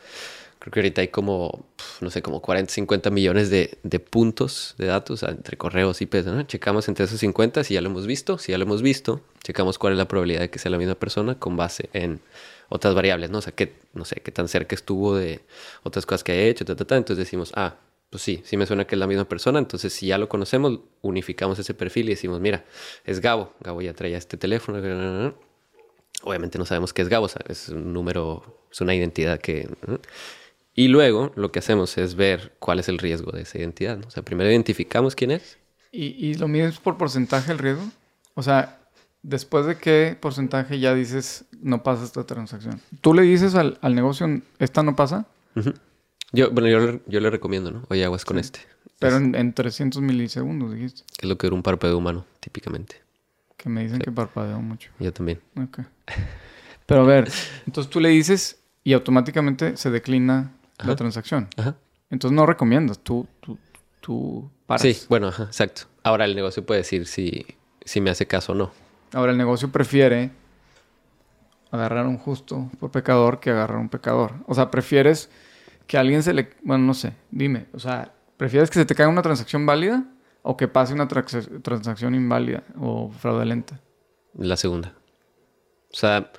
Creo 0.58 0.70
que 0.70 0.80
ahorita 0.80 1.00
hay 1.00 1.08
como, 1.08 1.64
no 2.02 2.10
sé, 2.10 2.20
como 2.20 2.42
40, 2.42 2.70
50 2.72 3.10
millones 3.10 3.48
de, 3.48 3.78
puntos 3.98 4.74
de 4.76 4.86
datos 4.86 5.22
entre 5.22 5.56
correos 5.56 6.02
IPs. 6.02 6.26
¿no? 6.26 6.42
Checamos 6.42 6.88
entre 6.88 7.06
esos 7.06 7.20
50 7.20 7.64
si 7.64 7.74
ya 7.74 7.80
lo 7.80 7.88
hemos 7.88 8.06
visto. 8.06 8.36
Si 8.36 8.52
ya 8.52 8.58
lo 8.58 8.64
hemos 8.64 8.82
visto, 8.82 9.22
checamos 9.42 9.78
cuál 9.78 9.94
es 9.94 9.98
la 9.98 10.08
probabilidad 10.08 10.40
de 10.40 10.50
que 10.50 10.58
sea 10.58 10.70
la 10.70 10.78
misma 10.78 10.94
persona 10.94 11.38
con 11.38 11.56
base 11.56 11.88
en 11.94 12.20
otras 12.68 12.94
variables, 12.94 13.30
¿no? 13.30 13.38
O 13.38 13.42
sea, 13.42 13.54
qué, 13.54 13.74
no 13.94 14.04
sé, 14.04 14.16
qué 14.24 14.30
tan 14.30 14.48
cerca 14.48 14.74
estuvo 14.74 15.16
de 15.16 15.40
otras 15.84 16.04
cosas 16.04 16.22
que 16.22 16.32
ha 16.32 16.42
hecho, 16.46 16.66
ta, 16.66 16.76
ta, 16.76 16.84
ta. 16.84 16.96
Entonces 16.96 17.24
decimos, 17.24 17.52
ah, 17.56 17.76
pues 18.14 18.22
sí, 18.22 18.42
sí 18.44 18.56
me 18.56 18.64
suena 18.64 18.84
que 18.84 18.94
es 18.94 18.98
la 19.00 19.08
misma 19.08 19.24
persona. 19.24 19.58
Entonces, 19.58 19.92
si 19.92 20.06
ya 20.06 20.18
lo 20.18 20.28
conocemos, 20.28 20.78
unificamos 21.02 21.58
ese 21.58 21.74
perfil 21.74 22.06
y 22.06 22.10
decimos, 22.10 22.40
mira, 22.40 22.64
es 23.04 23.18
Gabo. 23.18 23.52
Gabo 23.58 23.82
ya 23.82 23.92
traía 23.92 24.16
este 24.16 24.36
teléfono. 24.36 25.34
Obviamente 26.22 26.56
no 26.56 26.64
sabemos 26.64 26.92
qué 26.92 27.02
es 27.02 27.08
Gabo, 27.08 27.28
es 27.48 27.70
un 27.70 27.92
número, 27.92 28.60
es 28.70 28.80
una 28.80 28.94
identidad 28.94 29.40
que... 29.40 29.68
Y 30.76 30.86
luego 30.86 31.32
lo 31.34 31.50
que 31.50 31.58
hacemos 31.58 31.98
es 31.98 32.14
ver 32.14 32.52
cuál 32.60 32.78
es 32.78 32.88
el 32.88 32.98
riesgo 32.98 33.32
de 33.32 33.42
esa 33.42 33.58
identidad. 33.58 33.98
O 34.06 34.10
sea, 34.12 34.22
primero 34.22 34.48
identificamos 34.48 35.16
quién 35.16 35.32
es. 35.32 35.58
¿Y, 35.90 36.14
¿Y, 36.24 36.34
lo 36.34 36.46
mides 36.46 36.78
por 36.78 36.96
porcentaje 36.96 37.50
el 37.50 37.58
riesgo? 37.58 37.82
O 38.34 38.44
sea, 38.44 38.78
después 39.24 39.66
de 39.66 39.76
qué 39.76 40.16
porcentaje 40.20 40.78
ya 40.78 40.94
dices 40.94 41.46
no 41.60 41.82
pasa 41.82 42.04
esta 42.04 42.24
transacción. 42.24 42.80
¿Tú 43.00 43.12
le 43.12 43.22
dices 43.22 43.56
al, 43.56 43.76
al 43.80 43.96
negocio 43.96 44.40
esta 44.60 44.84
no 44.84 44.94
pasa? 44.94 45.26
Yo, 46.34 46.50
bueno, 46.50 46.68
yo, 46.68 47.00
yo, 47.06 47.20
le 47.20 47.30
recomiendo, 47.30 47.70
¿no? 47.70 47.84
Oye, 47.88 48.04
aguas 48.04 48.24
con 48.24 48.38
este. 48.38 48.60
Pero 48.98 49.16
en, 49.16 49.34
en, 49.34 49.52
300 49.52 50.02
milisegundos, 50.02 50.72
dijiste. 50.72 51.02
Que 51.16 51.26
es 51.26 51.28
lo 51.28 51.38
que 51.38 51.46
dura 51.46 51.56
un 51.56 51.62
parpadeo 51.62 51.98
humano, 51.98 52.24
típicamente. 52.40 52.96
Que 53.56 53.68
me 53.68 53.82
dicen 53.82 54.00
que 54.00 54.10
parpadeo 54.10 54.60
mucho. 54.60 54.90
Yo 54.98 55.12
también. 55.12 55.40
Ok. 55.56 55.80
Pero 56.86 57.02
a 57.02 57.04
ver, 57.06 57.30
entonces 57.66 57.90
tú 57.90 58.00
le 58.00 58.10
dices 58.10 58.58
y 58.82 58.92
automáticamente 58.92 59.76
se 59.76 59.90
declina 59.90 60.52
la 60.84 60.96
transacción. 60.96 61.48
Ajá. 61.56 61.76
Entonces 62.10 62.36
no 62.36 62.46
recomiendas, 62.46 62.98
tú, 62.98 63.26
tú, 63.40 63.58
tú 64.00 64.50
paras. 64.66 64.82
Sí, 64.82 64.96
bueno, 65.08 65.28
ajá, 65.28 65.44
exacto. 65.44 65.82
Ahora 66.02 66.26
el 66.26 66.34
negocio 66.34 66.64
puede 66.64 66.80
decir 66.80 67.06
si, 67.06 67.46
si 67.84 68.00
me 68.00 68.10
hace 68.10 68.26
caso 68.26 68.52
o 68.52 68.54
no. 68.54 68.70
Ahora 69.12 69.32
el 69.32 69.38
negocio 69.38 69.70
prefiere 69.72 70.30
agarrar 71.70 72.04
a 72.04 72.08
un 72.08 72.18
justo 72.18 72.70
por 72.78 72.90
pecador 72.90 73.40
que 73.40 73.50
agarrar 73.50 73.78
a 73.78 73.80
un 73.80 73.88
pecador. 73.88 74.34
O 74.46 74.54
sea, 74.54 74.70
prefieres 74.70 75.30
que 75.86 75.96
a 75.96 76.00
alguien 76.00 76.22
se 76.22 76.32
le... 76.32 76.50
Bueno, 76.62 76.84
no 76.84 76.94
sé, 76.94 77.14
dime. 77.30 77.66
O 77.72 77.78
sea, 77.78 78.12
¿prefieres 78.36 78.70
que 78.70 78.78
se 78.78 78.84
te 78.84 78.94
caiga 78.94 79.10
una 79.10 79.22
transacción 79.22 79.66
válida 79.66 80.04
o 80.42 80.56
que 80.56 80.68
pase 80.68 80.94
una 80.94 81.08
transacción 81.08 82.14
inválida 82.14 82.62
o 82.78 83.10
fraudulenta? 83.10 83.80
La 84.36 84.56
segunda. 84.56 84.94
O 85.92 85.96
sea, 85.96 86.30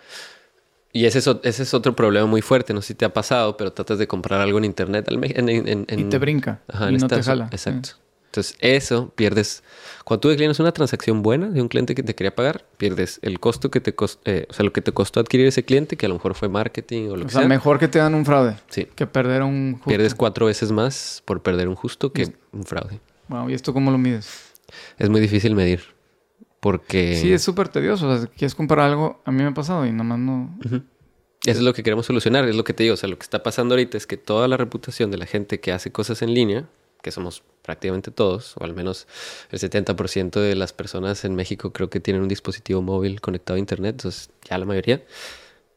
y 0.91 1.05
ese 1.05 1.19
es, 1.19 1.27
ese 1.43 1.63
es 1.63 1.73
otro 1.73 1.95
problema 1.95 2.25
muy 2.25 2.41
fuerte, 2.41 2.73
no 2.73 2.81
sé 2.81 2.89
si 2.89 2.95
te 2.95 3.05
ha 3.05 3.13
pasado, 3.13 3.57
pero 3.57 3.73
tratas 3.73 3.99
de 3.99 4.07
comprar 4.07 4.41
algo 4.41 4.57
en 4.57 4.65
internet. 4.65 5.07
y 5.09 6.03
te 6.05 6.17
brinca. 6.17 6.61
Ajá, 6.67 6.91
y 6.91 6.97
no 6.97 7.07
te 7.07 7.21
jala. 7.21 7.49
Exacto. 7.51 7.91
Entonces, 8.36 8.57
eso 8.59 9.13
pierdes. 9.15 9.63
Cuando 10.03 10.19
tú 10.19 10.29
declinas 10.29 10.59
una 10.59 10.73
transacción 10.73 11.21
buena 11.21 11.49
de 11.49 11.61
un 11.61 11.69
cliente 11.69 11.95
que 11.95 12.03
te 12.03 12.15
quería 12.15 12.36
pagar, 12.36 12.65
pierdes 12.75 13.19
el 13.21 13.39
costo 13.39 13.71
que 13.71 13.79
te 13.79 13.95
costó, 13.95 14.29
eh, 14.29 14.45
o 14.49 14.53
sea, 14.53 14.65
lo 14.65 14.73
que 14.73 14.81
te 14.81 14.91
costó 14.91 15.21
adquirir 15.21 15.47
ese 15.47 15.63
cliente, 15.63 15.95
que 15.95 16.05
a 16.05 16.09
lo 16.09 16.15
mejor 16.15 16.36
fue 16.36 16.49
marketing 16.49 17.07
o 17.09 17.15
lo 17.15 17.25
que 17.25 17.31
sea. 17.31 17.39
O 17.39 17.41
sea, 17.43 17.47
mejor 17.47 17.79
que 17.79 17.88
te 17.88 17.99
dan 17.99 18.13
un 18.13 18.25
fraude. 18.25 18.57
Sí. 18.67 18.89
Que 18.93 19.07
perder 19.07 19.41
un 19.41 19.75
justo. 19.75 19.88
Pierdes 19.88 20.13
cuatro 20.13 20.47
veces 20.47 20.73
más 20.73 21.23
por 21.23 21.41
perder 21.41 21.69
un 21.69 21.75
justo 21.75 22.11
que 22.11 22.33
un 22.51 22.65
fraude. 22.65 22.99
Wow, 23.29 23.49
¿y 23.49 23.53
esto 23.53 23.73
cómo 23.73 23.89
lo 23.89 23.97
mides? 23.97 24.51
Es 24.97 25.09
muy 25.09 25.21
difícil 25.21 25.55
medir. 25.55 25.81
Porque. 26.59 27.15
Sí, 27.15 27.31
es 27.31 27.41
súper 27.41 27.69
tedioso. 27.69 28.09
O 28.09 28.17
sea, 28.17 28.27
quieres 28.27 28.53
comprar 28.53 28.81
algo, 28.81 29.21
a 29.23 29.31
mí 29.31 29.41
me 29.41 29.49
ha 29.49 29.53
pasado 29.53 29.86
y 29.86 29.91
nada 29.93 30.03
más 30.03 30.19
no. 30.19 30.59
Eso 30.65 31.59
es 31.59 31.61
lo 31.61 31.73
que 31.73 31.83
queremos 31.83 32.05
solucionar, 32.05 32.45
es 32.49 32.55
lo 32.55 32.65
que 32.65 32.73
te 32.73 32.83
digo. 32.83 32.95
O 32.95 32.97
sea, 32.97 33.07
lo 33.07 33.17
que 33.17 33.23
está 33.23 33.43
pasando 33.43 33.75
ahorita 33.75 33.95
es 33.95 34.05
que 34.05 34.17
toda 34.17 34.49
la 34.49 34.57
reputación 34.57 35.09
de 35.09 35.17
la 35.17 35.25
gente 35.25 35.61
que 35.61 35.71
hace 35.71 35.91
cosas 35.91 36.21
en 36.21 36.33
línea, 36.33 36.67
que 37.06 37.12
somos 37.12 37.43
prácticamente 37.62 38.10
todos, 38.10 38.58
o 38.58 38.64
al 38.64 38.74
menos 38.74 39.06
el 39.51 39.60
70% 39.60 40.39
de 40.39 40.56
las 40.56 40.74
personas 40.74 41.24
en 41.24 41.36
México 41.36 41.72
creo 41.72 41.88
que 41.88 41.99
tienen 41.99 42.24
un 42.24 42.28
dispositivo 42.28 42.82
móvil 42.82 43.22
conectado 43.22 43.58
a 43.58 43.60
Internet, 43.60 43.97
entonces 43.97 44.32
ya 44.43 44.58
la 44.58 44.66
mayoría, 44.66 45.03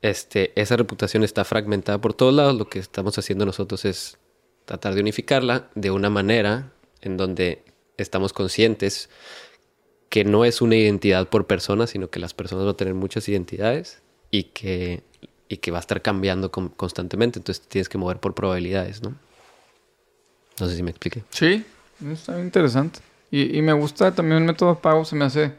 este, 0.01 0.59
esa 0.59 0.79
reputación 0.79 1.25
está 1.25 1.45
fragmentada 1.45 2.01
por 2.01 2.15
todos 2.15 2.33
lados. 2.33 2.57
Lo 2.57 2.71
que 2.71 2.79
estamos 2.79 3.19
haciendo 3.19 3.45
nosotros 3.45 3.85
es 3.85 4.17
tratar 4.65 4.95
de 4.95 5.03
unificarla 5.03 5.69
de 5.75 5.91
una 5.91 6.09
manera 6.09 6.73
en 7.03 7.19
donde 7.19 7.63
estamos 7.99 8.33
conscientes 8.33 9.11
que 10.09 10.25
no 10.25 10.47
es 10.47 10.63
una 10.63 10.77
identidad 10.77 11.29
por 11.29 11.47
persona, 11.47 11.87
sino 11.87 12.09
que 12.09 12.21
las 12.21 12.33
personas 12.33 12.65
van 12.65 12.73
a 12.73 12.77
tener 12.79 12.95
muchas 12.95 13.29
identidades 13.29 14.01
y 14.31 14.45
que 14.45 15.03
y 15.51 15.59
que 15.59 15.71
va 15.71 15.79
a 15.79 15.81
estar 15.81 16.01
cambiando 16.03 16.51
constantemente, 16.51 17.39
entonces 17.39 17.67
tienes 17.67 17.89
que 17.89 17.97
mover 17.99 18.19
por 18.21 18.35
probabilidades, 18.35 19.03
¿no? 19.03 19.17
No 20.61 20.69
sé 20.69 20.77
si 20.77 20.83
me 20.83 20.91
expliqué. 20.91 21.23
Sí, 21.31 21.65
está 22.11 22.41
interesante. 22.41 23.01
Y, 23.31 23.61
me 23.61 23.75
gusta 23.75 24.15
también 24.15 24.39
el 24.39 24.45
método 24.45 24.75
de 24.75 24.81
pago, 24.81 25.05
se 25.05 25.15
me 25.15 25.27
hace, 25.27 25.53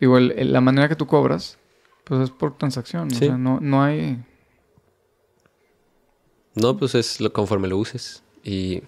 igual, 0.00 0.34
la 0.36 0.62
manera 0.62 0.88
que 0.88 0.96
tú 0.96 1.06
cobras, 1.06 1.58
pues 2.04 2.22
es 2.22 2.30
por 2.30 2.56
transacción, 2.56 3.08
o 3.12 3.14
sea, 3.14 3.36
no, 3.36 3.60
no 3.60 3.82
hay... 3.82 4.18
No, 6.54 6.76
pues 6.76 6.94
es 6.94 7.20
lo 7.20 7.32
conforme 7.32 7.68
lo 7.68 7.76
uses. 7.76 8.22
Y 8.42 8.82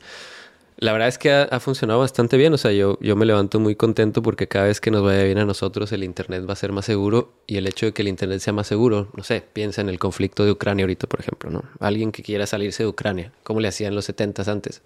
la 0.79 0.93
verdad 0.93 1.09
es 1.09 1.16
que 1.16 1.33
ha, 1.33 1.61
funcionado 1.61 2.01
bastante 2.01 2.37
bien. 2.37 2.53
O 2.53 2.59
sea, 2.59 2.70
yo, 2.72 2.99
yo 3.01 3.16
me 3.16 3.24
levanto 3.24 3.59
muy 3.59 3.77
contento 3.77 4.22
porque 4.22 4.47
cada 4.47 4.66
vez 4.66 4.81
que 4.81 4.91
nos 4.91 5.03
vaya 5.03 5.22
bien 5.22 5.39
a 5.39 5.47
nosotros, 5.47 5.91
el 5.93 6.05
Internet 6.05 6.47
va 6.47 6.53
a 6.53 6.57
ser 6.57 6.72
más 6.72 6.85
seguro. 6.85 7.33
Y 7.47 7.57
el 7.57 7.66
hecho 7.66 7.87
de 7.87 7.93
que 7.93 8.03
el 8.03 8.09
Internet 8.09 8.41
sea 8.41 8.53
más 8.53 8.66
seguro, 8.66 9.09
no 9.14 9.22
sé, 9.22 9.43
piensa 9.53 9.81
en 9.81 9.89
el 9.89 9.99
conflicto 9.99 10.45
de 10.45 10.51
Ucrania 10.51 10.85
ahorita, 10.85 11.07
por 11.07 11.20
ejemplo, 11.20 11.51
¿no? 11.51 11.64
Alguien 11.81 12.12
que 12.12 12.22
quiera 12.22 12.47
salirse 12.47 12.83
de 12.83 12.89
Ucrania, 12.89 13.33
¿cómo 13.43 13.61
le 13.61 13.68
hacían 13.68 13.95
los 13.95 14.05
70 14.05 14.51
antes? 14.51 14.83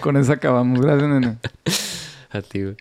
con 0.00 0.16
eso 0.16 0.32
acabamos. 0.32 0.80
Gracias, 0.80 1.08
nene. 1.08 1.38
A 2.30 2.42
ti, 2.42 2.62
güey. 2.62 2.76